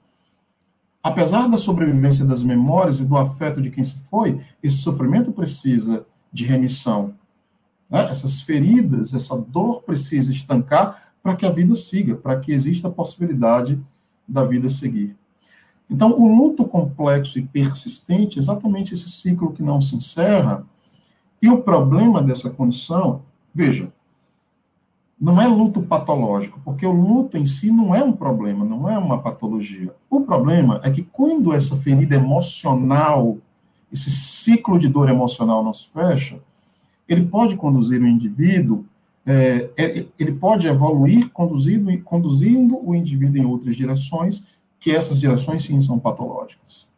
apesar 1.03 1.49
da 1.49 1.59
sobrevivência 1.59 2.25
das 2.25 2.45
memórias 2.45 3.01
e 3.01 3.05
do 3.05 3.17
afeto 3.17 3.61
de 3.61 3.69
quem 3.69 3.83
se 3.83 3.99
foi, 3.99 4.41
esse 4.63 4.77
sofrimento 4.77 5.33
precisa 5.33 6.07
de 6.33 6.45
remissão. 6.45 7.17
Né? 7.91 8.09
Essas 8.09 8.41
feridas, 8.41 9.13
essa 9.13 9.37
dor 9.37 9.83
precisa 9.83 10.31
estancar 10.31 11.15
para 11.21 11.35
que 11.35 11.45
a 11.45 11.51
vida 11.51 11.75
siga, 11.75 12.15
para 12.15 12.39
que 12.39 12.53
exista 12.53 12.87
a 12.87 12.93
possibilidade 12.93 13.85
da 14.27 14.45
vida 14.45 14.69
seguir. 14.69 15.17
Então, 15.91 16.19
o 16.19 16.27
luto 16.27 16.65
complexo 16.65 17.39
e 17.39 17.43
persistente 17.43 18.39
é 18.39 18.43
exatamente 18.43 18.95
esse 18.95 19.11
ciclo 19.11 19.53
que 19.53 19.63
não 19.63 19.81
se 19.81 19.97
encerra. 19.97 20.65
E 21.41 21.49
o 21.49 21.63
problema 21.63 22.23
dessa 22.23 22.51
condição, 22.51 23.23
veja, 23.55 23.93
não 25.21 25.41
é 25.41 25.47
luto 25.47 25.83
patológico, 25.83 26.61
porque 26.65 26.87
o 26.87 26.93
luto 26.93 27.37
em 27.37 27.47
si 27.47 27.71
não 27.71 27.95
é 27.95 28.03
um 28.03 28.13
problema, 28.13 28.65
não 28.65 28.91
é 28.91 28.99
uma 28.99 29.19
patologia. 29.19 29.95
O 30.11 30.23
problema 30.23 30.81
é 30.83 30.91
que 30.91 31.03
quando 31.03 31.53
essa 31.53 31.77
ferida 31.77 32.17
emocional 32.17 33.39
esse 33.95 34.11
ciclo 34.11 34.77
de 34.77 34.89
dor 34.89 35.09
emocional 35.09 35.63
não 35.63 35.73
se 35.73 35.89
fecha, 35.89 36.39
ele 37.09 37.25
pode 37.25 37.57
conduzir 37.57 38.03
o 38.03 38.07
indivíduo, 38.07 38.85
é, 39.25 39.71
é, 39.77 40.07
ele 40.19 40.33
pode 40.33 40.67
evoluir 40.67 41.31
conduzindo, 41.31 41.97
conduzindo 42.03 42.77
o 42.85 42.95
indivíduo 42.95 43.39
em 43.41 43.47
outras 43.47 43.77
direções, 43.77 44.47
que 44.85 44.91
essas 44.95 45.19
direções 45.19 45.65
sim 45.65 45.81
são 45.81 45.99
patológicas. 45.99 46.91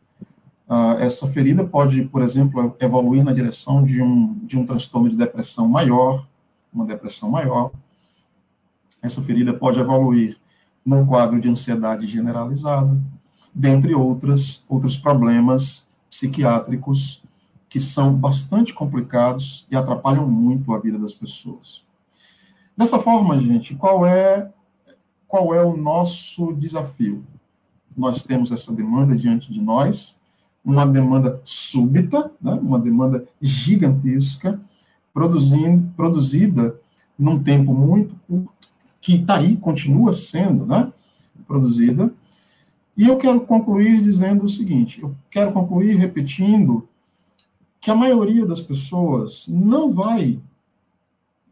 Ah, 0.68 0.96
essa 0.98 1.24
ferida 1.28 1.62
pode, 1.62 2.02
por 2.06 2.20
exemplo, 2.20 2.74
evoluir 2.80 3.22
na 3.22 3.32
direção 3.32 3.84
de 3.84 4.02
um, 4.02 4.34
de 4.42 4.58
um 4.58 4.66
transtorno 4.66 5.08
de 5.08 5.14
depressão 5.14 5.68
maior, 5.68 6.26
uma 6.74 6.84
depressão 6.84 7.30
maior. 7.30 7.70
Essa 9.00 9.22
ferida 9.22 9.54
pode 9.54 9.78
evoluir 9.78 10.36
num 10.84 11.06
quadro 11.06 11.40
de 11.40 11.48
ansiedade 11.48 12.08
generalizada, 12.08 13.00
dentre 13.54 13.94
outras, 13.94 14.64
outros 14.68 14.96
problemas 14.96 15.88
psiquiátricos 16.10 17.22
que 17.68 17.78
são 17.78 18.12
bastante 18.12 18.74
complicados 18.74 19.64
e 19.70 19.76
atrapalham 19.76 20.28
muito 20.28 20.74
a 20.74 20.80
vida 20.80 20.98
das 20.98 21.14
pessoas. 21.14 21.84
Dessa 22.76 22.98
forma, 22.98 23.40
gente, 23.40 23.76
qual 23.76 24.04
é 24.04 24.50
qual 25.28 25.54
é 25.54 25.62
o 25.62 25.76
nosso 25.76 26.52
desafio? 26.52 27.24
Nós 27.96 28.22
temos 28.22 28.52
essa 28.52 28.72
demanda 28.72 29.16
diante 29.16 29.52
de 29.52 29.60
nós, 29.60 30.16
uma 30.64 30.86
demanda 30.86 31.40
súbita, 31.44 32.30
né, 32.40 32.52
uma 32.54 32.78
demanda 32.78 33.26
gigantesca, 33.40 34.60
produzindo, 35.14 35.88
produzida 35.96 36.78
num 37.18 37.42
tempo 37.42 37.72
muito 37.72 38.14
curto, 38.26 38.50
que 39.00 39.14
está 39.14 39.38
aí, 39.38 39.56
continua 39.56 40.12
sendo 40.12 40.66
né, 40.66 40.92
produzida, 41.46 42.12
e 42.96 43.06
eu 43.06 43.16
quero 43.16 43.40
concluir 43.42 44.00
dizendo 44.00 44.44
o 44.44 44.48
seguinte: 44.48 45.02
eu 45.02 45.14
quero 45.30 45.52
concluir 45.52 45.96
repetindo 45.96 46.88
que 47.80 47.90
a 47.90 47.94
maioria 47.94 48.46
das 48.46 48.60
pessoas 48.60 49.46
não 49.48 49.92
vai 49.92 50.40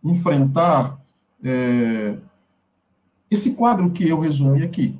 enfrentar 0.03 0.99
é, 1.43 2.17
esse 3.31 3.55
quadro 3.55 3.91
que 3.91 4.09
eu 4.09 4.19
resumi 4.19 4.63
aqui. 4.63 4.99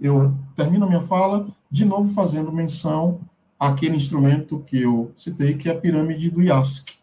Eu 0.00 0.34
termino 0.54 0.84
a 0.84 0.88
minha 0.88 1.00
fala 1.00 1.48
de 1.70 1.84
novo 1.84 2.12
fazendo 2.12 2.52
menção 2.52 3.20
àquele 3.58 3.96
instrumento 3.96 4.62
que 4.66 4.82
eu 4.82 5.10
citei, 5.16 5.56
que 5.56 5.68
é 5.68 5.72
a 5.72 5.78
pirâmide 5.78 6.30
do 6.30 6.42
IASC. 6.42 6.98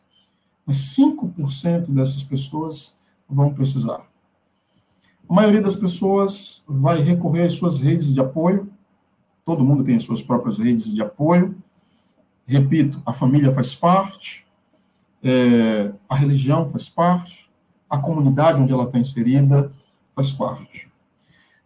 Mas 0.66 0.96
5% 0.96 1.92
dessas 1.92 2.24
pessoas 2.24 2.98
vão 3.28 3.54
precisar. 3.54 4.06
A 5.28 5.34
maioria 5.34 5.62
das 5.62 5.76
pessoas 5.76 6.64
vai 6.68 7.02
recorrer 7.02 7.46
às 7.46 7.54
suas 7.54 7.80
redes 7.80 8.14
de 8.14 8.20
apoio. 8.20 8.70
Todo 9.44 9.64
mundo 9.64 9.84
tem 9.84 9.96
as 9.96 10.04
suas 10.04 10.22
próprias 10.22 10.58
redes 10.58 10.94
de 10.94 11.02
apoio. 11.02 11.56
Repito, 12.46 13.02
a 13.06 13.14
família 13.14 13.52
faz 13.52 13.74
parte, 13.74 14.46
é, 15.24 15.92
a 16.10 16.16
religião 16.16 16.70
faz 16.70 16.90
parte, 16.90 17.50
a 17.90 17.98
comunidade 17.98 18.62
onde 18.62 18.74
ela 18.74 18.84
está 18.84 19.00
inserida 19.00 19.72
faz 20.14 20.32
parte. 20.32 20.93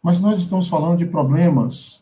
Mas 0.08 0.22
nós 0.22 0.40
estamos 0.40 0.70
falando 0.70 1.00
de 1.00 1.06
problemas 1.06 2.02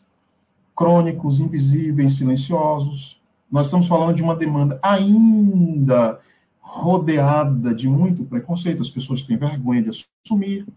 crônicos, 0.76 1.40
invisíveis, 1.40 2.12
silenciosos. 2.18 3.20
Nós 3.50 3.66
estamos 3.66 3.88
falando 3.88 4.14
de 4.14 4.22
uma 4.22 4.36
demanda 4.36 4.78
ainda 4.80 6.20
rodeada 6.60 7.74
de 7.74 7.88
muito 7.88 8.24
preconceito. 8.24 8.80
As 8.80 8.88
pessoas 8.88 9.22
têm 9.22 9.36
vergonha 9.36 9.82
de 9.82 9.90
assumir, 10.24 10.68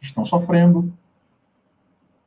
estão 0.00 0.24
sofrendo, 0.24 0.92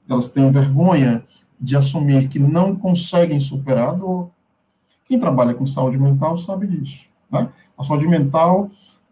elas 0.08 0.30
têm 0.30 0.50
vergonha 0.50 1.26
de 1.60 1.76
assumir 1.76 2.30
que 2.30 2.40
não 2.40 2.78
conseguem 2.78 3.42
superar 3.42 3.90
a 3.90 3.94
dor. 3.94 4.30
Quem 5.04 5.20
trabalha 5.20 5.54
com 5.54 5.68
saúde 5.68 5.98
mental 5.98 6.38
sabe 6.38 6.66
disso. 6.66 7.10
Né? 7.30 7.52
A 7.78 7.84
saúde 7.84 8.08
mental, 8.08 8.70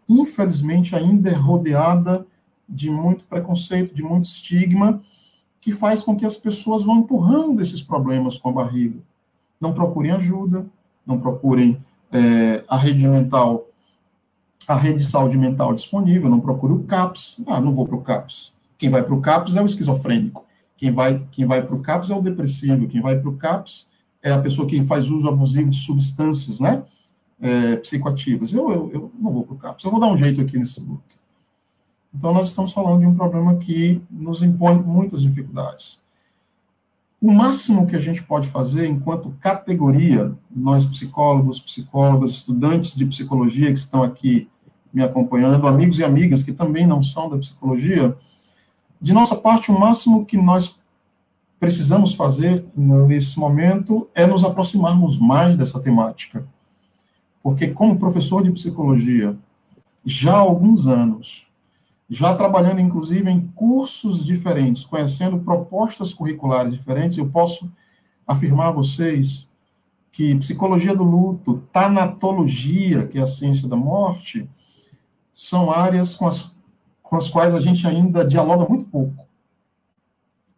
infelizmente, 0.08 0.96
ainda 0.96 1.28
é 1.28 1.34
rodeada 1.34 2.26
de 2.66 2.88
muito 2.88 3.26
preconceito, 3.26 3.94
de 3.94 4.02
muito 4.02 4.24
estigma, 4.24 5.02
que 5.64 5.72
faz 5.72 6.02
com 6.02 6.14
que 6.14 6.26
as 6.26 6.36
pessoas 6.36 6.82
vão 6.82 6.98
empurrando 6.98 7.62
esses 7.62 7.80
problemas 7.80 8.36
com 8.36 8.50
a 8.50 8.52
barriga. 8.52 8.98
Não 9.58 9.72
procurem 9.72 10.10
ajuda, 10.10 10.66
não 11.06 11.18
procurem 11.18 11.82
é, 12.12 12.62
a 12.68 12.76
rede 12.76 13.08
mental, 13.08 13.66
a 14.68 14.74
rede 14.74 14.98
de 14.98 15.06
saúde 15.06 15.38
mental 15.38 15.72
disponível, 15.72 16.28
não 16.28 16.38
procure 16.38 16.74
o 16.74 16.82
CAPS. 16.82 17.40
Ah, 17.46 17.62
não 17.62 17.72
vou 17.72 17.86
para 17.88 17.96
o 17.96 18.02
CAPS. 18.02 18.54
Quem 18.76 18.90
vai 18.90 19.02
para 19.02 19.14
o 19.14 19.22
CAPS 19.22 19.56
é 19.56 19.62
o 19.62 19.64
esquizofrênico. 19.64 20.44
Quem 20.76 20.92
vai, 20.92 21.26
quem 21.30 21.46
vai 21.46 21.62
para 21.62 21.74
o 21.74 21.80
CAPS 21.80 22.10
é 22.10 22.14
o 22.14 22.20
depressivo. 22.20 22.86
Quem 22.86 23.00
vai 23.00 23.18
para 23.18 23.30
o 23.30 23.36
CAPS 23.36 23.88
é 24.22 24.30
a 24.30 24.38
pessoa 24.38 24.68
que 24.68 24.84
faz 24.84 25.08
uso 25.08 25.26
abusivo 25.26 25.70
de 25.70 25.78
substâncias, 25.78 26.60
né? 26.60 26.82
É, 27.40 27.76
psicoativas. 27.76 28.52
Eu, 28.52 28.70
eu, 28.70 28.90
eu 28.92 29.12
não 29.18 29.32
vou 29.32 29.44
para 29.44 29.54
o 29.54 29.58
CAPS. 29.58 29.82
Eu 29.82 29.90
vou 29.90 29.98
dar 29.98 30.08
um 30.08 30.16
jeito 30.18 30.42
aqui 30.42 30.58
nesse 30.58 30.78
luto. 30.80 31.23
Então, 32.14 32.32
nós 32.32 32.48
estamos 32.48 32.72
falando 32.72 33.00
de 33.00 33.06
um 33.06 33.14
problema 33.14 33.56
que 33.56 34.00
nos 34.10 34.42
impõe 34.42 34.76
muitas 34.76 35.20
dificuldades. 35.20 36.00
O 37.20 37.32
máximo 37.32 37.86
que 37.86 37.96
a 37.96 38.00
gente 38.00 38.22
pode 38.22 38.46
fazer, 38.48 38.86
enquanto 38.86 39.34
categoria, 39.40 40.32
nós 40.54 40.84
psicólogos, 40.84 41.58
psicólogas, 41.58 42.32
estudantes 42.32 42.94
de 42.94 43.06
psicologia 43.06 43.72
que 43.72 43.78
estão 43.78 44.02
aqui 44.02 44.48
me 44.92 45.02
acompanhando, 45.02 45.66
amigos 45.66 45.98
e 45.98 46.04
amigas 46.04 46.42
que 46.42 46.52
também 46.52 46.86
não 46.86 47.02
são 47.02 47.28
da 47.28 47.38
psicologia, 47.38 48.16
de 49.00 49.12
nossa 49.12 49.36
parte, 49.36 49.70
o 49.70 49.78
máximo 49.78 50.24
que 50.24 50.36
nós 50.36 50.78
precisamos 51.58 52.14
fazer 52.14 52.64
nesse 52.76 53.38
momento 53.38 54.08
é 54.14 54.26
nos 54.26 54.44
aproximarmos 54.44 55.18
mais 55.18 55.56
dessa 55.56 55.80
temática. 55.80 56.46
Porque, 57.42 57.68
como 57.68 57.98
professor 57.98 58.42
de 58.42 58.50
psicologia, 58.50 59.36
já 60.04 60.34
há 60.34 60.38
alguns 60.38 60.86
anos, 60.86 61.46
já 62.08 62.34
trabalhando 62.34 62.80
inclusive 62.80 63.30
em 63.30 63.46
cursos 63.48 64.24
diferentes, 64.24 64.84
conhecendo 64.84 65.38
propostas 65.38 66.12
curriculares 66.12 66.72
diferentes, 66.72 67.18
eu 67.18 67.28
posso 67.28 67.70
afirmar 68.26 68.68
a 68.68 68.72
vocês 68.72 69.48
que 70.12 70.34
psicologia 70.36 70.94
do 70.94 71.02
luto, 71.02 71.62
tanatologia, 71.72 73.06
que 73.06 73.18
é 73.18 73.22
a 73.22 73.26
ciência 73.26 73.66
da 73.68 73.74
morte, 73.74 74.48
são 75.32 75.72
áreas 75.72 76.14
com 76.14 76.26
as, 76.26 76.54
com 77.02 77.16
as 77.16 77.28
quais 77.28 77.52
a 77.52 77.60
gente 77.60 77.84
ainda 77.86 78.24
dialoga 78.24 78.68
muito 78.68 78.88
pouco. 78.88 79.26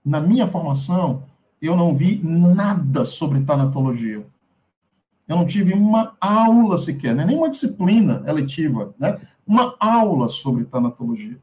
Na 0.05 0.21
minha 0.21 0.47
formação, 0.47 1.23
eu 1.61 1.75
não 1.75 1.97
vi 1.97 2.21
nada 2.23 3.05
sobre 3.05 3.41
tanatologia. 3.41 4.27
Eu 5.27 5.37
não 5.37 5.47
tive 5.47 5.73
uma 5.73 6.15
aula 6.21 6.77
sequer, 6.77 7.15
né? 7.15 7.25
nem 7.25 7.37
uma 7.37 7.51
disciplina 7.51 8.23
eletiva, 8.27 8.95
né? 8.99 9.19
Uma 9.47 9.77
aula 9.79 10.29
sobre 10.29 10.65
tanatologia. 10.65 11.39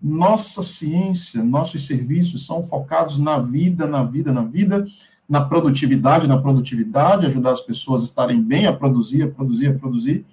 Nossa 0.00 0.62
ciência, 0.62 1.42
nossos 1.42 1.86
serviços 1.86 2.46
são 2.46 2.62
focados 2.62 3.18
na 3.18 3.38
vida, 3.38 3.86
na 3.86 4.02
vida, 4.04 4.32
na 4.32 4.42
vida, 4.42 4.86
na 5.28 5.44
produtividade, 5.44 6.28
na 6.28 6.38
produtividade, 6.38 7.26
ajudar 7.26 7.52
as 7.52 7.60
pessoas 7.60 8.02
a 8.02 8.04
estarem 8.04 8.42
bem, 8.42 8.66
a 8.66 8.72
produzir, 8.72 9.22
a 9.22 9.28
produzir, 9.28 9.68
a 9.68 9.78
produzir. 9.78 10.24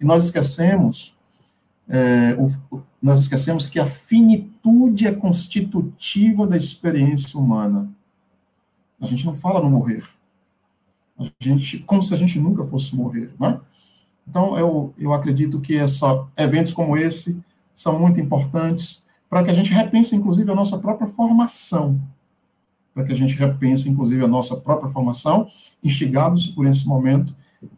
E 0.00 0.04
nós 0.04 0.24
esquecemos, 0.24 1.14
é, 1.88 2.36
o, 2.38 2.80
nós 3.02 3.18
esquecemos 3.20 3.68
que 3.68 3.78
a 3.78 3.86
finitude 3.86 5.06
é 5.06 5.12
constitutiva 5.12 6.46
da 6.46 6.56
experiência 6.56 7.38
humana. 7.38 7.90
A 9.00 9.06
gente 9.06 9.26
não 9.26 9.34
fala 9.34 9.60
no 9.60 9.70
morrer. 9.70 10.04
A 11.18 11.24
gente, 11.40 11.78
como 11.80 12.02
se 12.02 12.14
a 12.14 12.16
gente 12.16 12.38
nunca 12.38 12.64
fosse 12.64 12.94
morrer, 12.94 13.32
né? 13.38 13.60
Então, 14.28 14.58
eu, 14.58 14.92
eu 14.98 15.12
acredito 15.14 15.60
que 15.60 15.76
essa, 15.76 16.26
eventos 16.36 16.72
como 16.72 16.96
esse 16.96 17.40
são 17.74 17.98
muito 17.98 18.20
importantes 18.20 19.06
para 19.28 19.42
que 19.42 19.50
a 19.50 19.54
gente 19.54 19.72
repense, 19.72 20.14
inclusive, 20.14 20.50
a 20.50 20.54
nossa 20.54 20.78
própria 20.78 21.08
formação. 21.08 22.00
Para 22.94 23.04
que 23.04 23.12
a 23.12 23.16
gente 23.16 23.36
repense, 23.36 23.88
inclusive, 23.88 24.24
a 24.24 24.28
nossa 24.28 24.56
própria 24.56 24.90
formação, 24.90 25.48
instigados 25.82 26.46
por 26.48 26.66
esse 26.66 26.86
momento, 26.86 27.34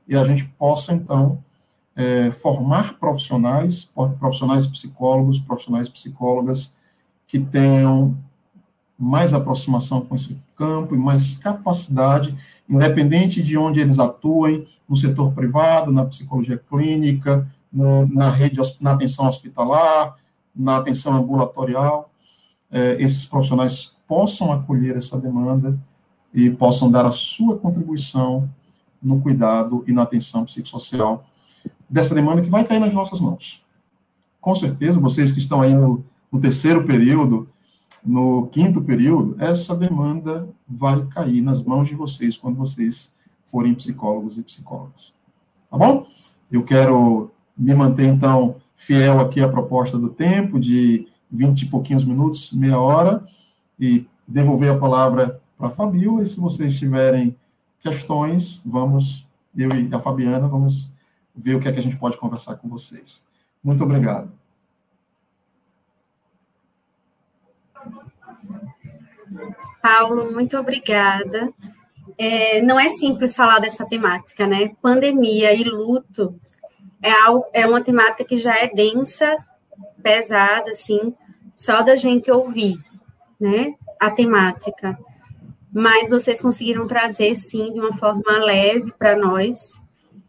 e 0.08 0.16
a 0.16 0.24
gente 0.24 0.44
possa, 0.58 0.92
então, 0.92 1.42
é, 1.94 2.30
formar 2.30 2.94
profissionais, 2.94 3.90
profissionais 4.18 4.66
psicólogos, 4.66 5.38
profissionais 5.38 5.88
psicólogas, 5.88 6.74
que 7.26 7.38
tenham 7.38 8.16
mais 8.98 9.32
aproximação 9.32 10.00
com 10.00 10.14
esse 10.14 10.40
campo 10.56 10.94
e 10.94 10.98
mais 10.98 11.36
capacidade, 11.38 12.36
independente 12.70 13.42
de 13.42 13.58
onde 13.58 13.80
eles 13.80 13.98
atuem, 13.98 14.66
no 14.88 14.96
setor 14.96 15.32
privado, 15.32 15.90
na 15.90 16.04
psicologia 16.04 16.56
clínica, 16.56 17.46
no, 17.72 18.06
na 18.06 18.30
rede, 18.30 18.60
na 18.80 18.92
atenção 18.92 19.26
hospitalar, 19.26 20.16
na 20.54 20.76
atenção 20.76 21.14
ambulatorial, 21.14 22.10
é, 22.70 22.96
esses 23.02 23.24
profissionais 23.24 23.96
possam 24.06 24.52
acolher 24.52 24.96
essa 24.96 25.18
demanda 25.18 25.78
e 26.32 26.48
possam 26.48 26.90
dar 26.90 27.04
a 27.04 27.10
sua 27.10 27.58
contribuição 27.58 28.48
no 29.02 29.20
cuidado 29.20 29.84
e 29.86 29.92
na 29.92 30.02
atenção 30.02 30.44
psicossocial 30.44 31.24
dessa 31.88 32.14
demanda 32.14 32.42
que 32.42 32.50
vai 32.50 32.64
cair 32.64 32.78
nas 32.78 32.94
nossas 32.94 33.20
mãos. 33.20 33.64
Com 34.40 34.54
certeza, 34.54 35.00
vocês 35.00 35.32
que 35.32 35.40
estão 35.40 35.60
aí 35.60 35.74
no, 35.74 36.04
no 36.30 36.40
terceiro 36.40 36.84
período, 36.84 37.48
no 38.04 38.46
quinto 38.48 38.80
período, 38.82 39.36
essa 39.38 39.76
demanda 39.76 40.48
vai 40.66 41.04
cair 41.06 41.42
nas 41.42 41.62
mãos 41.62 41.88
de 41.88 41.94
vocês 41.94 42.36
quando 42.36 42.56
vocês 42.56 43.14
forem 43.44 43.74
psicólogos 43.74 44.38
e 44.38 44.42
psicólogas. 44.42 45.12
Tá 45.70 45.76
bom? 45.76 46.06
Eu 46.50 46.62
quero 46.62 47.30
me 47.56 47.74
manter, 47.74 48.06
então, 48.06 48.56
fiel 48.74 49.20
aqui 49.20 49.40
à 49.40 49.48
proposta 49.48 49.98
do 49.98 50.08
tempo, 50.08 50.58
de 50.58 51.06
20 51.30 51.62
e 51.62 51.66
pouquinhos 51.66 52.04
minutos, 52.04 52.52
meia 52.52 52.78
hora, 52.78 53.24
e 53.78 54.06
devolver 54.26 54.70
a 54.70 54.78
palavra 54.78 55.40
para 55.58 55.68
a 55.68 55.70
Fabio, 55.70 56.20
e 56.20 56.26
se 56.26 56.40
vocês 56.40 56.78
tiverem 56.78 57.36
questões, 57.80 58.62
vamos, 58.64 59.26
eu 59.56 59.70
e 59.70 59.94
a 59.94 59.98
Fabiana, 59.98 60.48
vamos 60.48 60.94
ver 61.36 61.56
o 61.56 61.60
que 61.60 61.68
é 61.68 61.72
que 61.72 61.78
a 61.78 61.82
gente 61.82 61.96
pode 61.96 62.16
conversar 62.16 62.56
com 62.56 62.68
vocês. 62.68 63.24
Muito 63.62 63.84
obrigado. 63.84 64.39
Paulo, 69.82 70.32
muito 70.32 70.58
obrigada. 70.58 71.52
É, 72.18 72.60
não 72.60 72.78
é 72.78 72.88
simples 72.88 73.34
falar 73.34 73.60
dessa 73.60 73.86
temática, 73.86 74.46
né? 74.46 74.72
Pandemia 74.82 75.54
e 75.54 75.64
luto 75.64 76.38
é, 77.02 77.10
algo, 77.10 77.46
é 77.52 77.66
uma 77.66 77.80
temática 77.80 78.24
que 78.24 78.36
já 78.36 78.54
é 78.56 78.68
densa, 78.68 79.36
pesada, 80.02 80.70
assim, 80.70 81.14
só 81.54 81.82
da 81.82 81.96
gente 81.96 82.30
ouvir, 82.30 82.78
né? 83.38 83.74
A 83.98 84.10
temática. 84.10 84.98
Mas 85.72 86.10
vocês 86.10 86.40
conseguiram 86.40 86.86
trazer, 86.86 87.36
sim, 87.36 87.72
de 87.72 87.80
uma 87.80 87.96
forma 87.96 88.38
leve 88.38 88.92
para 88.98 89.16
nós 89.16 89.80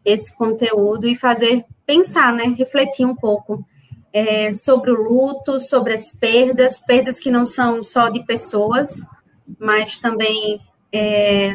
esse 0.04 0.34
conteúdo 0.34 1.06
e 1.06 1.16
fazer 1.16 1.64
pensar, 1.84 2.32
né? 2.32 2.44
Refletir 2.56 3.04
um 3.04 3.14
pouco 3.14 3.64
é, 4.12 4.52
sobre 4.52 4.90
o 4.90 5.02
luto, 5.02 5.58
sobre 5.58 5.94
as 5.94 6.10
perdas, 6.10 6.78
perdas 6.80 7.18
que 7.18 7.30
não 7.30 7.46
são 7.46 7.82
só 7.82 8.08
de 8.08 8.22
pessoas, 8.24 9.06
mas 9.58 9.98
também 9.98 10.60
é, 10.92 11.54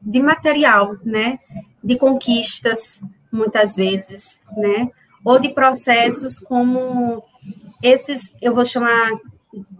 de 0.00 0.20
material, 0.20 0.96
né? 1.04 1.38
De 1.82 1.96
conquistas, 1.96 3.00
muitas 3.30 3.76
vezes, 3.76 4.40
né? 4.56 4.90
Ou 5.24 5.38
de 5.38 5.50
processos 5.50 6.38
como 6.38 7.22
esses, 7.82 8.34
eu 8.40 8.54
vou 8.54 8.64
chamar 8.64 9.10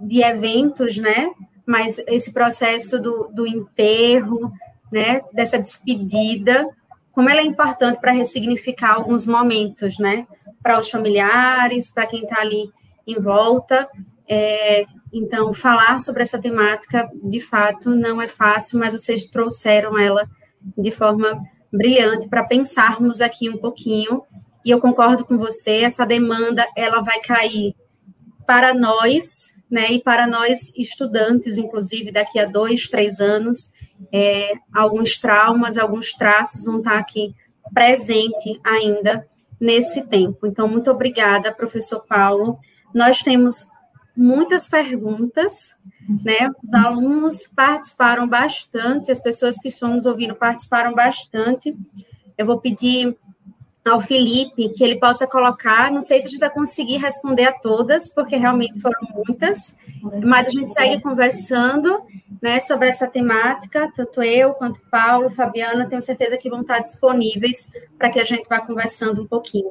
de 0.01 0.23
eventos, 0.23 0.97
né? 0.97 1.31
Mas 1.67 1.99
esse 2.07 2.33
processo 2.33 3.01
do, 3.01 3.29
do 3.33 3.47
enterro, 3.47 4.53
né? 4.93 5.23
Dessa 5.33 5.59
despedida, 5.59 6.69
como 7.13 7.29
ela 7.29 7.41
é 7.41 7.45
importante 7.45 8.01
para 8.01 8.13
ressignificar 8.13 8.95
alguns 8.95 9.27
momentos, 9.27 9.99
né? 9.99 10.27
Para 10.63 10.79
os 10.79 10.91
familiares, 10.91 11.93
para 11.93 12.07
quem 12.07 12.23
está 12.23 12.41
ali 12.41 12.71
em 13.07 13.21
volta. 13.21 13.89
É, 14.29 14.85
então, 15.13 15.53
falar 15.53 16.01
sobre 16.01 16.23
essa 16.23 16.39
temática, 16.39 17.11
de 17.23 17.41
fato, 17.41 17.91
não 17.91 18.23
é 18.23 18.29
fácil, 18.29 18.79
mas 18.79 18.93
vocês 18.93 19.27
trouxeram 19.27 19.99
ela 19.99 20.29
de 20.77 20.93
forma 20.93 21.41
brilhante 21.73 22.29
para 22.29 22.45
pensarmos 22.45 23.21
aqui 23.21 23.49
um 23.49 23.59
pouquinho. 23.59 24.23
E 24.65 24.71
eu 24.71 24.81
concordo 24.81 25.25
com 25.25 25.37
você, 25.37 25.79
essa 25.79 26.07
demanda 26.07 26.67
ela 26.77 27.01
vai 27.01 27.21
cair 27.21 27.75
para 28.47 28.75
nós, 28.75 29.49
né, 29.71 29.93
e 29.93 30.03
para 30.03 30.27
nós 30.27 30.73
estudantes, 30.77 31.57
inclusive 31.57 32.11
daqui 32.13 32.39
a 32.39 32.45
dois, 32.45 32.89
três 32.89 33.21
anos, 33.21 33.73
é, 34.13 34.53
alguns 34.75 35.19
traumas, 35.19 35.77
alguns 35.77 36.13
traços 36.13 36.65
vão 36.65 36.79
estar 36.79 36.99
aqui 36.99 37.35
presente 37.73 38.61
ainda 38.65 39.27
nesse 39.61 40.03
tempo. 40.07 40.47
Então, 40.47 40.67
muito 40.67 40.91
obrigada, 40.91 41.53
professor 41.53 42.05
Paulo. 42.07 42.59
Nós 42.95 43.23
temos 43.23 43.67
muitas 44.17 44.69
perguntas, 44.69 45.75
né? 46.25 46.51
Os 46.63 46.75
alunos 46.75 47.47
participaram 47.47 48.27
bastante, 48.27 49.13
as 49.13 49.21
pessoas 49.21 49.57
que 49.61 49.69
estão 49.69 49.95
nos 49.95 50.07
ouvindo 50.07 50.35
participaram 50.35 50.95
bastante. 50.95 51.77
Eu 52.37 52.47
vou 52.47 52.59
pedir 52.59 53.17
ao 53.85 54.01
Felipe 54.01 54.69
que 54.69 54.85
ele 54.85 54.99
possa 54.99 55.27
colocar, 55.27 55.91
não 55.91 56.01
sei 56.01 56.21
se 56.21 56.27
a 56.27 56.31
gente 56.31 56.41
vai 56.41 56.51
conseguir 56.51 56.99
responder 56.99 57.45
a 57.45 57.53
todas, 57.53 58.11
porque 58.11 58.37
realmente 58.37 58.81
foram 58.81 59.01
muitas, 59.15 59.75
mas 60.25 60.49
a 60.49 60.51
gente 60.51 60.71
segue 60.71 61.01
conversando, 61.01 62.03
né, 62.41 62.61
sobre 62.61 62.89
essa 62.89 63.07
temática, 63.07 63.91
tanto 63.95 64.23
eu 64.23 64.55
quanto 64.55 64.81
Paulo, 64.91 65.31
Fabiana, 65.31 65.87
tenho 65.87 66.01
certeza 66.01 66.39
que 66.39 66.49
vão 66.49 66.63
estar 66.63 66.79
disponíveis 66.79 67.69
para 67.99 68.09
que 68.09 68.21
a 68.21 68.25
gente 68.25 68.49
vá 68.49 68.61
conversando 68.61 69.23
um 69.23 69.27
pouquinho. 69.27 69.71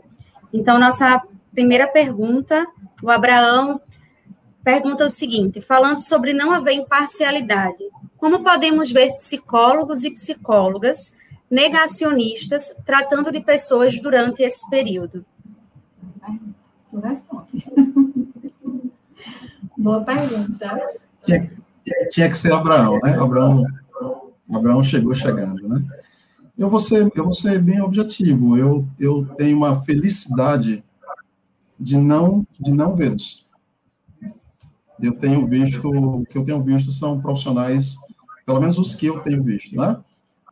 Então, 0.54 0.80
nossa 0.80 1.22
primeira 1.52 1.88
pergunta, 1.88 2.68
o 3.02 3.10
Abraão 3.10 3.82
pergunta 4.64 5.06
o 5.06 5.10
seguinte: 5.10 5.62
falando 5.62 5.98
sobre 5.98 6.34
não 6.34 6.52
haver 6.52 6.74
imparcialidade, 6.74 7.84
como 8.18 8.44
podemos 8.44 8.92
ver 8.92 9.14
psicólogos 9.16 10.04
e 10.04 10.12
psicólogas 10.12 11.14
negacionistas 11.50 12.76
tratando 12.86 13.32
de 13.32 13.42
pessoas 13.42 14.00
durante 14.00 14.44
esse 14.44 14.70
período? 14.70 15.26
Tu 16.92 17.00
responde. 17.00 17.66
Boa 19.78 20.04
pergunta. 20.04 20.98
Tinha, 21.24 21.52
tinha 22.12 22.30
que 22.30 22.38
ser 22.38 22.52
Abraão, 22.52 23.00
né? 23.02 23.18
Abraão, 23.18 23.66
Abraão 24.52 24.84
chegou 24.84 25.16
chegando, 25.16 25.68
né? 25.68 25.84
Eu 26.58 26.70
vou 26.70 26.80
ser, 26.80 27.10
eu 27.16 27.24
vou 27.24 27.34
ser 27.34 27.62
bem 27.62 27.82
objetivo. 27.82 28.58
Eu, 28.58 28.86
eu 29.00 29.26
tenho 29.38 29.56
uma 29.56 29.82
felicidade 29.82 30.84
de 31.80 31.98
não, 31.98 32.46
de 32.60 32.72
não 32.72 32.94
vê-los. 32.94 33.48
Eu 35.02 35.14
tenho 35.14 35.48
visto, 35.48 35.90
o 35.90 36.26
que 36.26 36.38
eu 36.38 36.44
tenho 36.44 36.62
visto 36.62 36.92
são 36.92 37.22
profissionais, 37.22 37.96
pelo 38.46 38.60
menos 38.60 38.78
os 38.78 38.94
que 38.94 39.06
eu 39.06 39.22
tenho 39.22 39.42
visto, 39.42 39.78
né? 39.78 39.98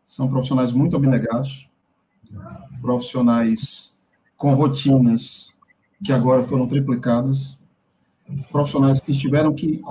São 0.08 0.28
profissionais 0.28 0.72
muito 0.72 0.95
abnegados, 0.95 1.70
profissionais 2.82 3.95
com 4.36 4.55
rotinas 4.55 5.53
que 6.03 6.12
agora 6.12 6.41
foram 6.41 6.68
triplicadas, 6.68 7.60
profissionais 8.51 8.99
que 8.99 9.16
tiveram 9.16 9.53
que 9.53 9.82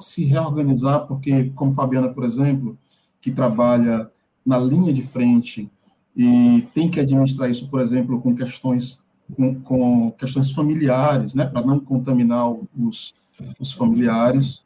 se 0.00 0.24
reorganizar, 0.24 1.06
porque, 1.06 1.50
como 1.56 1.74
Fabiana, 1.74 2.10
por 2.10 2.24
exemplo, 2.24 2.78
que 3.20 3.32
trabalha 3.32 4.10
na 4.44 4.58
linha 4.58 4.92
de 4.92 5.02
frente 5.02 5.70
e 6.14 6.68
tem 6.74 6.90
que 6.90 7.00
administrar 7.00 7.50
isso, 7.50 7.68
por 7.68 7.80
exemplo, 7.80 8.20
com 8.20 8.34
questões 8.34 9.02
com, 9.34 9.54
com 9.60 10.10
questões 10.12 10.50
familiares, 10.50 11.34
né, 11.34 11.44
para 11.44 11.64
não 11.64 11.78
contaminar 11.78 12.50
os, 12.78 13.14
os 13.58 13.72
familiares. 13.72 14.64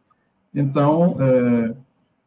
Então, 0.54 1.16
é, 1.20 1.74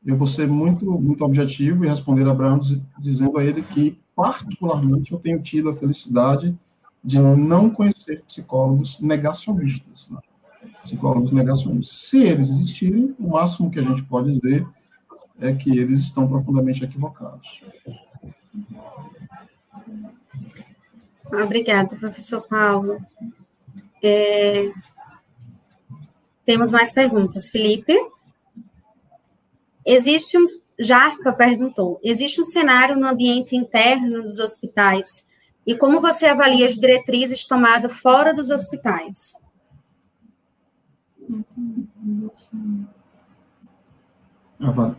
eu 0.06 0.16
vou 0.16 0.28
ser 0.28 0.48
muito, 0.48 0.86
muito 1.00 1.26
objetivo 1.26 1.84
e 1.84 1.88
responder 1.88 2.28
a 2.28 2.32
Abraão 2.32 2.60
dizendo 3.00 3.38
a 3.40 3.44
ele 3.44 3.64
que, 3.64 3.98
particularmente, 4.16 5.12
eu 5.12 5.20
tenho 5.20 5.42
tido 5.42 5.70
a 5.70 5.74
felicidade 5.74 6.56
de 7.04 7.20
não 7.20 7.70
conhecer 7.70 8.24
psicólogos 8.24 9.00
negacionistas. 9.00 10.12
Né? 10.12 10.20
Psicólogos 10.84 11.32
negacionistas. 11.32 11.98
Se 11.98 12.22
eles 12.22 12.50
existirem, 12.50 13.16
o 13.20 13.30
máximo 13.30 13.72
que 13.72 13.80
a 13.80 13.84
gente 13.84 14.04
pode 14.04 14.32
dizer 14.32 14.66
é 15.40 15.52
que 15.54 15.78
eles 15.78 16.02
estão 16.02 16.28
profundamente 16.28 16.84
equivocados. 16.84 17.62
Obrigada, 21.32 21.96
professor 21.96 22.42
Paulo. 22.42 23.04
É... 24.04 24.72
Temos 26.46 26.72
mais 26.72 26.92
perguntas. 26.92 27.50
Felipe? 27.50 27.96
Existe 29.86 30.38
um. 30.38 30.46
Jarpa 30.78 31.32
perguntou: 31.32 32.00
existe 32.04 32.42
um 32.42 32.44
cenário 32.44 32.98
no 32.98 33.08
ambiente 33.08 33.56
interno 33.56 34.22
dos 34.24 34.40
hospitais 34.40 35.26
e 35.66 35.76
como 35.76 36.00
você 36.00 36.28
avalia 36.28 36.68
as 36.68 36.76
diretrizes 36.76 37.46
tomadas 37.48 37.92
fora 37.94 38.34
dos 38.34 38.50
hospitais? 38.50 39.36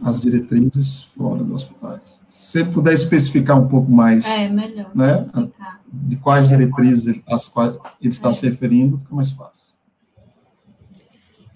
As 0.02 0.20
diretrizes 0.20 1.04
fora 1.04 1.44
dos 1.44 1.62
hospitais. 1.62 2.20
Se 2.28 2.64
puder 2.64 2.94
especificar 2.94 3.58
um 3.58 3.68
pouco 3.68 3.90
mais. 3.90 4.26
É, 4.26 4.48
melhor. 4.48 4.90
Né, 4.94 5.22
de 5.88 6.16
quais 6.16 6.48
diretrizes 6.48 7.22
às 7.28 7.48
quais 7.48 7.74
ele 8.00 8.12
está 8.12 8.30
é. 8.30 8.32
se 8.32 8.46
referindo, 8.48 8.98
fica 8.98 9.14
mais 9.14 9.30
fácil. 9.30 9.65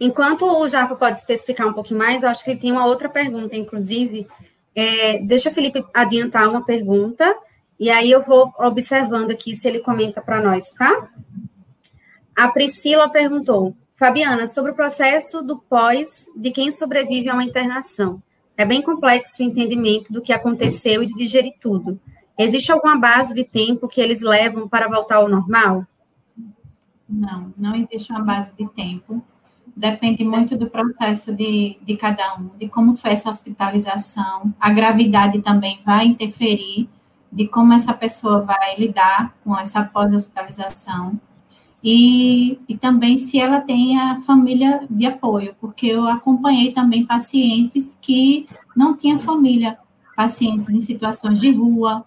Enquanto 0.00 0.46
o 0.46 0.66
Japa 0.66 0.96
pode 0.96 1.18
especificar 1.18 1.68
um 1.68 1.74
pouquinho 1.74 1.98
mais, 1.98 2.22
eu 2.22 2.30
acho 2.30 2.42
que 2.42 2.50
ele 2.50 2.58
tem 2.58 2.72
uma 2.72 2.86
outra 2.86 3.08
pergunta, 3.08 3.54
inclusive. 3.54 4.26
É, 4.74 5.18
deixa 5.18 5.50
o 5.50 5.52
Felipe 5.52 5.84
adiantar 5.92 6.48
uma 6.48 6.64
pergunta 6.64 7.36
e 7.80 7.90
aí 7.90 8.10
eu 8.10 8.20
vou 8.20 8.52
observando 8.58 9.30
aqui 9.30 9.56
se 9.56 9.66
ele 9.66 9.80
comenta 9.80 10.20
para 10.20 10.38
nós, 10.42 10.70
tá? 10.72 11.10
A 12.36 12.48
Priscila 12.48 13.08
perguntou: 13.08 13.74
Fabiana, 13.96 14.46
sobre 14.46 14.72
o 14.72 14.74
processo 14.74 15.42
do 15.42 15.58
pós 15.58 16.26
de 16.36 16.50
quem 16.50 16.70
sobrevive 16.70 17.30
a 17.30 17.34
uma 17.34 17.44
internação. 17.44 18.22
É 18.54 18.66
bem 18.66 18.82
complexo 18.82 19.42
o 19.42 19.46
entendimento 19.46 20.12
do 20.12 20.20
que 20.20 20.32
aconteceu 20.32 21.02
e 21.02 21.06
de 21.06 21.14
digerir 21.14 21.54
tudo. 21.58 21.98
Existe 22.38 22.70
alguma 22.70 22.98
base 22.98 23.34
de 23.34 23.44
tempo 23.44 23.88
que 23.88 24.00
eles 24.00 24.20
levam 24.20 24.68
para 24.68 24.86
voltar 24.86 25.16
ao 25.16 25.28
normal? 25.28 25.86
Não, 27.08 27.52
não 27.56 27.74
existe 27.74 28.12
uma 28.12 28.22
base 28.22 28.52
de 28.54 28.68
tempo. 28.68 29.22
Depende 29.76 30.24
muito 30.24 30.56
do 30.56 30.68
processo 30.68 31.34
de, 31.34 31.78
de 31.82 31.96
cada 31.96 32.36
um, 32.36 32.50
de 32.58 32.68
como 32.68 32.96
foi 32.96 33.12
essa 33.12 33.30
hospitalização. 33.30 34.52
A 34.60 34.70
gravidade 34.70 35.40
também 35.40 35.80
vai 35.84 36.06
interferir 36.06 36.88
de 37.32 37.46
como 37.46 37.72
essa 37.72 37.94
pessoa 37.94 38.42
vai 38.42 38.76
lidar 38.76 39.34
com 39.44 39.56
essa 39.56 39.84
pós-hospitalização 39.84 41.18
e, 41.82 42.58
e 42.68 42.76
também 42.76 43.16
se 43.16 43.38
ela 43.38 43.60
tem 43.60 43.98
a 43.98 44.20
família 44.20 44.86
de 44.90 45.06
apoio, 45.06 45.54
porque 45.60 45.86
eu 45.86 46.06
acompanhei 46.06 46.72
também 46.72 47.06
pacientes 47.06 47.96
que 48.00 48.48
não 48.76 48.94
tinham 48.96 49.18
família, 49.18 49.78
pacientes 50.14 50.70
em 50.70 50.80
situações 50.80 51.40
de 51.40 51.50
rua, 51.52 52.04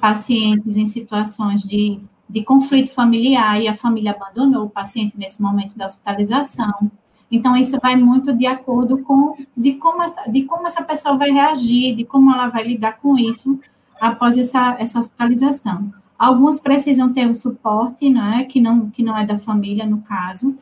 pacientes 0.00 0.76
em 0.76 0.86
situações 0.86 1.62
de, 1.62 2.00
de 2.34 2.42
conflito 2.42 2.90
familiar 2.92 3.62
e 3.62 3.68
a 3.68 3.76
família 3.76 4.10
abandonou 4.10 4.64
o 4.64 4.68
paciente 4.70 5.16
nesse 5.16 5.40
momento 5.40 5.78
da 5.78 5.86
hospitalização. 5.86 6.90
Então, 7.30 7.56
isso 7.56 7.78
vai 7.80 7.94
muito 7.94 8.32
de 8.32 8.44
acordo 8.44 8.98
com 8.98 9.36
de 9.56 9.74
como, 9.74 10.02
essa, 10.02 10.28
de 10.28 10.42
como 10.42 10.66
essa 10.66 10.82
pessoa 10.82 11.16
vai 11.16 11.30
reagir, 11.30 11.94
de 11.94 12.04
como 12.04 12.32
ela 12.32 12.48
vai 12.48 12.64
lidar 12.64 12.98
com 12.98 13.16
isso 13.16 13.60
após 14.00 14.36
essa, 14.36 14.74
essa 14.80 14.98
hospitalização. 14.98 15.92
Alguns 16.18 16.58
precisam 16.58 17.12
ter 17.12 17.30
o 17.30 17.36
suporte, 17.36 18.10
né, 18.10 18.44
que 18.44 18.60
não, 18.60 18.90
que 18.90 19.04
não 19.04 19.16
é 19.16 19.24
da 19.24 19.38
família, 19.38 19.86
no 19.86 19.98
caso, 19.98 20.58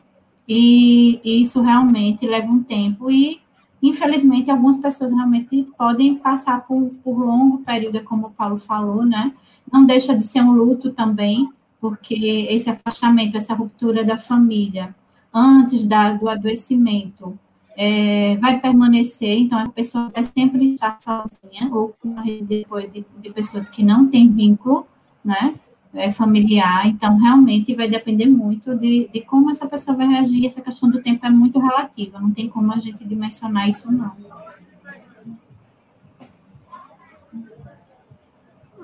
e, 0.47 1.19
e 1.23 1.41
isso 1.41 1.59
realmente 1.59 2.27
leva 2.27 2.51
um 2.51 2.61
tempo, 2.61 3.09
e 3.09 3.41
infelizmente 3.81 4.51
algumas 4.51 4.77
pessoas 4.77 5.11
realmente 5.11 5.67
podem 5.75 6.15
passar 6.15 6.67
por, 6.67 6.91
por 7.03 7.17
longo 7.17 7.59
período, 7.59 8.03
como 8.03 8.27
o 8.27 8.31
Paulo 8.31 8.59
falou, 8.59 9.03
né, 9.03 9.33
não 9.71 9.85
deixa 9.85 10.15
de 10.15 10.23
ser 10.23 10.41
um 10.41 10.51
luto 10.51 10.91
também, 10.91 11.49
porque 11.83 12.47
esse 12.49 12.69
afastamento, 12.69 13.35
essa 13.35 13.53
ruptura 13.53 14.05
da 14.05 14.17
família, 14.17 14.95
antes 15.33 15.85
da, 15.85 16.13
do 16.13 16.29
adoecimento, 16.29 17.37
é, 17.75 18.37
vai 18.37 18.57
permanecer, 18.57 19.37
então 19.37 19.59
a 19.59 19.67
pessoa 19.67 20.09
vai 20.15 20.23
sempre 20.23 20.75
estar 20.75 20.97
sozinha, 20.97 21.69
ou 21.73 21.93
com 21.99 22.07
uma 22.07 22.21
rede 22.21 22.65
de, 22.65 22.87
de, 22.87 23.05
de 23.21 23.29
pessoas 23.33 23.69
que 23.69 23.83
não 23.83 24.07
têm 24.07 24.31
vínculo, 24.31 24.87
né, 25.25 25.55
é, 25.93 26.09
familiar, 26.09 26.87
então 26.87 27.17
realmente 27.17 27.75
vai 27.75 27.89
depender 27.89 28.27
muito 28.27 28.73
de, 28.75 29.09
de 29.13 29.19
como 29.19 29.51
essa 29.51 29.67
pessoa 29.67 29.97
vai 29.97 30.07
reagir, 30.07 30.45
essa 30.45 30.61
questão 30.61 30.89
do 30.89 31.01
tempo 31.01 31.25
é 31.25 31.29
muito 31.29 31.59
relativa, 31.59 32.17
não 32.17 32.31
tem 32.31 32.47
como 32.47 32.71
a 32.71 32.77
gente 32.77 33.03
dimensionar 33.03 33.67
isso 33.67 33.91
não. 33.91 34.13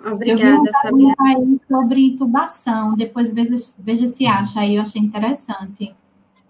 Obrigada, 0.05 0.71
Fabiana. 0.81 1.15
aí 1.25 1.59
sobre 1.67 2.05
intubação, 2.07 2.95
depois 2.95 3.33
veja, 3.33 3.55
veja 3.79 4.07
se 4.07 4.25
acha, 4.25 4.61
aí 4.61 4.75
eu 4.75 4.81
achei 4.81 5.01
interessante. 5.01 5.93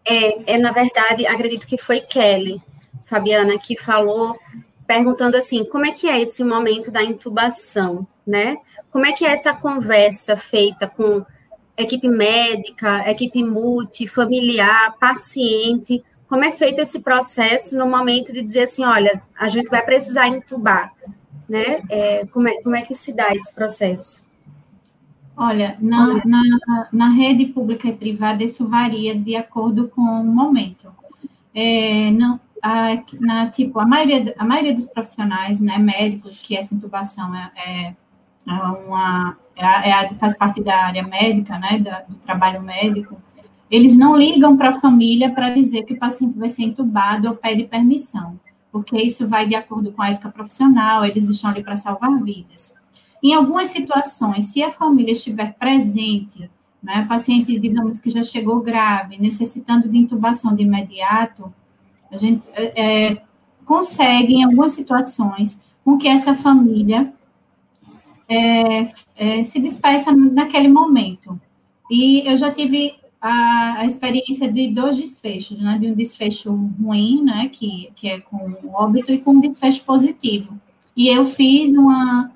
É, 0.05 0.53
é, 0.53 0.57
na 0.57 0.71
verdade, 0.71 1.25
acredito 1.27 1.67
que 1.67 1.77
foi 1.77 1.99
Kelly, 1.99 2.61
Fabiana, 3.05 3.57
que 3.57 3.79
falou, 3.79 4.37
perguntando 4.85 5.37
assim, 5.37 5.63
como 5.65 5.85
é 5.85 5.91
que 5.91 6.07
é 6.07 6.19
esse 6.19 6.43
momento 6.43 6.91
da 6.91 7.03
intubação, 7.03 8.07
né? 8.25 8.57
Como 8.91 9.05
é 9.05 9.11
que 9.11 9.25
é 9.25 9.31
essa 9.31 9.53
conversa 9.53 10.37
feita 10.37 10.87
com 10.87 11.25
equipe 11.77 12.09
médica, 12.09 13.09
equipe 13.09 13.43
multi, 13.43 14.07
familiar, 14.07 14.95
paciente, 14.99 16.03
como 16.27 16.43
é 16.43 16.51
feito 16.51 16.79
esse 16.79 16.99
processo 16.99 17.75
no 17.75 17.87
momento 17.87 18.31
de 18.31 18.41
dizer 18.41 18.63
assim, 18.63 18.83
olha, 18.83 19.21
a 19.37 19.49
gente 19.49 19.69
vai 19.69 19.83
precisar 19.83 20.27
intubar, 20.27 20.93
né? 21.49 21.81
É, 21.89 22.25
como, 22.27 22.47
é, 22.47 22.61
como 22.61 22.75
é 22.75 22.81
que 22.81 22.95
se 22.95 23.11
dá 23.11 23.29
esse 23.33 23.53
processo? 23.53 24.27
Olha, 25.35 25.77
na, 25.79 26.21
na, 26.25 26.87
na, 26.91 27.09
rede 27.09 27.45
pública 27.45 27.87
e 27.87 27.93
privada, 27.93 28.43
isso 28.43 28.67
varia 28.67 29.15
de 29.15 29.37
acordo 29.37 29.87
com 29.87 30.01
o 30.01 30.23
momento. 30.23 30.93
É, 31.55 32.11
não, 32.11 32.39
a, 32.61 33.01
na, 33.19 33.49
tipo, 33.49 33.79
a 33.79 33.85
maioria, 33.85 34.35
a 34.37 34.45
maioria 34.45 34.73
dos 34.73 34.85
profissionais, 34.85 35.61
né, 35.61 35.77
médicos, 35.77 36.39
que 36.39 36.57
essa 36.57 36.75
intubação 36.75 37.33
é, 37.33 37.51
é, 37.55 37.95
é 38.47 38.53
uma, 38.53 39.37
é, 39.55 39.89
é 39.89 40.13
faz 40.15 40.37
parte 40.37 40.61
da 40.61 40.85
área 40.85 41.03
médica, 41.03 41.57
né, 41.57 41.79
da, 41.79 42.01
do 42.01 42.15
trabalho 42.15 42.61
médico, 42.61 43.15
eles 43.71 43.97
não 43.97 44.17
ligam 44.17 44.57
para 44.57 44.69
a 44.69 44.79
família 44.79 45.31
para 45.31 45.49
dizer 45.51 45.83
que 45.83 45.93
o 45.93 45.99
paciente 45.99 46.37
vai 46.37 46.49
ser 46.49 46.63
intubado 46.63 47.29
ou 47.29 47.35
pede 47.35 47.65
permissão, 47.65 48.39
porque 48.71 48.97
isso 48.97 49.27
vai 49.27 49.47
de 49.47 49.55
acordo 49.55 49.91
com 49.91 50.01
a 50.01 50.09
ética 50.09 50.29
profissional, 50.29 51.03
eles 51.05 51.27
estão 51.29 51.49
ali 51.49 51.63
para 51.63 51.75
salvar 51.75 52.21
vidas. 52.21 52.75
Em 53.21 53.33
algumas 53.33 53.69
situações, 53.69 54.45
se 54.45 54.63
a 54.63 54.71
família 54.71 55.11
estiver 55.11 55.53
presente, 55.55 56.49
né, 56.81 57.05
paciente, 57.07 57.59
digamos 57.59 57.99
que 57.99 58.09
já 58.09 58.23
chegou 58.23 58.61
grave, 58.61 59.17
necessitando 59.17 59.89
de 59.89 59.97
intubação 59.97 60.55
de 60.55 60.63
imediato, 60.63 61.53
a 62.11 62.17
gente 62.17 62.41
é, 62.53 63.09
é, 63.09 63.21
consegue, 63.65 64.35
em 64.35 64.43
algumas 64.43 64.71
situações, 64.71 65.61
com 65.83 65.97
que 65.97 66.07
essa 66.07 66.33
família 66.33 67.13
é, 68.27 68.91
é, 69.15 69.43
se 69.43 69.59
despeça 69.59 70.11
naquele 70.11 70.67
momento. 70.67 71.39
E 71.89 72.21
eu 72.29 72.37
já 72.37 72.51
tive 72.51 72.98
a, 73.21 73.79
a, 73.79 73.85
experiência 73.85 74.51
de 74.51 74.73
dois 74.73 74.97
desfechos, 74.97 75.59
né? 75.59 75.77
De 75.79 75.87
um 75.87 75.93
desfecho 75.93 76.53
ruim, 76.81 77.23
né? 77.23 77.49
Que, 77.49 77.91
que 77.95 78.07
é 78.07 78.19
com 78.19 78.55
óbito, 78.73 79.11
e 79.11 79.19
com 79.19 79.31
um 79.31 79.39
desfecho 79.39 79.83
positivo. 79.83 80.59
E 80.95 81.07
eu 81.07 81.25
fiz 81.25 81.71
uma 81.71 82.31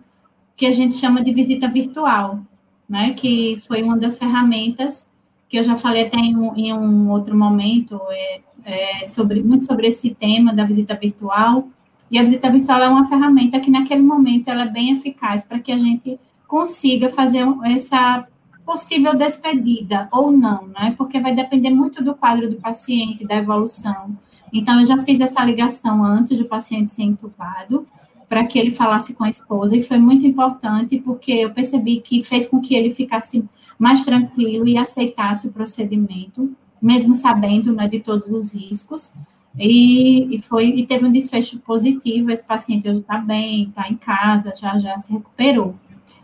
que 0.55 0.65
a 0.65 0.71
gente 0.71 0.95
chama 0.95 1.23
de 1.23 1.33
visita 1.33 1.67
virtual, 1.67 2.39
né? 2.87 3.13
Que 3.13 3.61
foi 3.67 3.81
uma 3.81 3.97
das 3.97 4.17
ferramentas 4.17 5.11
que 5.53 5.59
eu 5.59 5.63
já 5.63 5.77
falei 5.77 6.07
até 6.07 6.17
em 6.17 6.35
um, 6.35 6.55
em 6.55 6.73
um 6.73 7.11
outro 7.11 7.37
momento, 7.37 8.01
é, 8.09 8.41
é 8.65 9.05
sobre, 9.05 9.43
muito 9.43 9.65
sobre 9.65 9.85
esse 9.85 10.09
tema 10.15 10.51
da 10.51 10.65
visita 10.65 10.95
virtual. 10.95 11.67
E 12.09 12.17
a 12.17 12.23
visita 12.23 12.49
virtual 12.49 12.81
é 12.81 12.89
uma 12.89 13.07
ferramenta 13.07 13.59
que, 13.59 13.69
naquele 13.69 14.01
momento, 14.01 14.49
ela 14.49 14.63
é 14.63 14.69
bem 14.69 14.97
eficaz 14.97 15.45
para 15.45 15.59
que 15.59 15.71
a 15.71 15.77
gente 15.77 16.19
consiga 16.47 17.09
fazer 17.09 17.45
essa 17.65 18.27
possível 18.65 19.15
despedida 19.15 20.07
ou 20.11 20.31
não, 20.31 20.67
né? 20.67 20.93
Porque 20.97 21.19
vai 21.19 21.35
depender 21.35 21.69
muito 21.69 22.03
do 22.03 22.15
quadro 22.15 22.49
do 22.49 22.55
paciente, 22.55 23.25
da 23.25 23.35
evolução. 23.35 24.17
Então, 24.51 24.79
eu 24.79 24.85
já 24.85 24.97
fiz 25.03 25.19
essa 25.19 25.43
ligação 25.43 26.03
antes 26.03 26.37
do 26.37 26.45
paciente 26.45 26.91
ser 26.91 27.03
entubado, 27.03 27.87
para 28.29 28.45
que 28.45 28.57
ele 28.57 28.71
falasse 28.71 29.13
com 29.13 29.23
a 29.23 29.29
esposa, 29.29 29.75
e 29.75 29.83
foi 29.83 29.97
muito 29.97 30.25
importante, 30.25 30.97
porque 30.99 31.31
eu 31.31 31.51
percebi 31.51 31.99
que 31.99 32.23
fez 32.23 32.47
com 32.47 32.61
que 32.61 32.73
ele 32.73 32.93
ficasse 32.93 33.43
mais 33.77 34.05
tranquilo 34.05 34.67
e 34.67 34.77
aceitasse 34.77 35.47
o 35.47 35.53
procedimento, 35.53 36.51
mesmo 36.81 37.15
sabendo 37.15 37.73
né, 37.73 37.87
de 37.87 37.99
todos 37.99 38.29
os 38.29 38.53
riscos. 38.53 39.13
E, 39.57 40.35
e, 40.35 40.41
foi 40.41 40.67
e 40.67 40.85
teve 40.85 41.05
um 41.05 41.11
desfecho 41.11 41.59
positivo. 41.59 42.31
Esse 42.31 42.43
paciente 42.43 42.89
hoje 42.89 42.99
está 42.99 43.17
bem, 43.17 43.65
está 43.65 43.87
em 43.87 43.95
casa, 43.95 44.53
já 44.55 44.79
já 44.79 44.97
se 44.97 45.13
recuperou. 45.13 45.75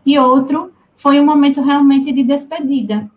E 0.06 0.18
outro 0.18 0.72
foi 1.00 1.20
um 1.20 1.26
momento 1.26 1.62
realmente 1.62 2.12
de 2.12 2.24
despedida. 2.24 3.10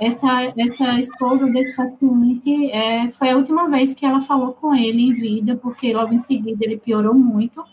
Essa, 0.00 0.52
essa 0.56 0.98
esposa 0.98 1.46
desse 1.46 1.74
paciente 1.76 2.70
é, 2.72 3.10
foi 3.12 3.30
a 3.30 3.36
última 3.36 3.68
vez 3.68 3.94
que 3.94 4.04
ela 4.04 4.20
falou 4.20 4.52
com 4.52 4.74
ele 4.74 5.02
em 5.02 5.14
vida, 5.14 5.56
porque 5.56 5.92
logo 5.92 6.12
em 6.12 6.18
seguida 6.18 6.64
ele 6.64 6.76
piorou 6.76 7.14
muito 7.14 7.64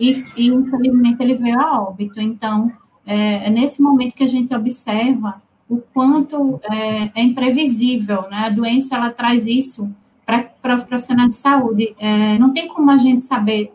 e, 0.00 0.24
e 0.36 0.48
infelizmente 0.48 1.22
ele 1.22 1.34
veio 1.34 1.60
a 1.60 1.82
óbito. 1.82 2.18
Então, 2.18 2.72
é, 3.04 3.46
é 3.46 3.50
nesse 3.50 3.82
momento 3.82 4.14
que 4.14 4.24
a 4.24 4.28
gente 4.28 4.54
observa 4.54 5.42
o 5.68 5.76
quanto 5.92 6.58
é, 6.64 7.10
é 7.14 7.22
imprevisível, 7.22 8.22
né? 8.30 8.46
A 8.46 8.48
doença 8.48 8.96
ela 8.96 9.10
traz 9.10 9.46
isso 9.46 9.94
para 10.24 10.74
os 10.74 10.82
profissionais 10.82 11.30
de 11.30 11.34
saúde. 11.34 11.94
É, 11.98 12.38
não 12.38 12.54
tem 12.54 12.68
como 12.68 12.90
a 12.90 12.96
gente 12.96 13.22
saber 13.22 13.70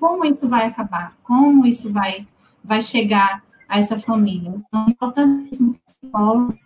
como 0.00 0.24
isso 0.24 0.48
vai 0.48 0.64
acabar, 0.64 1.12
como 1.22 1.66
isso 1.66 1.92
vai, 1.92 2.26
vai 2.64 2.80
chegar 2.80 3.42
a 3.68 3.78
essa 3.78 3.98
família. 3.98 4.54
Então, 4.56 4.86
é 4.86 4.90
importantíssimo 4.90 5.74
que 5.74 5.80
o 5.80 5.84
psicólogo 5.84 6.58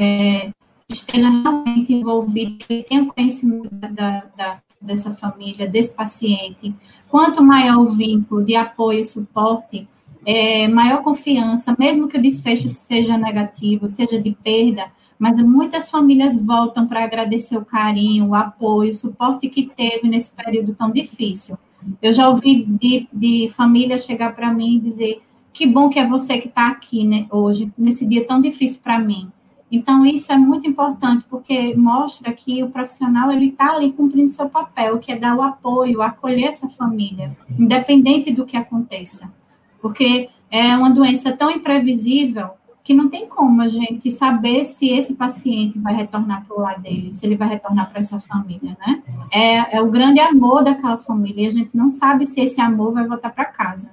é, 0.00 0.50
esteja 0.88 1.28
realmente 1.28 1.92
envolvido, 1.92 2.56
que 2.56 2.72
ele 2.72 2.82
tenha 2.82 3.06
conhecimento 3.06 3.68
da, 3.74 4.24
da, 4.36 4.58
dessa 4.80 5.12
família, 5.12 5.68
desse 5.68 5.94
paciente. 5.94 6.74
Quanto 7.08 7.42
maior 7.42 7.78
o 7.78 7.90
vínculo 7.90 8.44
de 8.44 8.56
apoio 8.56 9.00
e 9.00 9.04
suporte, 9.04 9.88
é, 10.24 10.68
maior 10.68 11.02
confiança, 11.02 11.74
mesmo 11.78 12.08
que 12.08 12.16
o 12.16 12.22
desfecho 12.22 12.68
seja 12.68 13.18
negativo, 13.18 13.88
seja 13.88 14.20
de 14.20 14.32
perda, 14.42 14.90
mas 15.18 15.40
muitas 15.40 15.90
famílias 15.90 16.40
voltam 16.42 16.86
para 16.86 17.04
agradecer 17.04 17.56
o 17.56 17.64
carinho, 17.64 18.28
o 18.28 18.34
apoio, 18.34 18.90
o 18.90 18.94
suporte 18.94 19.48
que 19.48 19.70
teve 19.76 20.08
nesse 20.08 20.30
período 20.30 20.74
tão 20.74 20.90
difícil. 20.90 21.56
Eu 22.00 22.12
já 22.12 22.28
ouvi 22.28 22.64
de, 22.64 23.08
de 23.12 23.48
famílias 23.54 24.04
chegar 24.04 24.34
para 24.34 24.52
mim 24.52 24.76
e 24.76 24.80
dizer: 24.80 25.22
que 25.52 25.66
bom 25.66 25.88
que 25.88 25.98
é 25.98 26.06
você 26.06 26.38
que 26.38 26.48
está 26.48 26.68
aqui 26.68 27.04
né, 27.04 27.26
hoje, 27.30 27.72
nesse 27.76 28.06
dia 28.06 28.26
tão 28.26 28.40
difícil 28.40 28.80
para 28.82 28.98
mim. 28.98 29.30
Então, 29.70 30.04
isso 30.04 30.30
é 30.30 30.36
muito 30.36 30.68
importante, 30.68 31.24
porque 31.30 31.74
mostra 31.74 32.30
que 32.32 32.62
o 32.62 32.68
profissional 32.68 33.32
ele 33.32 33.46
está 33.46 33.72
ali 33.72 33.90
cumprindo 33.90 34.28
seu 34.28 34.48
papel, 34.48 34.98
que 34.98 35.10
é 35.10 35.16
dar 35.16 35.34
o 35.34 35.40
apoio, 35.40 36.02
acolher 36.02 36.48
essa 36.48 36.68
família, 36.68 37.34
independente 37.58 38.30
do 38.30 38.44
que 38.44 38.54
aconteça. 38.54 39.32
Porque 39.80 40.28
é 40.50 40.76
uma 40.76 40.90
doença 40.90 41.34
tão 41.34 41.50
imprevisível 41.50 42.50
que 42.84 42.92
não 42.92 43.08
tem 43.08 43.26
como 43.26 43.62
a 43.62 43.68
gente 43.68 44.10
saber 44.10 44.64
se 44.66 44.90
esse 44.90 45.14
paciente 45.14 45.78
vai 45.78 45.94
retornar 45.94 46.44
para 46.44 46.56
o 46.56 46.60
lado 46.60 46.82
dele, 46.82 47.12
se 47.12 47.24
ele 47.24 47.36
vai 47.36 47.48
retornar 47.48 47.88
para 47.88 48.00
essa 48.00 48.20
família, 48.20 48.76
né? 48.86 49.02
É, 49.32 49.76
é 49.76 49.80
o 49.80 49.90
grande 49.90 50.20
amor 50.20 50.62
daquela 50.62 50.98
família, 50.98 51.44
e 51.44 51.46
a 51.46 51.50
gente 51.50 51.76
não 51.76 51.88
sabe 51.88 52.26
se 52.26 52.40
esse 52.40 52.60
amor 52.60 52.92
vai 52.92 53.06
voltar 53.06 53.30
para 53.30 53.46
casa. 53.46 53.90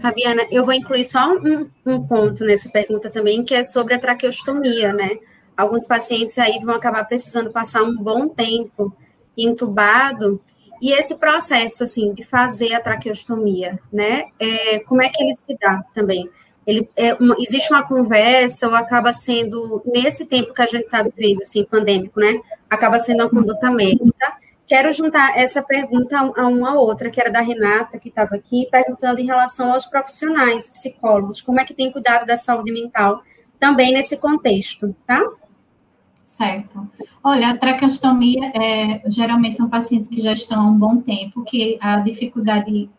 Fabiana, 0.00 0.46
eu 0.50 0.64
vou 0.64 0.74
incluir 0.74 1.04
só 1.04 1.34
um, 1.34 1.68
um, 1.86 2.06
ponto 2.06 2.44
nessa 2.44 2.70
pergunta 2.70 3.10
também, 3.10 3.44
que 3.44 3.54
é 3.54 3.64
sobre 3.64 3.94
a 3.94 3.98
traqueostomia, 3.98 4.92
né? 4.92 5.18
Alguns 5.56 5.86
pacientes 5.86 6.38
aí 6.38 6.58
vão 6.64 6.74
acabar 6.74 7.04
precisando 7.04 7.50
passar 7.50 7.82
um 7.82 7.96
bom 7.96 8.28
tempo 8.28 8.94
entubado, 9.36 10.40
e 10.80 10.92
esse 10.92 11.16
processo, 11.16 11.82
assim, 11.82 12.12
de 12.12 12.24
fazer 12.24 12.72
a 12.74 12.80
traqueostomia, 12.80 13.78
né? 13.92 14.26
É, 14.38 14.78
como 14.80 15.02
é 15.02 15.08
que 15.08 15.22
ele 15.22 15.34
se 15.34 15.56
dá 15.60 15.82
também? 15.92 16.30
Ele, 16.66 16.88
é 16.96 17.14
uma, 17.14 17.34
existe 17.38 17.72
uma 17.72 17.86
conversa 17.86 18.68
ou 18.68 18.74
acaba 18.74 19.12
sendo, 19.12 19.82
nesse 19.84 20.26
tempo 20.26 20.54
que 20.54 20.62
a 20.62 20.66
gente 20.66 20.84
está 20.84 21.02
vivendo, 21.02 21.40
assim, 21.40 21.64
pandêmico, 21.64 22.20
né? 22.20 22.40
Acaba 22.70 22.98
sendo 22.98 23.22
uma 23.22 23.30
conduta 23.30 23.70
médica, 23.70 24.36
Quero 24.68 24.92
juntar 24.92 25.32
essa 25.34 25.62
pergunta 25.62 26.18
a 26.18 26.46
uma 26.46 26.74
outra, 26.74 27.10
que 27.10 27.18
era 27.18 27.32
da 27.32 27.40
Renata, 27.40 27.98
que 27.98 28.10
estava 28.10 28.36
aqui, 28.36 28.68
perguntando 28.70 29.18
em 29.18 29.24
relação 29.24 29.72
aos 29.72 29.86
profissionais, 29.86 30.68
psicólogos, 30.68 31.40
como 31.40 31.58
é 31.58 31.64
que 31.64 31.72
tem 31.72 31.90
cuidado 31.90 32.26
da 32.26 32.36
saúde 32.36 32.70
mental 32.70 33.22
também 33.58 33.94
nesse 33.94 34.18
contexto, 34.18 34.94
tá? 35.06 35.24
Certo. 36.26 36.86
Olha, 37.24 37.48
a 37.48 37.56
traqueostomia, 37.56 38.52
é, 38.54 39.00
geralmente 39.06 39.56
são 39.56 39.70
pacientes 39.70 40.06
que 40.06 40.20
já 40.20 40.34
estão 40.34 40.60
há 40.60 40.66
um 40.66 40.78
bom 40.78 41.00
tempo, 41.00 41.42
que 41.44 41.78
a 41.80 41.96
dificuldade 42.00 42.90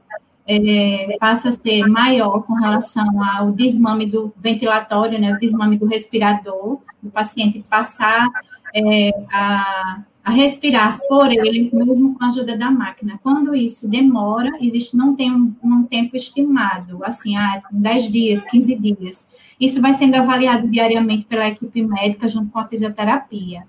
é, 0.48 1.16
passa 1.20 1.50
a 1.50 1.52
ser 1.52 1.86
maior 1.86 2.42
com 2.42 2.56
relação 2.56 3.24
ao 3.24 3.52
desmame 3.52 4.08
do 4.08 4.34
ventilatório, 4.36 5.20
né, 5.20 5.34
o 5.34 5.40
desmame 5.40 5.78
do 5.78 5.86
respirador, 5.86 6.80
do 7.02 7.12
paciente 7.12 7.64
passar 7.70 8.28
é, 8.74 9.12
a 9.32 10.02
a 10.30 10.32
respirar 10.32 11.00
por 11.08 11.32
ele, 11.32 11.72
mesmo 11.74 12.14
com 12.14 12.24
a 12.24 12.28
ajuda 12.28 12.56
da 12.56 12.70
máquina. 12.70 13.20
Quando 13.24 13.56
isso 13.56 13.90
demora, 13.90 14.52
existe, 14.62 14.96
não 14.96 15.16
tem 15.16 15.34
um, 15.34 15.56
um 15.64 15.84
tempo 15.84 16.16
estimado, 16.16 17.04
assim, 17.04 17.36
ah, 17.36 17.64
10 17.72 18.12
dias, 18.12 18.44
15 18.44 18.76
dias. 18.76 19.28
Isso 19.60 19.82
vai 19.82 19.94
sendo 19.94 20.16
avaliado 20.16 20.68
diariamente 20.68 21.26
pela 21.26 21.48
equipe 21.48 21.82
médica 21.82 22.28
junto 22.28 22.52
com 22.52 22.60
a 22.60 22.68
fisioterapia. 22.68 23.64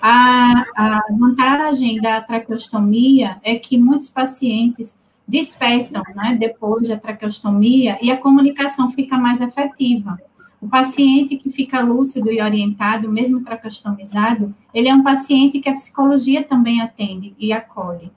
A, 0.00 0.64
a 0.76 1.02
vantagem 1.10 2.00
da 2.00 2.20
traqueostomia 2.20 3.38
é 3.42 3.56
que 3.56 3.76
muitos 3.76 4.08
pacientes 4.08 4.96
despertam, 5.26 6.02
né, 6.14 6.36
depois 6.38 6.88
da 6.88 6.96
traqueostomia 6.96 7.98
e 8.00 8.12
a 8.12 8.16
comunicação 8.16 8.90
fica 8.92 9.18
mais 9.18 9.40
efetiva. 9.40 10.20
O 10.60 10.68
paciente 10.68 11.36
que 11.36 11.50
fica 11.50 11.80
lúcido 11.80 12.30
e 12.30 12.42
orientado, 12.42 13.10
mesmo 13.10 13.42
tracostomizado, 13.42 14.54
ele 14.74 14.88
é 14.88 14.94
um 14.94 15.02
paciente 15.02 15.58
que 15.58 15.68
a 15.68 15.74
psicologia 15.74 16.42
também 16.42 16.82
atende 16.82 17.34
e 17.38 17.52
acolhe. 17.52 18.12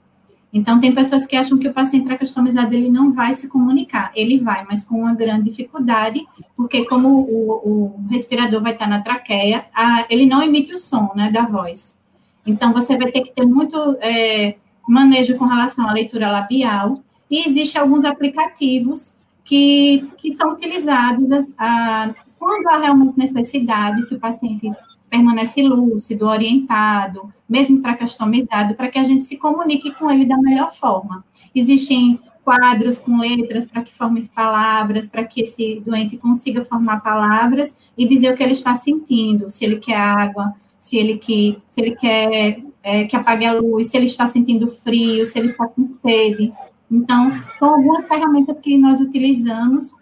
Então, 0.52 0.78
tem 0.78 0.94
pessoas 0.94 1.26
que 1.26 1.34
acham 1.34 1.58
que 1.58 1.66
o 1.66 1.72
paciente 1.72 2.04
tracostomizado 2.04 2.74
ele 2.74 2.88
não 2.88 3.12
vai 3.12 3.34
se 3.34 3.48
comunicar. 3.48 4.12
Ele 4.14 4.38
vai, 4.38 4.64
mas 4.64 4.84
com 4.84 5.00
uma 5.00 5.12
grande 5.12 5.50
dificuldade, 5.50 6.24
porque 6.56 6.84
como 6.84 7.08
o, 7.08 7.50
o 7.50 8.06
respirador 8.08 8.62
vai 8.62 8.72
estar 8.72 8.86
na 8.86 9.00
traqueia, 9.00 9.66
a, 9.74 10.06
ele 10.08 10.26
não 10.26 10.40
emite 10.42 10.72
o 10.72 10.78
som 10.78 11.10
né, 11.16 11.28
da 11.28 11.42
voz. 11.44 11.98
Então, 12.46 12.72
você 12.72 12.96
vai 12.96 13.10
ter 13.10 13.22
que 13.22 13.32
ter 13.32 13.44
muito 13.44 13.96
é, 14.00 14.54
manejo 14.86 15.36
com 15.36 15.44
relação 15.44 15.88
à 15.88 15.92
leitura 15.92 16.30
labial. 16.30 17.02
E 17.28 17.48
existem 17.48 17.80
alguns 17.80 18.04
aplicativos 18.04 19.16
que, 19.44 20.08
que 20.18 20.32
são 20.32 20.52
utilizados 20.52 21.30
a, 21.58 22.14
quando 22.38 22.66
há 22.68 22.78
realmente 22.78 23.18
necessidade, 23.18 24.02
se 24.02 24.14
o 24.14 24.20
paciente 24.20 24.70
permanece 25.08 25.62
lúcido, 25.62 26.26
orientado, 26.26 27.32
mesmo 27.48 27.80
tracostomizado, 27.80 28.74
para 28.74 28.88
que 28.88 28.98
a 28.98 29.04
gente 29.04 29.24
se 29.24 29.36
comunique 29.36 29.92
com 29.92 30.10
ele 30.10 30.26
da 30.26 30.36
melhor 30.36 30.74
forma. 30.74 31.24
Existem 31.54 32.18
quadros 32.44 32.98
com 32.98 33.18
letras 33.18 33.64
para 33.64 33.82
que 33.82 33.94
formem 33.94 34.24
palavras, 34.24 35.08
para 35.08 35.24
que 35.24 35.42
esse 35.42 35.80
doente 35.84 36.16
consiga 36.16 36.64
formar 36.64 37.00
palavras 37.00 37.76
e 37.96 38.06
dizer 38.06 38.32
o 38.32 38.36
que 38.36 38.42
ele 38.42 38.52
está 38.52 38.74
sentindo, 38.74 39.48
se 39.48 39.64
ele 39.64 39.76
quer 39.76 39.96
água, 39.96 40.52
se 40.78 40.98
ele, 40.98 41.16
que, 41.16 41.58
se 41.68 41.80
ele 41.80 41.96
quer 41.96 42.62
é, 42.82 43.04
que 43.04 43.16
apague 43.16 43.46
a 43.46 43.54
luz, 43.54 43.86
se 43.86 43.96
ele 43.96 44.06
está 44.06 44.26
sentindo 44.26 44.68
frio, 44.68 45.24
se 45.24 45.38
ele 45.38 45.48
está 45.48 45.66
com 45.66 45.84
sede. 46.00 46.52
Então, 46.90 47.32
são 47.58 47.70
algumas 47.70 48.06
ferramentas 48.06 48.60
que 48.60 48.76
nós 48.76 49.00
utilizamos 49.00 49.94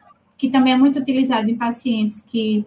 que 0.42 0.48
também 0.48 0.72
é 0.72 0.76
muito 0.76 0.98
utilizado 0.98 1.48
em 1.48 1.54
pacientes 1.54 2.20
que, 2.20 2.66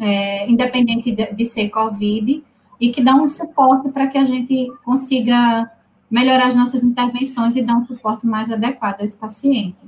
é, 0.00 0.50
independente 0.50 1.12
de, 1.12 1.30
de 1.30 1.44
ser 1.44 1.68
COVID, 1.68 2.42
e 2.80 2.90
que 2.90 3.02
dá 3.04 3.14
um 3.14 3.28
suporte 3.28 3.90
para 3.90 4.06
que 4.06 4.16
a 4.16 4.24
gente 4.24 4.72
consiga 4.82 5.70
melhorar 6.10 6.46
as 6.46 6.56
nossas 6.56 6.82
intervenções 6.82 7.54
e 7.54 7.60
dar 7.60 7.76
um 7.76 7.82
suporte 7.82 8.26
mais 8.26 8.50
adequado 8.50 9.02
a 9.02 9.04
esse 9.04 9.14
paciente. 9.14 9.84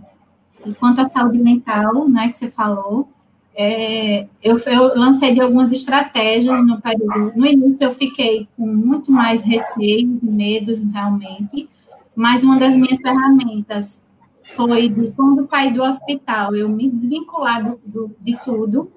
E 0.67 0.75
quanto 0.75 1.01
à 1.01 1.07
saúde 1.07 1.39
mental, 1.39 2.07
né, 2.11 2.29
que 2.29 2.37
você 2.37 2.51
falou, 2.51 3.09
é, 3.55 4.27
eu, 4.43 4.59
eu, 4.59 4.95
lancei 4.95 5.33
de 5.33 5.41
algumas 5.41 5.73
estratégias 5.73 6.67
no 6.67 6.79
período. 6.79 7.33
No 7.35 7.47
início, 7.47 7.85
eu 7.85 7.95
fiquei 7.95 8.47
com 8.55 8.67
muito 8.67 9.11
mais 9.11 9.43
receios 9.43 10.23
e 10.23 10.27
medos, 10.27 10.79
realmente, 10.79 11.71
mas 12.15 12.43
uma 12.43 12.59
das 12.59 12.77
minhas 12.77 12.99
ferramentas 13.01 14.03
foi 14.49 14.89
de 14.89 15.11
quando 15.13 15.43
saí 15.43 15.73
do 15.73 15.83
hospital, 15.83 16.55
eu 16.55 16.69
me 16.69 16.89
desvincular 16.89 17.63
do, 17.63 17.81
do, 17.85 18.17
de 18.21 18.39
tudo, 18.45 18.91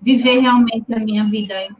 viver 0.00 0.38
realmente 0.40 0.92
a 0.92 0.98
minha 0.98 1.24
vida 1.24 1.54
é, 1.54 1.70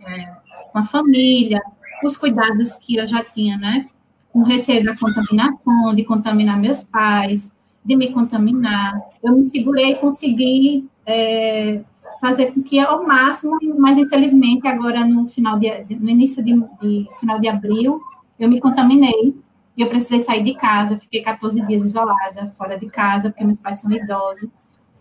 com 0.72 0.78
a 0.78 0.84
família, 0.84 1.60
os 2.04 2.16
cuidados 2.16 2.76
que 2.76 2.96
eu 2.96 3.06
já 3.06 3.24
tinha, 3.24 3.56
né? 3.56 3.88
Com 4.32 4.42
receio 4.42 4.84
da 4.84 4.96
contaminação, 4.96 5.94
de 5.94 6.04
contaminar 6.04 6.58
meus 6.58 6.82
pais, 6.82 7.54
de 7.84 7.96
me 7.96 8.12
contaminar. 8.12 9.00
Eu 9.22 9.36
me 9.36 9.42
segurei 9.42 9.92
e 9.92 9.96
consegui 9.96 10.88
é, 11.06 11.80
fazer 12.20 12.52
com 12.52 12.62
que 12.62 12.78
ao 12.78 13.06
máximo, 13.06 13.58
mas 13.78 13.96
infelizmente 13.96 14.66
agora 14.66 15.04
no 15.04 15.28
final 15.28 15.58
de, 15.58 15.70
no 15.94 16.10
início 16.10 16.44
de, 16.44 16.54
de 16.80 17.08
final 17.20 17.38
de 17.38 17.48
abril, 17.48 18.00
eu 18.38 18.48
me 18.48 18.60
contaminei 18.60 19.34
e 19.76 19.82
eu 19.82 19.88
precisei 19.88 20.20
sair 20.20 20.42
de 20.42 20.54
casa, 20.54 20.98
fiquei 20.98 21.22
14 21.22 21.60
dias 21.66 21.82
isolada, 21.82 22.54
fora 22.56 22.78
de 22.78 22.86
casa, 22.86 23.30
porque 23.30 23.44
meus 23.44 23.60
pais 23.60 23.80
são 23.80 23.90
idosos. 23.90 24.48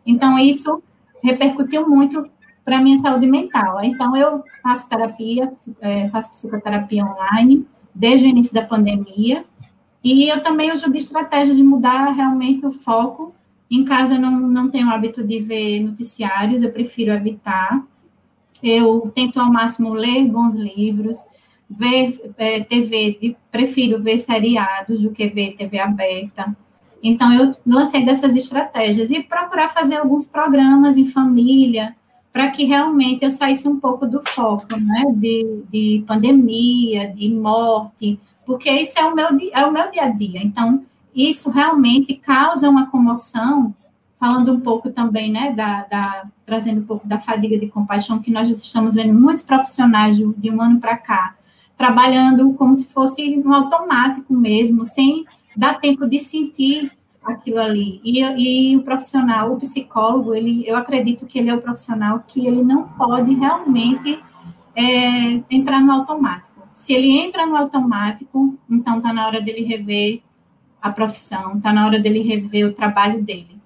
Então, 0.06 0.38
isso 0.38 0.82
repercutiu 1.24 1.88
muito 1.88 2.28
para 2.66 2.82
minha 2.82 3.00
saúde 3.00 3.28
mental. 3.28 3.84
Então, 3.84 4.16
eu 4.16 4.44
faço 4.64 4.90
terapia, 4.90 5.54
é, 5.80 6.10
faço 6.10 6.32
psicoterapia 6.32 7.06
online, 7.06 7.68
desde 7.94 8.26
o 8.26 8.30
início 8.30 8.54
da 8.54 8.64
pandemia, 8.64 9.46
e 10.04 10.28
eu 10.30 10.42
também 10.42 10.72
uso 10.72 10.92
de 10.92 10.98
estratégia 10.98 11.54
de 11.56 11.64
mudar 11.64 12.12
realmente 12.12 12.66
o 12.66 12.72
foco. 12.72 13.34
Em 13.72 13.86
casa, 13.86 14.16
eu 14.16 14.22
não, 14.22 14.32
não 14.32 14.70
tenho 14.70 14.90
hábito 14.90 15.24
de 15.24 15.40
ver 15.40 15.80
noticiários, 15.82 16.62
eu 16.62 16.72
prefiro 16.72 17.12
evitar. 17.12 17.86
Eu 18.62 19.12
tento 19.16 19.40
ao 19.40 19.52
máximo 19.52 19.94
ler 19.94 20.26
bons 20.26 20.56
livros, 20.56 21.18
ver 21.70 22.10
é, 22.38 22.62
TV, 22.64 23.36
prefiro 23.52 24.02
ver 24.02 24.20
seriados 24.20 25.02
do 25.02 25.12
que 25.12 25.28
ver 25.28 25.56
TV 25.56 25.80
aberta. 25.80 26.56
Então, 27.02 27.34
eu 27.34 27.52
lancei 27.66 28.06
dessas 28.06 28.36
estratégias 28.36 29.12
e 29.12 29.22
procurar 29.22 29.70
fazer 29.70 29.98
alguns 29.98 30.26
programas 30.26 30.98
em 30.98 31.06
família, 31.06 31.96
para 32.32 32.50
que 32.50 32.64
realmente 32.64 33.24
eu 33.24 33.30
saísse 33.30 33.68
um 33.68 33.80
pouco 33.80 34.08
do 34.08 34.22
foco, 34.30 34.76
né, 34.78 35.04
de, 35.16 35.64
de 35.72 36.04
pandemia, 36.08 37.12
de 37.14 37.30
morte, 37.30 38.20
porque 38.46 38.72
isso 38.72 38.98
é 38.98 39.06
o, 39.06 39.14
meu, 39.14 39.28
é 39.52 39.66
o 39.66 39.72
meu 39.72 39.92
dia 39.92 40.04
a 40.04 40.10
dia. 40.10 40.42
Então, 40.42 40.84
isso 41.14 41.50
realmente 41.50 42.16
causa 42.16 42.70
uma 42.70 42.90
comoção, 42.90 43.74
falando 44.20 44.54
um 44.54 44.60
pouco 44.60 44.90
também, 44.90 45.32
né, 45.32 45.52
da, 45.52 45.84
da 45.84 46.26
trazendo 46.46 46.82
um 46.82 46.86
pouco 46.86 47.08
da 47.08 47.20
fadiga 47.20 47.58
de 47.58 47.68
compaixão, 47.68 48.20
que 48.20 48.32
nós 48.32 48.50
estamos 48.50 48.96
vendo 48.96 49.14
muitos 49.14 49.44
profissionais 49.44 50.16
de, 50.16 50.26
de 50.34 50.50
um 50.50 50.62
ano 50.62 50.80
para 50.80 50.98
cá, 50.98 51.36
trabalhando 51.84 52.54
como 52.54 52.74
se 52.74 52.88
fosse 52.88 53.36
no 53.36 53.54
automático 53.54 54.34
mesmo, 54.34 54.86
sem 54.86 55.26
dar 55.54 55.82
tempo 55.82 56.08
de 56.08 56.18
sentir 56.18 56.94
aquilo 57.22 57.60
ali. 57.60 58.00
E, 58.06 58.22
e, 58.22 58.78
o 58.78 58.84
profissional, 58.84 59.52
o 59.52 59.60
psicólogo, 59.60 60.34
ele, 60.34 60.66
eu 60.66 60.78
acredito 60.78 61.26
que 61.26 61.38
ele 61.38 61.50
é 61.50 61.54
o 61.54 61.62
profissional 61.62 62.24
que 62.26 62.48
ele 62.48 62.64
não 62.64 62.84
pode 62.88 63.34
realmente 63.34 64.18
é, 64.74 65.42
entrar 65.52 65.82
no 65.82 65.92
automático. 65.92 66.66
Se 66.74 66.94
ele 66.94 67.18
entra 67.18 67.46
no 67.46 67.58
automático, 67.58 68.58
então 68.70 69.00
está 69.00 69.12
na 69.12 69.28
hora 69.28 69.42
dele 69.42 69.66
rever 69.66 70.22
a 70.82 70.90
profissão, 70.90 71.58
está 71.58 71.74
na 71.74 71.86
hora 71.86 72.00
dele 72.00 72.22
rever 72.22 72.66
o 72.66 72.74
trabalho 72.74 73.22
dele. 73.22 73.58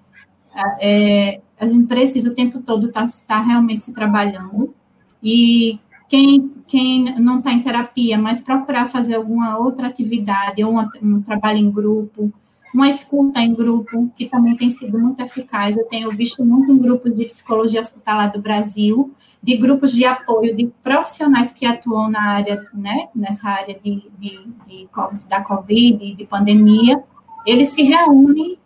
É, 0.80 1.40
a 1.56 1.68
gente 1.68 1.86
precisa 1.86 2.32
o 2.32 2.34
tempo 2.34 2.60
todo 2.62 2.88
estar 2.88 3.06
tá, 3.06 3.12
tá 3.28 3.40
realmente 3.40 3.84
se 3.84 3.92
trabalhando 3.92 4.74
e 5.22 5.78
quem, 6.08 6.52
quem 6.66 7.20
não 7.20 7.38
está 7.38 7.52
em 7.52 7.62
terapia, 7.62 8.18
mas 8.18 8.40
procurar 8.40 8.88
fazer 8.88 9.16
alguma 9.16 9.58
outra 9.58 9.86
atividade, 9.86 10.64
ou 10.64 10.78
um, 10.78 10.88
um 11.02 11.22
trabalho 11.22 11.58
em 11.58 11.70
grupo, 11.70 12.32
uma 12.74 12.88
escuta 12.88 13.40
em 13.40 13.54
grupo, 13.54 14.10
que 14.16 14.26
também 14.26 14.56
tem 14.56 14.70
sido 14.70 14.98
muito 14.98 15.20
eficaz. 15.20 15.76
Eu 15.76 15.86
tenho 15.86 16.10
visto 16.10 16.44
muito 16.44 16.70
em 16.70 16.78
grupos 16.78 17.14
de 17.14 17.24
psicologia 17.24 17.80
hospitalar 17.80 18.30
do 18.32 18.40
Brasil, 18.40 19.12
de 19.42 19.56
grupos 19.56 19.92
de 19.92 20.04
apoio 20.04 20.54
de 20.54 20.70
profissionais 20.82 21.52
que 21.52 21.66
atuam 21.66 22.10
na 22.10 22.22
área, 22.22 22.66
né, 22.74 23.08
nessa 23.14 23.48
área 23.48 23.78
de, 23.82 24.10
de, 24.18 24.38
de 24.66 24.88
da 25.28 25.42
Covid, 25.42 26.14
de 26.14 26.26
pandemia, 26.26 27.02
eles 27.46 27.70
se 27.70 27.82
reúnem 27.82 28.58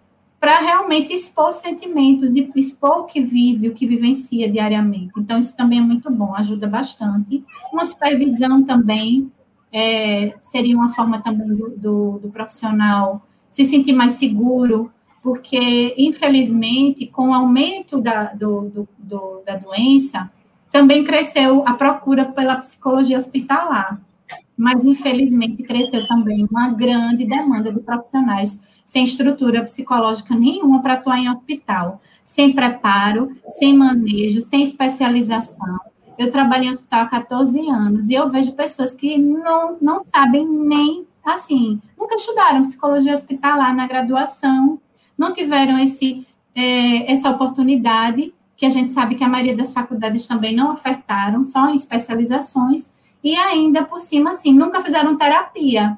para 0.42 0.58
realmente 0.58 1.12
expor 1.14 1.54
sentimentos 1.54 2.34
e 2.34 2.50
expor 2.56 3.02
o 3.02 3.04
que 3.04 3.20
vive, 3.20 3.68
o 3.68 3.74
que 3.74 3.86
vivencia 3.86 4.50
diariamente. 4.50 5.12
Então, 5.16 5.38
isso 5.38 5.56
também 5.56 5.78
é 5.78 5.82
muito 5.82 6.10
bom, 6.10 6.34
ajuda 6.34 6.66
bastante. 6.66 7.44
Uma 7.72 7.84
supervisão 7.84 8.60
também 8.64 9.30
é, 9.72 10.34
seria 10.40 10.76
uma 10.76 10.92
forma 10.92 11.22
também 11.22 11.46
do, 11.46 11.70
do, 11.76 12.18
do 12.18 12.28
profissional 12.30 13.24
se 13.48 13.64
sentir 13.64 13.92
mais 13.92 14.14
seguro, 14.14 14.90
porque, 15.22 15.94
infelizmente, 15.96 17.06
com 17.06 17.28
o 17.28 17.34
aumento 17.34 18.00
da, 18.00 18.34
do, 18.34 18.88
do, 18.98 19.42
da 19.46 19.54
doença, 19.54 20.28
também 20.72 21.04
cresceu 21.04 21.62
a 21.64 21.74
procura 21.74 22.24
pela 22.24 22.56
psicologia 22.56 23.16
hospitalar, 23.16 24.00
mas, 24.56 24.84
infelizmente, 24.84 25.62
cresceu 25.62 26.04
também 26.08 26.48
uma 26.50 26.70
grande 26.70 27.24
demanda 27.24 27.72
de 27.72 27.78
profissionais 27.78 28.60
sem 28.92 29.04
estrutura 29.04 29.64
psicológica 29.64 30.34
nenhuma 30.34 30.82
para 30.82 30.92
atuar 30.92 31.18
em 31.18 31.30
hospital, 31.30 32.02
sem 32.22 32.52
preparo, 32.52 33.34
sem 33.48 33.74
manejo, 33.74 34.42
sem 34.42 34.62
especialização. 34.62 35.80
Eu 36.18 36.30
trabalho 36.30 36.64
em 36.64 36.68
hospital 36.68 37.00
há 37.00 37.06
14 37.06 37.70
anos 37.70 38.10
e 38.10 38.12
eu 38.12 38.28
vejo 38.28 38.52
pessoas 38.52 38.92
que 38.92 39.16
não, 39.16 39.78
não 39.80 40.04
sabem 40.04 40.46
nem, 40.46 41.06
assim, 41.24 41.80
nunca 41.98 42.16
estudaram 42.16 42.64
psicologia 42.64 43.14
hospitalar 43.14 43.74
na 43.74 43.86
graduação, 43.86 44.78
não 45.16 45.32
tiveram 45.32 45.78
esse, 45.78 46.26
é, 46.54 47.10
essa 47.10 47.30
oportunidade, 47.30 48.34
que 48.58 48.66
a 48.66 48.70
gente 48.70 48.92
sabe 48.92 49.14
que 49.14 49.24
a 49.24 49.28
maioria 49.28 49.56
das 49.56 49.72
faculdades 49.72 50.26
também 50.28 50.54
não 50.54 50.70
ofertaram, 50.70 51.42
só 51.46 51.66
em 51.70 51.76
especializações, 51.76 52.92
e 53.24 53.36
ainda 53.36 53.84
por 53.84 54.00
cima, 54.00 54.32
assim, 54.32 54.52
nunca 54.52 54.82
fizeram 54.82 55.16
terapia 55.16 55.96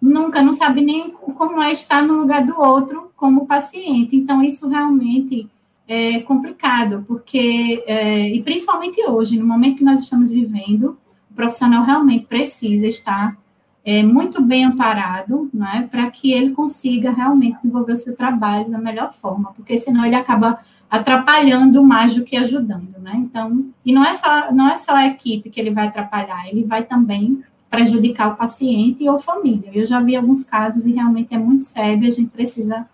nunca, 0.00 0.42
não 0.42 0.52
sabe 0.52 0.80
nem 0.80 1.10
como 1.10 1.62
é 1.62 1.72
estar 1.72 2.02
no 2.02 2.14
lugar 2.14 2.44
do 2.44 2.58
outro 2.58 3.10
como 3.16 3.46
paciente. 3.46 4.16
Então, 4.16 4.42
isso 4.42 4.68
realmente 4.68 5.48
é 5.86 6.20
complicado, 6.20 7.04
porque, 7.08 7.82
é, 7.86 8.28
e 8.28 8.42
principalmente 8.42 9.02
hoje, 9.06 9.38
no 9.38 9.46
momento 9.46 9.78
que 9.78 9.84
nós 9.84 10.00
estamos 10.00 10.30
vivendo, 10.30 10.98
o 11.30 11.34
profissional 11.34 11.82
realmente 11.82 12.26
precisa 12.26 12.86
estar 12.86 13.36
é, 13.84 14.02
muito 14.02 14.42
bem 14.42 14.64
amparado, 14.66 15.48
né, 15.52 15.88
para 15.90 16.10
que 16.10 16.30
ele 16.30 16.50
consiga 16.50 17.10
realmente 17.10 17.56
desenvolver 17.56 17.92
o 17.92 17.96
seu 17.96 18.14
trabalho 18.14 18.68
da 18.68 18.76
melhor 18.76 19.12
forma, 19.14 19.52
porque 19.56 19.78
senão 19.78 20.04
ele 20.04 20.14
acaba 20.14 20.60
atrapalhando 20.90 21.82
mais 21.82 22.14
do 22.14 22.24
que 22.24 22.36
ajudando, 22.36 22.98
né? 22.98 23.12
Então, 23.16 23.66
e 23.84 23.92
não 23.92 24.04
é 24.04 24.14
só 24.14 24.52
não 24.52 24.68
é 24.68 24.76
só 24.76 24.94
a 24.94 25.06
equipe 25.06 25.50
que 25.50 25.60
ele 25.60 25.70
vai 25.70 25.86
atrapalhar, 25.86 26.48
ele 26.48 26.64
vai 26.64 26.82
também 26.82 27.42
prejudicar 27.70 28.32
o 28.32 28.36
paciente 28.36 29.08
ou 29.08 29.18
família. 29.18 29.70
Eu 29.72 29.84
já 29.84 30.00
vi 30.00 30.16
alguns 30.16 30.44
casos 30.44 30.86
e 30.86 30.92
realmente 30.92 31.34
é 31.34 31.38
muito 31.38 31.64
sério, 31.64 32.06
a 32.06 32.10
gente 32.10 32.30
precisa 32.30 32.88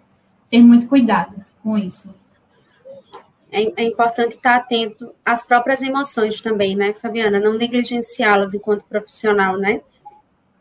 ter 0.51 0.63
muito 0.63 0.89
cuidado 0.89 1.45
com 1.63 1.79
isso. 1.79 2.15
É, 3.51 3.83
é 3.83 3.85
importante 3.85 4.35
estar 4.35 4.57
atento 4.57 5.15
às 5.25 5.47
próprias 5.47 5.81
emoções 5.81 6.41
também, 6.41 6.75
né, 6.75 6.93
Fabiana? 6.93 7.39
Não 7.39 7.55
negligenciá-las 7.55 8.53
enquanto 8.53 8.85
profissional, 8.85 9.57
né? 9.57 9.81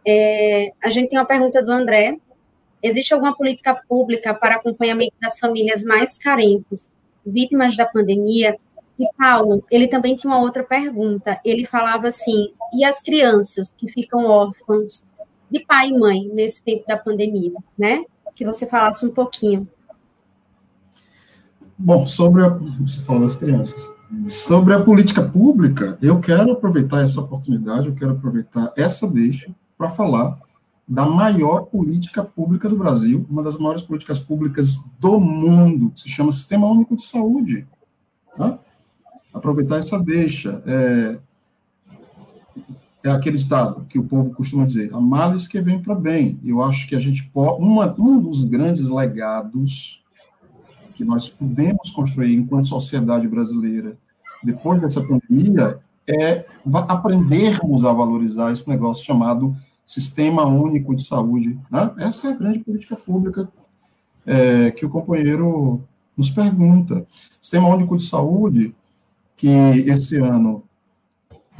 É, 0.06 0.72
a 0.84 0.90
gente 0.90 1.10
tem 1.10 1.18
uma 1.18 1.26
pergunta 1.26 1.64
do 1.64 1.72
André. 1.72 2.18
Existe 2.81 3.14
alguma 3.14 3.35
política 3.35 3.73
pública 3.88 4.34
para 4.34 4.56
acompanhamento 4.56 5.15
das 5.19 5.40
famílias 5.40 5.84
mais 5.84 6.18
carentes, 6.18 6.94
vítimas 7.26 7.76
da 7.76 7.85
pandemia, 7.85 8.57
e 8.99 9.07
Paulo, 9.18 9.64
ele 9.72 9.88
também 9.88 10.15
tinha 10.15 10.31
uma 10.31 10.41
outra 10.41 10.64
pergunta. 10.64 11.40
Ele 11.44 11.65
falava 11.65 12.07
assim: 12.07 12.53
e 12.73 12.83
as 12.83 13.01
crianças 13.01 13.73
que 13.77 13.91
ficam 13.91 14.25
órfãos 14.25 15.03
de 15.49 15.65
pai 15.65 15.89
e 15.89 15.97
mãe 15.97 16.29
nesse 16.33 16.61
tempo 16.61 16.83
da 16.87 16.97
pandemia, 16.97 17.53
né? 17.77 18.03
Que 18.35 18.45
você 18.45 18.67
falasse 18.67 19.05
um 19.05 19.13
pouquinho. 19.13 19.67
Bom, 21.77 22.05
sobre 22.05 22.43
a, 22.43 22.49
você 22.49 23.01
falou 23.01 23.21
das 23.21 23.35
crianças. 23.35 23.91
Sobre 24.27 24.73
a 24.73 24.83
política 24.83 25.21
pública, 25.23 25.97
eu 26.01 26.19
quero 26.19 26.51
aproveitar 26.51 27.01
essa 27.01 27.19
oportunidade, 27.19 27.87
eu 27.87 27.95
quero 27.95 28.11
aproveitar 28.11 28.71
essa 28.77 29.07
deixa 29.07 29.53
para 29.77 29.89
falar 29.89 30.39
da 30.87 31.05
maior 31.05 31.65
política 31.65 32.23
pública 32.23 32.69
do 32.69 32.77
Brasil, 32.77 33.25
uma 33.29 33.41
das 33.41 33.57
maiores 33.57 33.81
políticas 33.81 34.19
públicas 34.19 34.77
do 34.99 35.19
mundo, 35.19 35.91
que 35.91 36.01
se 36.01 36.09
chama 36.09 36.31
Sistema 36.31 36.67
Único 36.67 36.95
de 36.95 37.03
Saúde. 37.03 37.67
Tá? 38.37 38.59
aproveitar 39.33 39.77
essa 39.77 39.99
deixa. 39.99 40.61
É, 40.65 41.17
é 43.03 43.09
aquele 43.09 43.38
ditado 43.38 43.85
que 43.89 43.99
o 43.99 44.03
povo 44.03 44.31
costuma 44.34 44.65
dizer, 44.65 44.93
a 44.93 44.99
males 44.99 45.47
que 45.47 45.59
vem 45.59 45.81
para 45.81 45.93
bem. 45.93 46.39
Eu 46.43 46.61
acho 46.63 46.88
que 46.88 46.95
a 46.95 46.99
gente 46.99 47.23
pode, 47.25 47.61
uma, 47.61 47.93
um 47.99 48.19
dos 48.19 48.45
grandes 48.45 48.89
legados 48.89 50.01
que 50.95 51.03
nós 51.03 51.30
podemos 51.30 51.91
construir 51.91 52.34
enquanto 52.35 52.67
sociedade 52.67 53.27
brasileira 53.27 53.97
depois 54.43 54.81
dessa 54.81 55.01
pandemia, 55.01 55.80
é 56.05 56.45
aprendermos 56.89 57.85
a 57.85 57.93
valorizar 57.93 58.51
esse 58.51 58.67
negócio 58.67 59.05
chamado 59.05 59.55
Sistema 59.85 60.45
Único 60.45 60.93
de 60.95 61.03
Saúde. 61.03 61.57
Né? 61.71 61.91
Essa 61.97 62.30
é 62.30 62.31
a 62.31 62.35
grande 62.35 62.59
política 62.59 62.95
pública 62.95 63.47
é, 64.25 64.71
que 64.71 64.85
o 64.85 64.89
companheiro 64.89 65.81
nos 66.15 66.30
pergunta. 66.30 67.05
Sistema 67.41 67.69
Único 67.69 67.95
de 67.95 68.03
Saúde, 68.03 68.75
que 69.38 69.47
esse 69.47 70.17
ano 70.17 70.63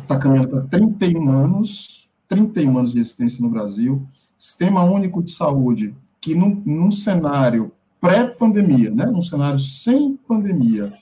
está 0.04 0.18
caminhando 0.18 0.50
para 0.50 0.62
31 0.62 1.32
anos, 1.32 2.08
31 2.28 2.78
anos 2.78 2.92
de 2.92 3.00
existência 3.00 3.42
no 3.42 3.50
Brasil, 3.50 4.06
Sistema 4.38 4.84
Único 4.84 5.24
de 5.24 5.32
Saúde, 5.32 5.96
que 6.22 6.36
num, 6.36 6.62
num 6.66 6.92
cenário 6.92 7.72
pré-pandemia, 8.00 8.92
né, 8.92 9.06
num 9.06 9.22
cenário 9.22 9.60
sem 9.60 10.16
pandemia, 10.28 10.94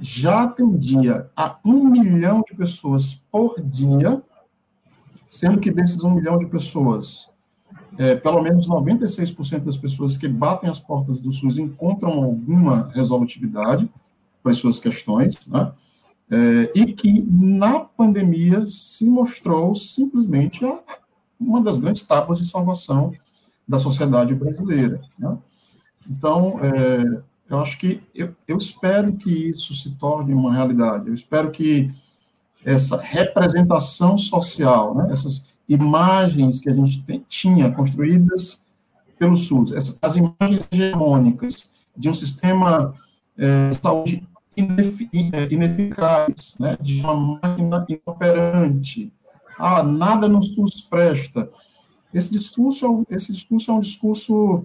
já 0.00 0.44
atendia 0.44 1.28
a 1.36 1.58
um 1.64 1.84
milhão 1.84 2.44
de 2.48 2.56
pessoas 2.56 3.14
por 3.14 3.60
dia, 3.60 4.22
sendo 5.26 5.58
que 5.58 5.70
desses 5.70 6.02
um 6.04 6.14
milhão 6.14 6.38
de 6.38 6.46
pessoas, 6.46 7.28
é, 7.98 8.14
pelo 8.14 8.40
menos 8.40 8.68
96% 8.68 9.64
das 9.64 9.76
pessoas 9.76 10.16
que 10.16 10.28
batem 10.28 10.70
as 10.70 10.78
portas 10.78 11.20
do 11.20 11.32
SUS 11.32 11.58
encontram 11.58 12.22
alguma 12.22 12.88
resolutividade 12.94 13.90
para 14.40 14.52
as 14.52 14.58
suas 14.58 14.78
questões, 14.78 15.36
né? 15.48 15.72
É, 16.30 16.72
e 16.74 16.92
que 16.92 17.22
na 17.22 17.80
pandemia 17.80 18.66
se 18.66 19.08
mostrou 19.08 19.74
simplesmente 19.74 20.60
uma 21.40 21.62
das 21.62 21.78
grandes 21.78 22.06
tábuas 22.06 22.38
de 22.38 22.46
salvação 22.46 23.14
da 23.66 23.78
sociedade 23.78 24.34
brasileira. 24.34 25.00
Né? 25.18 25.38
Então, 26.08 26.58
é, 26.60 27.22
eu 27.48 27.60
acho 27.60 27.78
que 27.78 28.02
eu, 28.14 28.34
eu, 28.46 28.58
espero 28.58 29.14
que 29.14 29.30
isso 29.30 29.74
se 29.74 29.94
torne 29.94 30.34
uma 30.34 30.52
realidade. 30.52 31.08
Eu 31.08 31.14
espero 31.14 31.50
que 31.50 31.90
essa 32.64 33.00
representação 33.00 34.18
social, 34.18 34.94
né, 34.94 35.08
essas 35.10 35.48
imagens 35.68 36.60
que 36.60 36.68
a 36.68 36.74
gente 36.74 37.02
tem, 37.02 37.24
tinha 37.28 37.70
construídas 37.70 38.66
pelo 39.18 39.36
SUS, 39.36 39.72
essas, 39.72 39.98
as 40.00 40.16
imagens 40.16 40.68
hegemônicas 40.70 41.72
de 41.96 42.08
um 42.08 42.14
sistema 42.14 42.94
é, 43.36 43.70
de 43.70 43.76
saúde 43.76 44.28
ineficaz, 44.58 46.56
né, 46.58 46.76
de 46.80 47.00
uma 47.00 47.14
máquina 47.14 47.86
inoperante, 47.88 49.12
ah, 49.58 49.82
nada 49.82 50.28
no 50.28 50.42
SUS 50.42 50.82
presta. 50.82 51.50
Esse 52.12 52.30
discurso, 52.30 53.06
é 53.10 53.14
esse 53.14 53.32
discurso 53.32 53.70
é 53.70 53.74
um 53.74 53.80
discurso, 53.80 54.64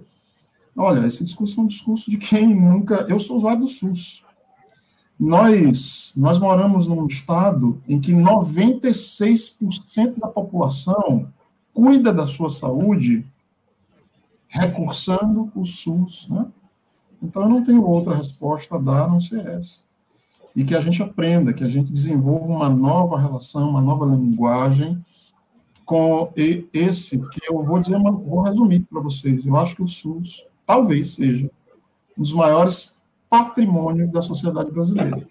olha, 0.76 1.06
esse 1.06 1.24
discurso 1.24 1.60
é 1.60 1.64
um 1.64 1.66
discurso 1.66 2.10
de 2.10 2.16
quem 2.16 2.54
nunca, 2.54 3.06
eu 3.08 3.18
sou 3.18 3.36
usuário 3.36 3.62
do 3.62 3.68
SUS. 3.68 4.22
Nós, 5.18 6.12
nós 6.16 6.38
moramos 6.38 6.88
num 6.88 7.06
estado 7.06 7.80
em 7.88 8.00
que 8.00 8.12
96% 8.12 10.18
da 10.18 10.28
população 10.28 11.32
cuida 11.72 12.12
da 12.12 12.26
sua 12.26 12.50
saúde 12.50 13.24
recursando 14.48 15.50
o 15.54 15.64
SUS, 15.64 16.28
né? 16.28 16.46
Então, 17.24 17.42
eu 17.42 17.48
não 17.48 17.64
tenho 17.64 17.84
outra 17.84 18.14
resposta 18.14 18.76
a 18.76 18.78
dar 18.78 19.04
a 19.04 19.08
não 19.08 19.20
ser 19.20 19.46
essa 19.46 19.84
e 20.54 20.64
que 20.64 20.74
a 20.74 20.80
gente 20.80 21.02
aprenda, 21.02 21.52
que 21.52 21.64
a 21.64 21.68
gente 21.68 21.90
desenvolva 21.90 22.46
uma 22.46 22.68
nova 22.68 23.18
relação, 23.18 23.70
uma 23.70 23.82
nova 23.82 24.06
linguagem 24.06 25.04
com 25.84 26.32
esse, 26.36 27.18
que 27.18 27.40
eu 27.46 27.62
vou 27.62 27.78
dizer, 27.78 27.98
vou 27.98 28.42
resumir 28.42 28.80
para 28.80 29.00
vocês. 29.00 29.44
Eu 29.44 29.56
acho 29.56 29.74
que 29.74 29.82
o 29.82 29.86
SUS 29.86 30.46
talvez 30.64 31.14
seja 31.14 31.50
um 32.16 32.22
dos 32.22 32.32
maiores 32.32 32.96
patrimônios 33.28 34.10
da 34.10 34.22
sociedade 34.22 34.70
brasileira. 34.70 35.26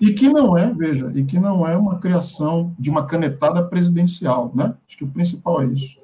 E 0.00 0.12
que 0.12 0.28
não 0.28 0.56
é, 0.56 0.72
veja, 0.72 1.10
e 1.14 1.24
que 1.24 1.38
não 1.38 1.66
é 1.66 1.76
uma 1.76 1.98
criação 1.98 2.74
de 2.78 2.90
uma 2.90 3.06
canetada 3.06 3.62
presidencial, 3.62 4.50
né? 4.54 4.74
Acho 4.86 4.98
que 4.98 5.04
o 5.04 5.10
principal 5.10 5.62
é 5.62 5.66
isso. 5.66 5.99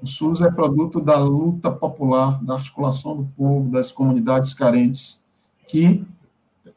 O 0.00 0.06
SUS 0.06 0.42
é 0.42 0.50
produto 0.50 1.00
da 1.00 1.18
luta 1.18 1.70
popular, 1.70 2.42
da 2.42 2.54
articulação 2.54 3.16
do 3.16 3.24
povo, 3.36 3.70
das 3.70 3.90
comunidades 3.90 4.54
carentes, 4.54 5.22
que 5.66 6.04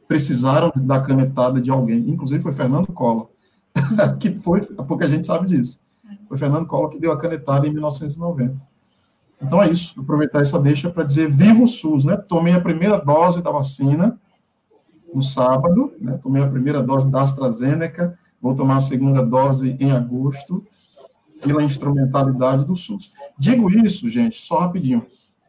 precisaram 0.07 0.71
da 0.75 0.99
canetada 0.99 1.61
de 1.61 1.69
alguém. 1.69 2.09
Inclusive 2.09 2.41
foi 2.41 2.51
Fernando 2.51 2.87
Collor, 2.87 3.29
que 4.19 4.35
foi, 4.37 4.61
porque 4.61 5.05
a 5.05 5.07
gente 5.07 5.25
sabe 5.25 5.47
disso. 5.47 5.81
Foi 6.27 6.37
Fernando 6.37 6.65
Collor 6.65 6.89
que 6.89 6.99
deu 6.99 7.11
a 7.11 7.17
canetada 7.17 7.67
em 7.67 7.71
1990. 7.71 8.57
Então 9.41 9.61
é 9.61 9.69
isso, 9.69 9.99
aproveitar 9.99 10.41
essa 10.41 10.59
deixa 10.59 10.89
para 10.89 11.03
dizer 11.03 11.29
viva 11.29 11.63
o 11.63 11.67
SUS, 11.67 12.05
né? 12.05 12.15
Tomei 12.15 12.53
a 12.53 12.61
primeira 12.61 12.99
dose 12.99 13.41
da 13.41 13.51
vacina 13.51 14.19
no 15.13 15.21
sábado, 15.21 15.93
né? 15.99 16.19
Tomei 16.21 16.43
a 16.43 16.47
primeira 16.47 16.81
dose 16.81 17.09
da 17.09 17.21
AstraZeneca, 17.21 18.17
vou 18.41 18.55
tomar 18.55 18.77
a 18.77 18.81
segunda 18.81 19.25
dose 19.25 19.75
em 19.79 19.91
agosto, 19.91 20.65
pela 21.41 21.63
instrumentalidade 21.63 22.65
do 22.65 22.75
SUS. 22.75 23.11
Digo 23.37 23.69
isso, 23.69 24.09
gente, 24.09 24.39
só 24.39 24.59
rapidinho, 24.59 25.05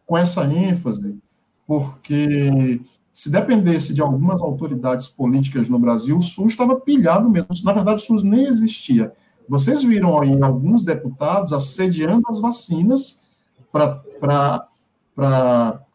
com 0.06 0.16
essa 0.16 0.44
ênfase, 0.44 1.18
porque 1.66 2.80
se 3.12 3.30
dependesse 3.30 3.92
de 3.94 4.00
algumas 4.00 4.40
autoridades 4.40 5.06
políticas 5.06 5.68
no 5.68 5.78
Brasil, 5.78 6.16
o 6.16 6.22
SUS 6.22 6.52
estava 6.52 6.80
pilhado 6.80 7.28
mesmo. 7.28 7.48
Na 7.62 7.72
verdade, 7.72 8.02
o 8.02 8.06
SUS 8.06 8.22
nem 8.22 8.46
existia. 8.46 9.12
Vocês 9.48 9.82
viram 9.82 10.18
aí 10.18 10.42
alguns 10.42 10.82
deputados 10.82 11.52
assediando 11.52 12.22
as 12.28 12.40
vacinas 12.40 13.22
para 13.70 14.72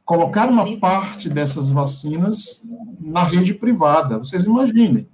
colocar 0.05 0.49
uma 0.49 0.77
parte 0.79 1.27
dessas 1.29 1.69
vacinas 1.69 2.63
na 2.99 3.23
rede 3.23 3.53
privada. 3.53 4.19
Vocês 4.19 4.43
imaginem. 4.43 5.07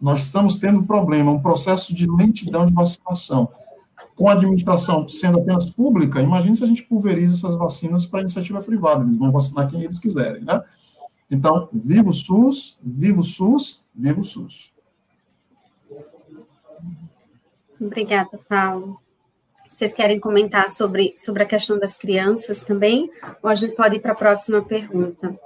Nós 0.00 0.24
estamos 0.26 0.58
tendo 0.58 0.80
um 0.80 0.86
problema, 0.86 1.32
um 1.32 1.40
processo 1.40 1.94
de 1.94 2.06
lentidão 2.06 2.66
de 2.66 2.72
vacinação. 2.72 3.48
Com 4.16 4.28
a 4.28 4.32
administração 4.32 5.06
sendo 5.06 5.38
apenas 5.38 5.70
pública, 5.70 6.20
imagine 6.20 6.56
se 6.56 6.64
a 6.64 6.66
gente 6.66 6.82
pulveriza 6.82 7.34
essas 7.34 7.56
vacinas 7.56 8.06
para 8.06 8.22
iniciativa 8.22 8.62
privada. 8.62 9.04
Eles 9.04 9.16
vão 9.16 9.30
vacinar 9.30 9.70
quem 9.70 9.82
eles 9.82 9.98
quiserem, 9.98 10.42
né? 10.42 10.60
Então, 11.30 11.68
viva 11.72 12.08
o 12.08 12.14
SUS, 12.14 12.78
viva 12.82 13.20
o 13.20 13.24
SUS, 13.24 13.84
viva 13.94 14.20
o 14.20 14.24
SUS. 14.24 14.72
Obrigada, 17.80 18.40
Paulo. 18.48 18.98
Vocês 19.68 19.92
querem 19.92 20.18
comentar 20.18 20.70
sobre, 20.70 21.14
sobre 21.18 21.42
a 21.42 21.46
questão 21.46 21.78
das 21.78 21.96
crianças 21.96 22.62
também? 22.62 23.10
Ou 23.42 23.50
a 23.50 23.54
gente 23.54 23.74
pode 23.74 23.96
ir 23.96 24.00
para 24.00 24.12
a 24.12 24.16
próxima 24.16 24.62
pergunta? 24.62 25.38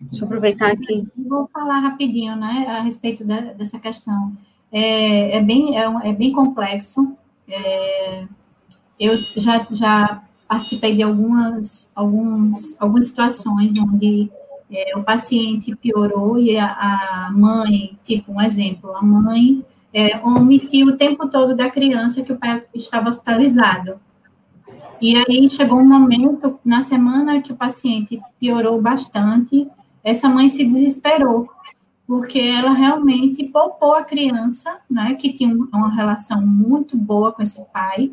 Deixa 0.00 0.24
eu 0.24 0.26
aproveitar 0.26 0.70
aqui. 0.72 1.06
Vou 1.16 1.48
falar 1.52 1.80
rapidinho, 1.80 2.36
né, 2.36 2.66
a 2.68 2.80
respeito 2.80 3.24
da, 3.24 3.40
dessa 3.52 3.78
questão. 3.78 4.32
É, 4.70 5.36
é, 5.36 5.42
bem, 5.42 5.78
é, 5.78 5.84
é 6.08 6.12
bem 6.12 6.32
complexo. 6.32 7.16
É, 7.48 8.26
eu 8.98 9.18
já, 9.36 9.66
já 9.70 10.22
participei 10.48 10.96
de 10.96 11.02
algumas, 11.02 11.90
alguns, 11.94 12.80
algumas 12.80 13.06
situações 13.06 13.78
onde 13.78 14.30
é, 14.70 14.96
o 14.96 15.02
paciente 15.02 15.74
piorou 15.76 16.38
e 16.38 16.56
a, 16.58 16.66
a, 16.66 17.30
mãe, 17.32 17.98
tipo 18.02 18.32
um 18.32 18.40
exemplo, 18.40 18.94
a 18.96 19.02
mãe 19.02 19.64
é, 19.92 20.18
omitiu 20.18 20.88
o 20.88 20.96
tempo 20.96 21.28
todo 21.28 21.54
da 21.54 21.70
criança 21.70 22.22
que 22.22 22.32
o 22.32 22.36
pai 22.36 22.62
estava 22.74 23.08
hospitalizado. 23.08 24.00
E 25.00 25.16
aí 25.16 25.48
chegou 25.48 25.78
um 25.78 25.86
momento, 25.86 26.58
na 26.64 26.82
semana 26.82 27.42
que 27.42 27.52
o 27.52 27.56
paciente 27.56 28.20
piorou 28.40 28.80
bastante, 28.80 29.68
essa 30.02 30.28
mãe 30.28 30.48
se 30.48 30.64
desesperou, 30.64 31.48
porque 32.06 32.38
ela 32.38 32.72
realmente 32.72 33.44
poupou 33.44 33.94
a 33.94 34.04
criança, 34.04 34.78
né, 34.88 35.14
que 35.14 35.32
tinha 35.32 35.52
uma 35.54 35.92
relação 35.92 36.40
muito 36.46 36.96
boa 36.96 37.32
com 37.32 37.42
esse 37.42 37.64
pai, 37.72 38.12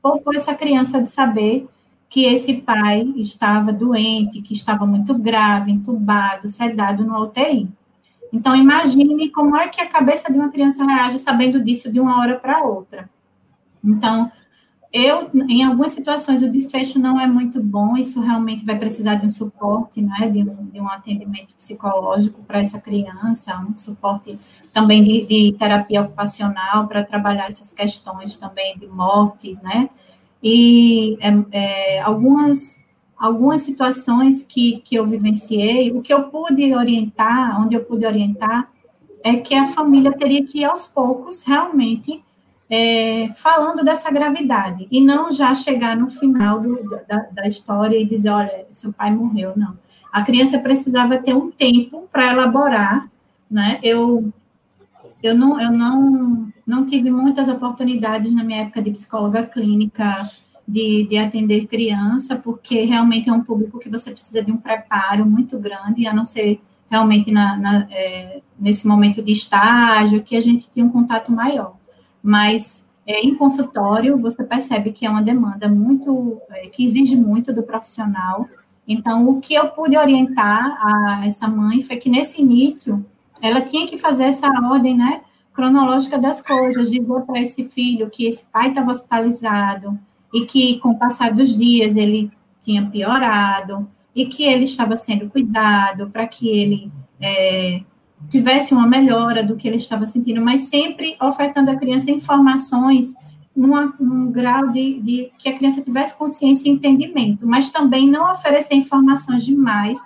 poupou 0.00 0.34
essa 0.34 0.54
criança 0.54 1.02
de 1.02 1.08
saber 1.08 1.68
que 2.08 2.24
esse 2.24 2.54
pai 2.54 3.00
estava 3.16 3.72
doente, 3.72 4.42
que 4.42 4.52
estava 4.52 4.84
muito 4.86 5.14
grave, 5.14 5.72
entubado, 5.72 6.46
sedado 6.46 7.04
no 7.04 7.18
UTI. 7.22 7.68
Então, 8.32 8.54
imagine 8.54 9.30
como 9.30 9.56
é 9.56 9.68
que 9.68 9.80
a 9.80 9.88
cabeça 9.88 10.30
de 10.30 10.38
uma 10.38 10.50
criança 10.50 10.84
reage 10.84 11.18
sabendo 11.18 11.62
disso 11.62 11.90
de 11.90 11.98
uma 11.98 12.18
hora 12.18 12.38
para 12.38 12.64
outra. 12.64 13.08
Então, 13.82 14.30
eu, 14.92 15.30
em 15.48 15.62
algumas 15.64 15.92
situações, 15.92 16.42
o 16.42 16.50
desfecho 16.50 16.98
não 16.98 17.18
é 17.18 17.26
muito 17.26 17.62
bom, 17.62 17.96
isso 17.96 18.20
realmente 18.20 18.62
vai 18.62 18.78
precisar 18.78 19.14
de 19.14 19.24
um 19.24 19.30
suporte, 19.30 20.02
né, 20.02 20.28
de 20.28 20.42
um, 20.42 20.66
de 20.66 20.80
um 20.80 20.86
atendimento 20.86 21.54
psicológico 21.54 22.42
para 22.42 22.60
essa 22.60 22.78
criança, 22.78 23.58
um 23.58 23.74
suporte 23.74 24.38
também 24.70 25.02
de, 25.02 25.24
de 25.24 25.56
terapia 25.58 26.02
ocupacional 26.02 26.86
para 26.88 27.02
trabalhar 27.02 27.48
essas 27.48 27.72
questões 27.72 28.36
também 28.36 28.76
de 28.76 28.86
morte, 28.86 29.58
né, 29.62 29.88
e 30.42 31.16
é, 31.20 31.30
é, 31.52 32.00
algumas, 32.02 32.78
algumas 33.16 33.62
situações 33.62 34.42
que, 34.42 34.82
que 34.84 34.96
eu 34.96 35.06
vivenciei, 35.06 35.90
o 35.90 36.02
que 36.02 36.12
eu 36.12 36.24
pude 36.24 36.74
orientar, 36.74 37.58
onde 37.62 37.74
eu 37.74 37.82
pude 37.82 38.04
orientar, 38.04 38.70
é 39.24 39.36
que 39.36 39.54
a 39.54 39.68
família 39.68 40.12
teria 40.12 40.44
que 40.44 40.62
aos 40.64 40.86
poucos, 40.86 41.44
realmente, 41.44 42.22
é, 42.74 43.30
falando 43.34 43.84
dessa 43.84 44.10
gravidade, 44.10 44.88
e 44.90 44.98
não 44.98 45.30
já 45.30 45.54
chegar 45.54 45.94
no 45.94 46.08
final 46.08 46.58
do, 46.58 46.82
da, 47.06 47.18
da 47.30 47.46
história 47.46 47.98
e 47.98 48.06
dizer, 48.06 48.30
olha, 48.30 48.66
seu 48.70 48.90
pai 48.94 49.14
morreu, 49.14 49.52
não. 49.54 49.76
A 50.10 50.22
criança 50.22 50.58
precisava 50.58 51.18
ter 51.18 51.34
um 51.34 51.50
tempo 51.50 52.08
para 52.10 52.32
elaborar, 52.32 53.10
né? 53.50 53.78
Eu 53.82 54.32
eu 55.22 55.36
não, 55.36 55.60
eu 55.60 55.70
não, 55.70 56.48
não 56.66 56.86
tive 56.86 57.10
muitas 57.10 57.48
oportunidades 57.48 58.32
na 58.32 58.42
minha 58.42 58.62
época 58.62 58.82
de 58.82 58.90
psicóloga 58.90 59.44
clínica 59.44 60.28
de, 60.66 61.06
de 61.08 61.16
atender 61.18 61.66
criança, 61.66 62.36
porque 62.36 62.82
realmente 62.84 63.28
é 63.28 63.32
um 63.32 63.44
público 63.44 63.78
que 63.78 63.90
você 63.90 64.10
precisa 64.10 64.42
de 64.42 64.50
um 64.50 64.56
preparo 64.56 65.26
muito 65.26 65.58
grande, 65.58 66.06
a 66.06 66.12
não 66.14 66.24
ser 66.24 66.60
realmente 66.90 67.30
na, 67.30 67.56
na 67.56 67.86
é, 67.90 68.40
nesse 68.58 68.86
momento 68.86 69.22
de 69.22 69.32
estágio, 69.32 70.22
que 70.22 70.34
a 70.34 70.40
gente 70.40 70.70
tinha 70.70 70.84
um 70.84 70.90
contato 70.90 71.30
maior. 71.30 71.76
Mas 72.22 72.86
é, 73.06 73.20
em 73.20 73.34
consultório, 73.34 74.18
você 74.18 74.44
percebe 74.44 74.92
que 74.92 75.04
é 75.04 75.10
uma 75.10 75.22
demanda 75.22 75.68
muito, 75.68 76.40
é, 76.50 76.68
que 76.68 76.84
exige 76.84 77.16
muito 77.16 77.52
do 77.52 77.62
profissional. 77.62 78.48
Então, 78.86 79.28
o 79.28 79.40
que 79.40 79.54
eu 79.54 79.68
pude 79.68 79.96
orientar 79.96 80.78
a 80.80 81.26
essa 81.26 81.48
mãe 81.48 81.82
foi 81.82 81.96
que 81.96 82.08
nesse 82.08 82.40
início, 82.40 83.04
ela 83.40 83.60
tinha 83.60 83.86
que 83.86 83.98
fazer 83.98 84.24
essa 84.24 84.48
ordem, 84.48 84.96
né, 84.96 85.22
cronológica 85.52 86.18
das 86.18 86.40
coisas, 86.40 86.90
dizer 86.90 87.20
para 87.26 87.40
esse 87.40 87.68
filho 87.68 88.08
que 88.08 88.26
esse 88.26 88.44
pai 88.44 88.68
estava 88.68 88.90
hospitalizado 88.90 89.98
e 90.32 90.46
que, 90.46 90.78
com 90.78 90.90
o 90.90 90.98
passar 90.98 91.32
dos 91.32 91.54
dias, 91.56 91.96
ele 91.96 92.30
tinha 92.62 92.86
piorado 92.86 93.88
e 94.14 94.26
que 94.26 94.44
ele 94.44 94.64
estava 94.64 94.96
sendo 94.96 95.28
cuidado 95.28 96.08
para 96.10 96.26
que 96.26 96.48
ele 96.48 96.92
é, 97.20 97.82
tivesse 98.28 98.72
uma 98.72 98.86
melhora 98.86 99.44
do 99.44 99.56
que 99.56 99.68
ele 99.68 99.76
estava 99.76 100.06
sentindo, 100.06 100.40
mas 100.40 100.62
sempre 100.62 101.16
ofertando 101.20 101.70
à 101.70 101.76
criança 101.76 102.10
informações 102.10 103.14
numa, 103.54 103.94
num 104.00 104.30
grau 104.32 104.68
de, 104.70 105.00
de, 105.00 105.30
que 105.38 105.48
a 105.48 105.56
criança 105.56 105.82
tivesse 105.82 106.16
consciência 106.16 106.68
e 106.68 106.72
entendimento, 106.72 107.46
mas 107.46 107.70
também 107.70 108.08
não 108.08 108.30
oferecer 108.32 108.74
informações 108.74 109.44
demais, 109.44 109.98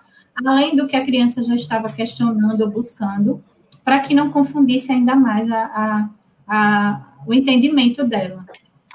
além 0.44 0.74
do 0.74 0.86
que 0.86 0.96
a 0.96 1.04
criança 1.04 1.42
já 1.42 1.54
estava 1.54 1.92
questionando 1.92 2.60
ou 2.60 2.70
buscando, 2.70 3.42
para 3.84 4.00
que 4.00 4.14
não 4.14 4.30
confundisse 4.30 4.90
ainda 4.90 5.14
mais 5.14 5.50
a, 5.50 5.64
a, 5.64 6.08
a, 6.48 7.06
o 7.26 7.32
entendimento 7.32 8.04
dela, 8.04 8.44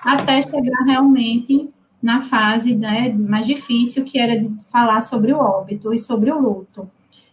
até 0.03 0.41
chegar 0.41 0.83
realmente 0.85 1.69
na 2.01 2.21
fase 2.21 2.75
né, 2.75 3.09
mais 3.09 3.45
difícil, 3.45 4.03
que 4.03 4.19
era 4.19 4.37
de 4.37 4.51
falar 4.69 5.01
sobre 5.01 5.31
o 5.31 5.37
óbito 5.37 5.93
e 5.93 5.99
sobre 5.99 6.31
o 6.31 6.39
luto. 6.39 6.89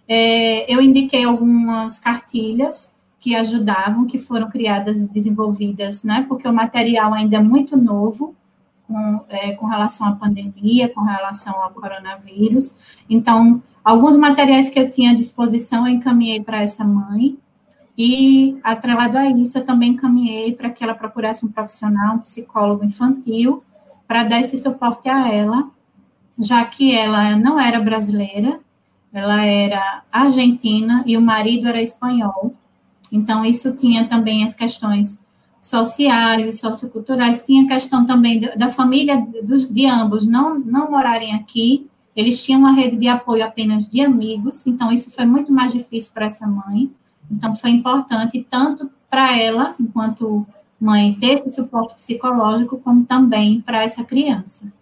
É, 0.09 0.73
eu 0.73 0.81
indiquei 0.81 1.25
algumas 1.25 1.99
cartilhas 1.99 2.97
que 3.21 3.35
ajudavam, 3.35 4.07
que 4.07 4.19
foram 4.19 4.49
criadas 4.49 5.01
e 5.03 5.13
desenvolvidas, 5.13 6.03
né, 6.03 6.25
porque 6.29 6.49
o 6.49 6.53
material 6.53 7.13
ainda 7.13 7.37
é 7.37 7.43
muito 7.43 7.77
novo, 7.77 8.35
com, 8.87 9.21
é, 9.29 9.53
com, 9.53 9.67
relação 9.67 10.07
à 10.07 10.13
pandemia, 10.13 10.89
com 10.89 11.03
relação 11.03 11.61
ao 11.63 11.71
coronavírus. 11.71 12.77
Então, 13.11 13.63
alguns 13.85 14.17
materiais 14.17 14.71
que 14.71 14.81
eu 14.81 14.89
tinha 14.89 15.11
à 15.11 15.15
disposição 15.15 15.87
eu 15.87 15.93
encaminhei 15.93 16.43
para 16.43 16.63
essa 16.63 16.85
mãe, 16.85 17.37
e, 18.01 18.57
atrelado 18.63 19.19
a 19.19 19.29
isso, 19.29 19.59
eu 19.59 19.65
também 19.65 19.91
encaminhei 19.91 20.55
para 20.55 20.71
que 20.71 20.85
ela 20.85 20.95
procurasse 20.95 21.45
um 21.45 21.51
profissional, 21.51 22.15
um 22.15 22.21
psicólogo 22.21 22.85
infantil, 22.85 23.65
para 24.07 24.23
dar 24.23 24.39
esse 24.39 24.57
suporte 24.57 25.09
a 25.09 25.29
ela, 25.29 25.69
já 26.39 26.65
que 26.65 26.95
ela 26.95 27.35
não 27.35 27.59
era 27.59 27.81
brasileira, 27.81 28.61
ela 29.19 29.45
era 29.45 30.03
argentina 30.11 31.03
e 31.07 31.17
o 31.17 31.21
marido 31.21 31.69
era 31.69 31.83
espanhol. 31.83 32.55
Então, 33.13 33.45
isso 33.45 33.75
tinha 33.75 34.07
também 34.07 34.45
as 34.45 34.55
questões 34.55 35.23
sociais 35.61 36.47
e 36.47 36.53
socioculturais, 36.53 37.45
tinha 37.45 37.67
questão 37.67 38.07
também 38.07 38.41
da 38.57 38.71
família 38.71 39.27
dos, 39.43 39.69
de 39.69 39.87
ambos 39.87 40.27
não, 40.27 40.59
não 40.59 40.91
morarem 40.91 41.35
aqui, 41.35 41.89
eles 42.15 42.43
tinham 42.43 42.61
uma 42.61 42.73
rede 42.73 42.97
de 42.97 43.09
apoio 43.09 43.45
apenas 43.45 43.89
de 43.89 44.01
amigos, 44.01 44.67
então 44.67 44.91
isso 44.91 45.11
foi 45.11 45.25
muito 45.25 45.53
mais 45.53 45.73
difícil 45.73 46.13
para 46.13 46.27
essa 46.27 46.47
mãe. 46.47 46.91
Então, 47.31 47.55
foi 47.55 47.71
importante 47.71 48.47
tanto 48.49 48.91
para 49.11 49.37
ela, 49.39 49.75
enquanto 49.79 50.47
mãe, 50.81 51.15
ter 51.15 51.35
esse 51.35 51.51
suporte 51.51 51.95
psicológico, 51.95 52.79
como 52.79 53.05
também 53.05 53.61
para 53.61 53.83
essa 53.83 54.05
criança. 54.05 54.73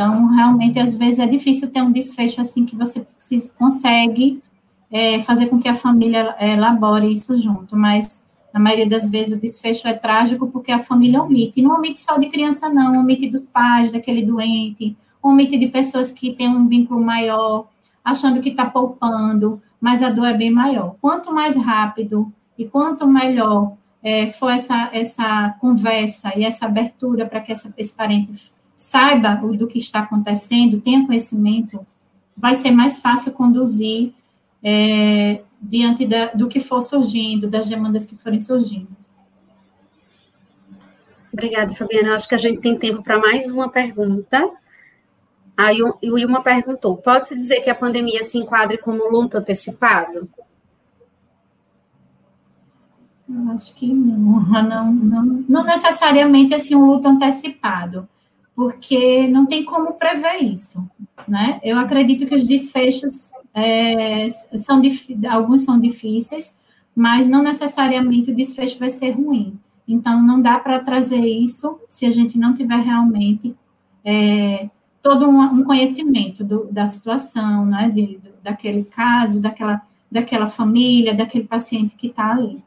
Então, 0.00 0.28
realmente, 0.28 0.78
às 0.78 0.96
vezes 0.96 1.18
é 1.18 1.26
difícil 1.26 1.70
ter 1.70 1.82
um 1.82 1.92
desfecho 1.92 2.40
assim 2.40 2.64
que 2.64 2.74
você 2.74 3.06
consegue 3.58 4.42
é, 4.90 5.22
fazer 5.24 5.48
com 5.48 5.60
que 5.60 5.68
a 5.68 5.74
família 5.74 6.34
é, 6.38 6.54
elabore 6.54 7.12
isso 7.12 7.36
junto, 7.36 7.76
mas 7.76 8.24
na 8.50 8.58
maioria 8.58 8.88
das 8.88 9.10
vezes 9.10 9.36
o 9.36 9.38
desfecho 9.38 9.86
é 9.86 9.92
trágico 9.92 10.46
porque 10.46 10.72
a 10.72 10.78
família 10.78 11.22
omite, 11.22 11.60
e 11.60 11.62
não 11.62 11.76
omite 11.76 12.00
só 12.00 12.16
de 12.16 12.30
criança, 12.30 12.70
não, 12.70 12.98
omite 12.98 13.28
dos 13.28 13.42
pais 13.42 13.92
daquele 13.92 14.24
doente, 14.24 14.96
omite 15.22 15.58
de 15.58 15.66
pessoas 15.66 16.10
que 16.10 16.32
têm 16.32 16.48
um 16.48 16.66
vínculo 16.66 17.04
maior, 17.04 17.68
achando 18.02 18.40
que 18.40 18.48
está 18.48 18.64
poupando, 18.64 19.60
mas 19.78 20.02
a 20.02 20.08
dor 20.08 20.28
é 20.28 20.34
bem 20.34 20.50
maior. 20.50 20.96
Quanto 20.98 21.30
mais 21.30 21.58
rápido 21.58 22.32
e 22.56 22.64
quanto 22.64 23.06
melhor 23.06 23.74
é, 24.02 24.30
for 24.30 24.50
essa, 24.50 24.88
essa 24.94 25.54
conversa 25.60 26.32
e 26.38 26.42
essa 26.42 26.64
abertura 26.64 27.26
para 27.26 27.42
que 27.42 27.52
essa, 27.52 27.74
esse 27.76 27.92
parente 27.92 28.50
saiba 28.80 29.34
do 29.34 29.66
que 29.66 29.78
está 29.78 30.00
acontecendo, 30.00 30.80
tenha 30.80 31.06
conhecimento, 31.06 31.86
vai 32.34 32.54
ser 32.54 32.70
mais 32.70 32.98
fácil 32.98 33.30
conduzir 33.32 34.14
é, 34.64 35.42
diante 35.60 36.06
da, 36.06 36.28
do 36.28 36.48
que 36.48 36.60
for 36.60 36.80
surgindo, 36.80 37.46
das 37.46 37.68
demandas 37.68 38.06
que 38.06 38.16
forem 38.16 38.40
surgindo. 38.40 38.88
Obrigada, 41.30 41.74
Fabiana. 41.74 42.16
Acho 42.16 42.26
que 42.26 42.34
a 42.34 42.38
gente 42.38 42.58
tem 42.62 42.74
tempo 42.78 43.02
para 43.02 43.18
mais 43.18 43.50
uma 43.50 43.68
pergunta. 43.68 44.50
Aí 45.54 45.82
o 45.82 45.98
Wilma 46.02 46.42
perguntou: 46.42 46.96
pode-se 46.96 47.38
dizer 47.38 47.60
que 47.60 47.68
a 47.68 47.74
pandemia 47.74 48.24
se 48.24 48.38
enquadre 48.38 48.78
como 48.78 49.10
luto 49.10 49.36
antecipado? 49.36 50.26
Acho 53.54 53.74
que 53.76 53.92
não, 53.92 54.40
não, 54.62 54.90
não, 54.90 55.24
não 55.46 55.64
necessariamente 55.64 56.54
assim 56.54 56.74
um 56.74 56.86
luto 56.86 57.06
antecipado 57.06 58.08
porque 58.60 59.26
não 59.26 59.46
tem 59.46 59.64
como 59.64 59.94
prever 59.94 60.42
isso, 60.42 60.86
né? 61.26 61.58
Eu 61.64 61.78
acredito 61.78 62.26
que 62.26 62.34
os 62.34 62.44
desfechos 62.44 63.30
é, 63.54 64.28
são 64.28 64.82
alguns 65.30 65.62
são 65.62 65.80
difíceis, 65.80 66.60
mas 66.94 67.26
não 67.26 67.42
necessariamente 67.42 68.30
o 68.30 68.34
desfecho 68.34 68.78
vai 68.78 68.90
ser 68.90 69.12
ruim. 69.12 69.58
Então, 69.88 70.22
não 70.22 70.42
dá 70.42 70.60
para 70.60 70.78
trazer 70.78 71.24
isso 71.24 71.80
se 71.88 72.04
a 72.04 72.10
gente 72.10 72.38
não 72.38 72.52
tiver 72.52 72.80
realmente 72.80 73.56
é, 74.04 74.68
todo 75.02 75.26
um, 75.26 75.40
um 75.40 75.64
conhecimento 75.64 76.44
do, 76.44 76.68
da 76.70 76.86
situação, 76.86 77.64
né? 77.64 77.88
De, 77.88 78.18
do, 78.18 78.28
daquele 78.42 78.84
caso, 78.84 79.40
daquela, 79.40 79.80
daquela 80.12 80.48
família, 80.50 81.14
daquele 81.14 81.44
paciente 81.44 81.96
que 81.96 82.08
está 82.08 82.32
ali. 82.32 82.62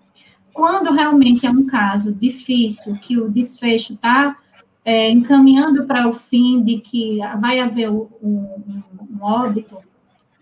Quando 0.52 0.91
realmente 0.91 1.45
é 1.45 1.52
um 1.52 1.68
caso 1.68 2.15
difícil, 2.15 2.95
que 2.95 3.15
o 3.15 3.30
desfecho 3.30 3.94
está 3.94 4.36
é, 4.85 5.10
encaminhando 5.10 5.85
para 5.85 6.07
o 6.07 6.14
fim 6.14 6.61
de 6.61 6.80
que 6.80 7.19
vai 7.39 7.60
haver 7.60 7.89
um, 7.89 8.07
um, 8.22 8.84
óbito, 9.22 9.77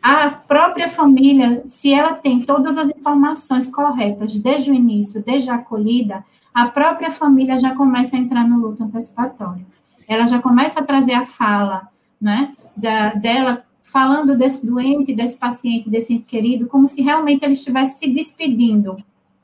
a 0.02 0.30
própria 0.30 0.90
família, 0.90 1.62
se 1.66 1.94
ela 1.94 2.14
tem 2.14 2.42
todas 2.42 2.76
as 2.78 2.90
informações 2.90 3.70
corretas 3.70 4.36
desde 4.36 4.72
o 4.72 4.74
início, 4.74 5.24
desde 5.24 5.50
a 5.52 5.56
acolhida, 5.56 6.26
a 6.54 6.68
própria 6.68 7.12
família 7.12 7.58
já 7.58 7.76
começa 7.76 8.16
a 8.16 8.20
entrar 8.20 8.48
no 8.48 8.58
luto 8.58 8.84
antecipatório. 8.84 9.66
Ela 10.08 10.26
já 10.26 10.42
começa 10.42 10.80
a 10.80 10.84
trazer 10.84 11.14
a 11.14 11.26
fala, 11.26 11.88
né, 12.20 12.56
da, 12.76 13.14
dela 13.14 13.64
falando 13.84 14.38
desse 14.38 14.66
doente, 14.66 15.14
desse 15.14 15.38
paciente, 15.38 15.90
desse 15.90 16.14
ente 16.14 16.26
querido, 16.26 16.68
como 16.68 16.88
se 16.88 17.02
realmente 17.02 17.44
ele 17.44 17.54
estivesse 17.54 18.00
se 18.00 18.10
despedindo 18.10 18.98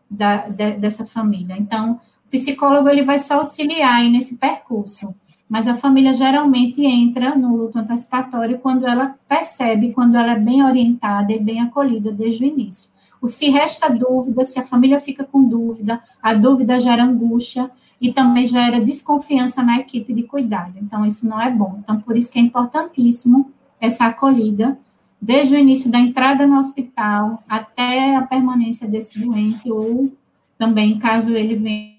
da, 0.10 0.48
de, 0.48 0.72
dessa 0.72 1.06
família. 1.06 1.56
Então, 1.58 2.00
o 2.28 2.30
psicólogo 2.30 2.90
ele 2.90 3.04
vai 3.04 3.18
só 3.20 3.36
auxiliar 3.36 4.04
nesse 4.04 4.36
percurso, 4.36 5.16
mas 5.48 5.66
a 5.66 5.78
família 5.78 6.14
geralmente 6.14 6.86
entra 6.86 7.36
no 7.36 7.56
luto 7.56 7.80
antecipatório 7.80 8.60
quando 8.60 8.86
ela 8.86 9.16
percebe, 9.30 9.94
quando 9.94 10.16
ela 10.16 10.34
é 10.34 10.40
bem 10.40 10.62
orientada 10.62 11.32
e 11.32 11.40
bem 11.40 11.62
acolhida 11.62 12.12
desde 12.12 12.44
o 12.44 12.48
início. 12.48 12.92
O 13.22 13.30
se 13.30 13.50
resta 13.50 13.90
dúvida, 13.90 14.44
se 14.44 14.60
a 14.60 14.66
família 14.66 15.00
fica 15.00 15.24
com 15.24 15.42
dúvida, 15.42 16.02
a 16.22 16.34
dúvida 16.34 16.78
gera 16.82 17.04
angústia 17.04 17.72
e 18.00 18.12
também 18.12 18.46
gera 18.46 18.82
desconfiança 18.82 19.64
na 19.64 19.80
equipe 19.80 20.14
de 20.14 20.24
cuidado. 20.24 20.74
Então, 20.82 21.06
isso 21.06 21.28
não 21.28 21.42
é 21.42 21.50
bom. 21.50 21.80
Então, 21.80 22.00
por 22.02 22.18
isso 22.18 22.30
que 22.30 22.38
é 22.38 22.42
importantíssimo 22.42 23.52
essa 23.80 24.06
acolhida, 24.06 24.78
desde 25.20 25.56
o 25.56 25.58
início 25.58 25.90
da 25.90 25.98
entrada 25.98 26.46
no 26.46 26.58
hospital 26.58 27.42
até 27.48 28.18
a 28.18 28.22
permanência 28.22 28.86
desse 28.86 29.18
doente, 29.18 29.72
ou 29.72 30.12
também, 30.58 31.00
caso 31.00 31.34
ele 31.34 31.56
venha 31.56 31.97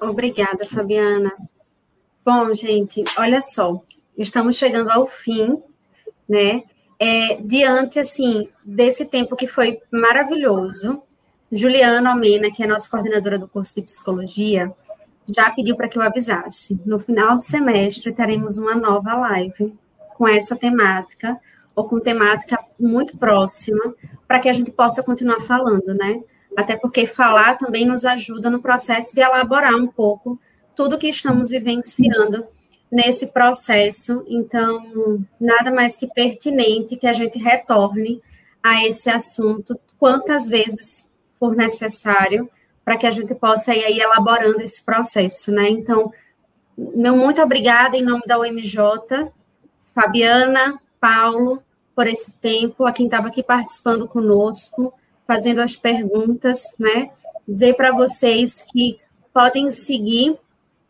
Obrigada, 0.00 0.66
Fabiana. 0.66 1.32
Bom, 2.24 2.52
gente, 2.54 3.04
olha 3.16 3.40
só, 3.40 3.82
estamos 4.16 4.56
chegando 4.56 4.90
ao 4.90 5.06
fim, 5.06 5.62
né? 6.28 6.64
É, 6.98 7.36
diante, 7.36 7.98
assim, 7.98 8.48
desse 8.64 9.04
tempo 9.04 9.36
que 9.36 9.46
foi 9.46 9.80
maravilhoso, 9.90 11.02
Juliana 11.50 12.10
Almena, 12.10 12.50
que 12.50 12.62
é 12.62 12.66
nossa 12.66 12.90
coordenadora 12.90 13.38
do 13.38 13.48
curso 13.48 13.74
de 13.74 13.82
psicologia, 13.82 14.72
já 15.28 15.50
pediu 15.50 15.76
para 15.76 15.88
que 15.88 15.98
eu 15.98 16.02
avisasse. 16.02 16.78
No 16.84 16.98
final 16.98 17.36
do 17.36 17.42
semestre, 17.42 18.12
teremos 18.12 18.58
uma 18.58 18.74
nova 18.74 19.14
live 19.14 19.74
com 20.16 20.26
essa 20.26 20.56
temática, 20.56 21.38
ou 21.76 21.86
com 21.86 22.00
temática 22.00 22.58
muito 22.80 23.18
próxima, 23.18 23.94
para 24.26 24.40
que 24.40 24.48
a 24.48 24.52
gente 24.52 24.72
possa 24.72 25.02
continuar 25.02 25.40
falando, 25.40 25.94
né? 25.94 26.22
Até 26.56 26.74
porque 26.74 27.06
falar 27.06 27.58
também 27.58 27.84
nos 27.84 28.06
ajuda 28.06 28.48
no 28.48 28.62
processo 28.62 29.14
de 29.14 29.20
elaborar 29.20 29.74
um 29.74 29.86
pouco 29.86 30.40
tudo 30.74 30.98
que 30.98 31.08
estamos 31.08 31.50
vivenciando 31.50 32.46
nesse 32.90 33.26
processo. 33.28 34.24
Então, 34.26 35.22
nada 35.38 35.70
mais 35.70 35.96
que 35.96 36.06
pertinente 36.06 36.96
que 36.96 37.06
a 37.06 37.12
gente 37.12 37.38
retorne 37.38 38.22
a 38.62 38.84
esse 38.86 39.10
assunto 39.10 39.78
quantas 39.98 40.48
vezes 40.48 41.08
for 41.38 41.54
necessário 41.54 42.48
para 42.84 42.96
que 42.96 43.06
a 43.06 43.10
gente 43.10 43.34
possa 43.34 43.74
ir 43.74 44.00
elaborando 44.00 44.60
esse 44.62 44.82
processo, 44.82 45.52
né? 45.52 45.68
Então, 45.68 46.10
meu 46.76 47.16
muito 47.16 47.42
obrigada 47.42 47.96
em 47.96 48.02
nome 48.02 48.22
da 48.26 48.38
UMJ, 48.38 48.78
Fabiana, 49.94 50.80
Paulo, 51.00 51.62
por 51.96 52.06
esse 52.06 52.30
tempo, 52.30 52.84
a 52.84 52.92
quem 52.92 53.06
estava 53.06 53.28
aqui 53.28 53.42
participando 53.42 54.06
conosco, 54.06 54.92
fazendo 55.26 55.62
as 55.62 55.74
perguntas, 55.76 56.64
né? 56.78 57.10
Dizer 57.48 57.74
para 57.74 57.90
vocês 57.90 58.62
que 58.70 59.00
podem 59.32 59.72
seguir 59.72 60.38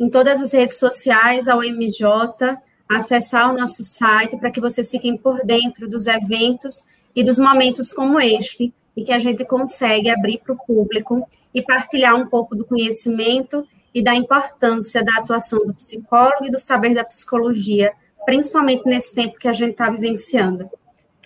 em 0.01 0.11
todas 0.11 0.41
as 0.41 0.53
redes 0.53 0.79
sociais 0.79 1.47
a 1.47 1.57
UMJ, 1.57 2.59
acessar 2.89 3.51
o 3.51 3.57
nosso 3.57 3.85
site 3.85 4.37
para 4.37 4.51
que 4.51 4.61
vocês 4.61 4.91
fiquem 4.91 5.17
por 5.17 5.45
dentro 5.45 5.89
dos 5.89 6.09
eventos 6.09 6.85
e 7.15 7.23
dos 7.23 7.39
momentos 7.39 7.93
como 7.93 8.21
este, 8.21 8.75
e 8.97 9.05
que 9.05 9.13
a 9.13 9.19
gente 9.21 9.45
consegue 9.45 10.11
abrir 10.11 10.39
para 10.39 10.55
o 10.55 10.59
público 10.59 11.27
e 11.55 11.63
partilhar 11.63 12.17
um 12.17 12.27
pouco 12.27 12.57
do 12.57 12.65
conhecimento 12.65 13.67
e 13.95 14.03
da 14.03 14.15
importância 14.15 15.05
da 15.05 15.15
atuação 15.19 15.61
do 15.65 15.73
psicólogo 15.73 16.47
e 16.47 16.51
do 16.51 16.59
saber 16.59 16.95
da 16.95 17.05
psicologia, 17.05 17.93
principalmente 18.25 18.85
nesse 18.87 19.15
tempo 19.15 19.39
que 19.39 19.49
a 19.49 19.53
gente 19.53 19.71
está 19.71 19.89
vivenciando. 19.89 20.69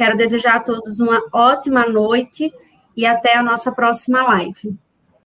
Quero 0.01 0.17
desejar 0.17 0.57
a 0.57 0.61
todos 0.61 0.99
uma 0.99 1.21
ótima 1.31 1.87
noite 1.87 2.51
e 2.97 3.05
até 3.05 3.37
a 3.37 3.43
nossa 3.43 3.71
próxima 3.71 4.23
live. 4.23 4.75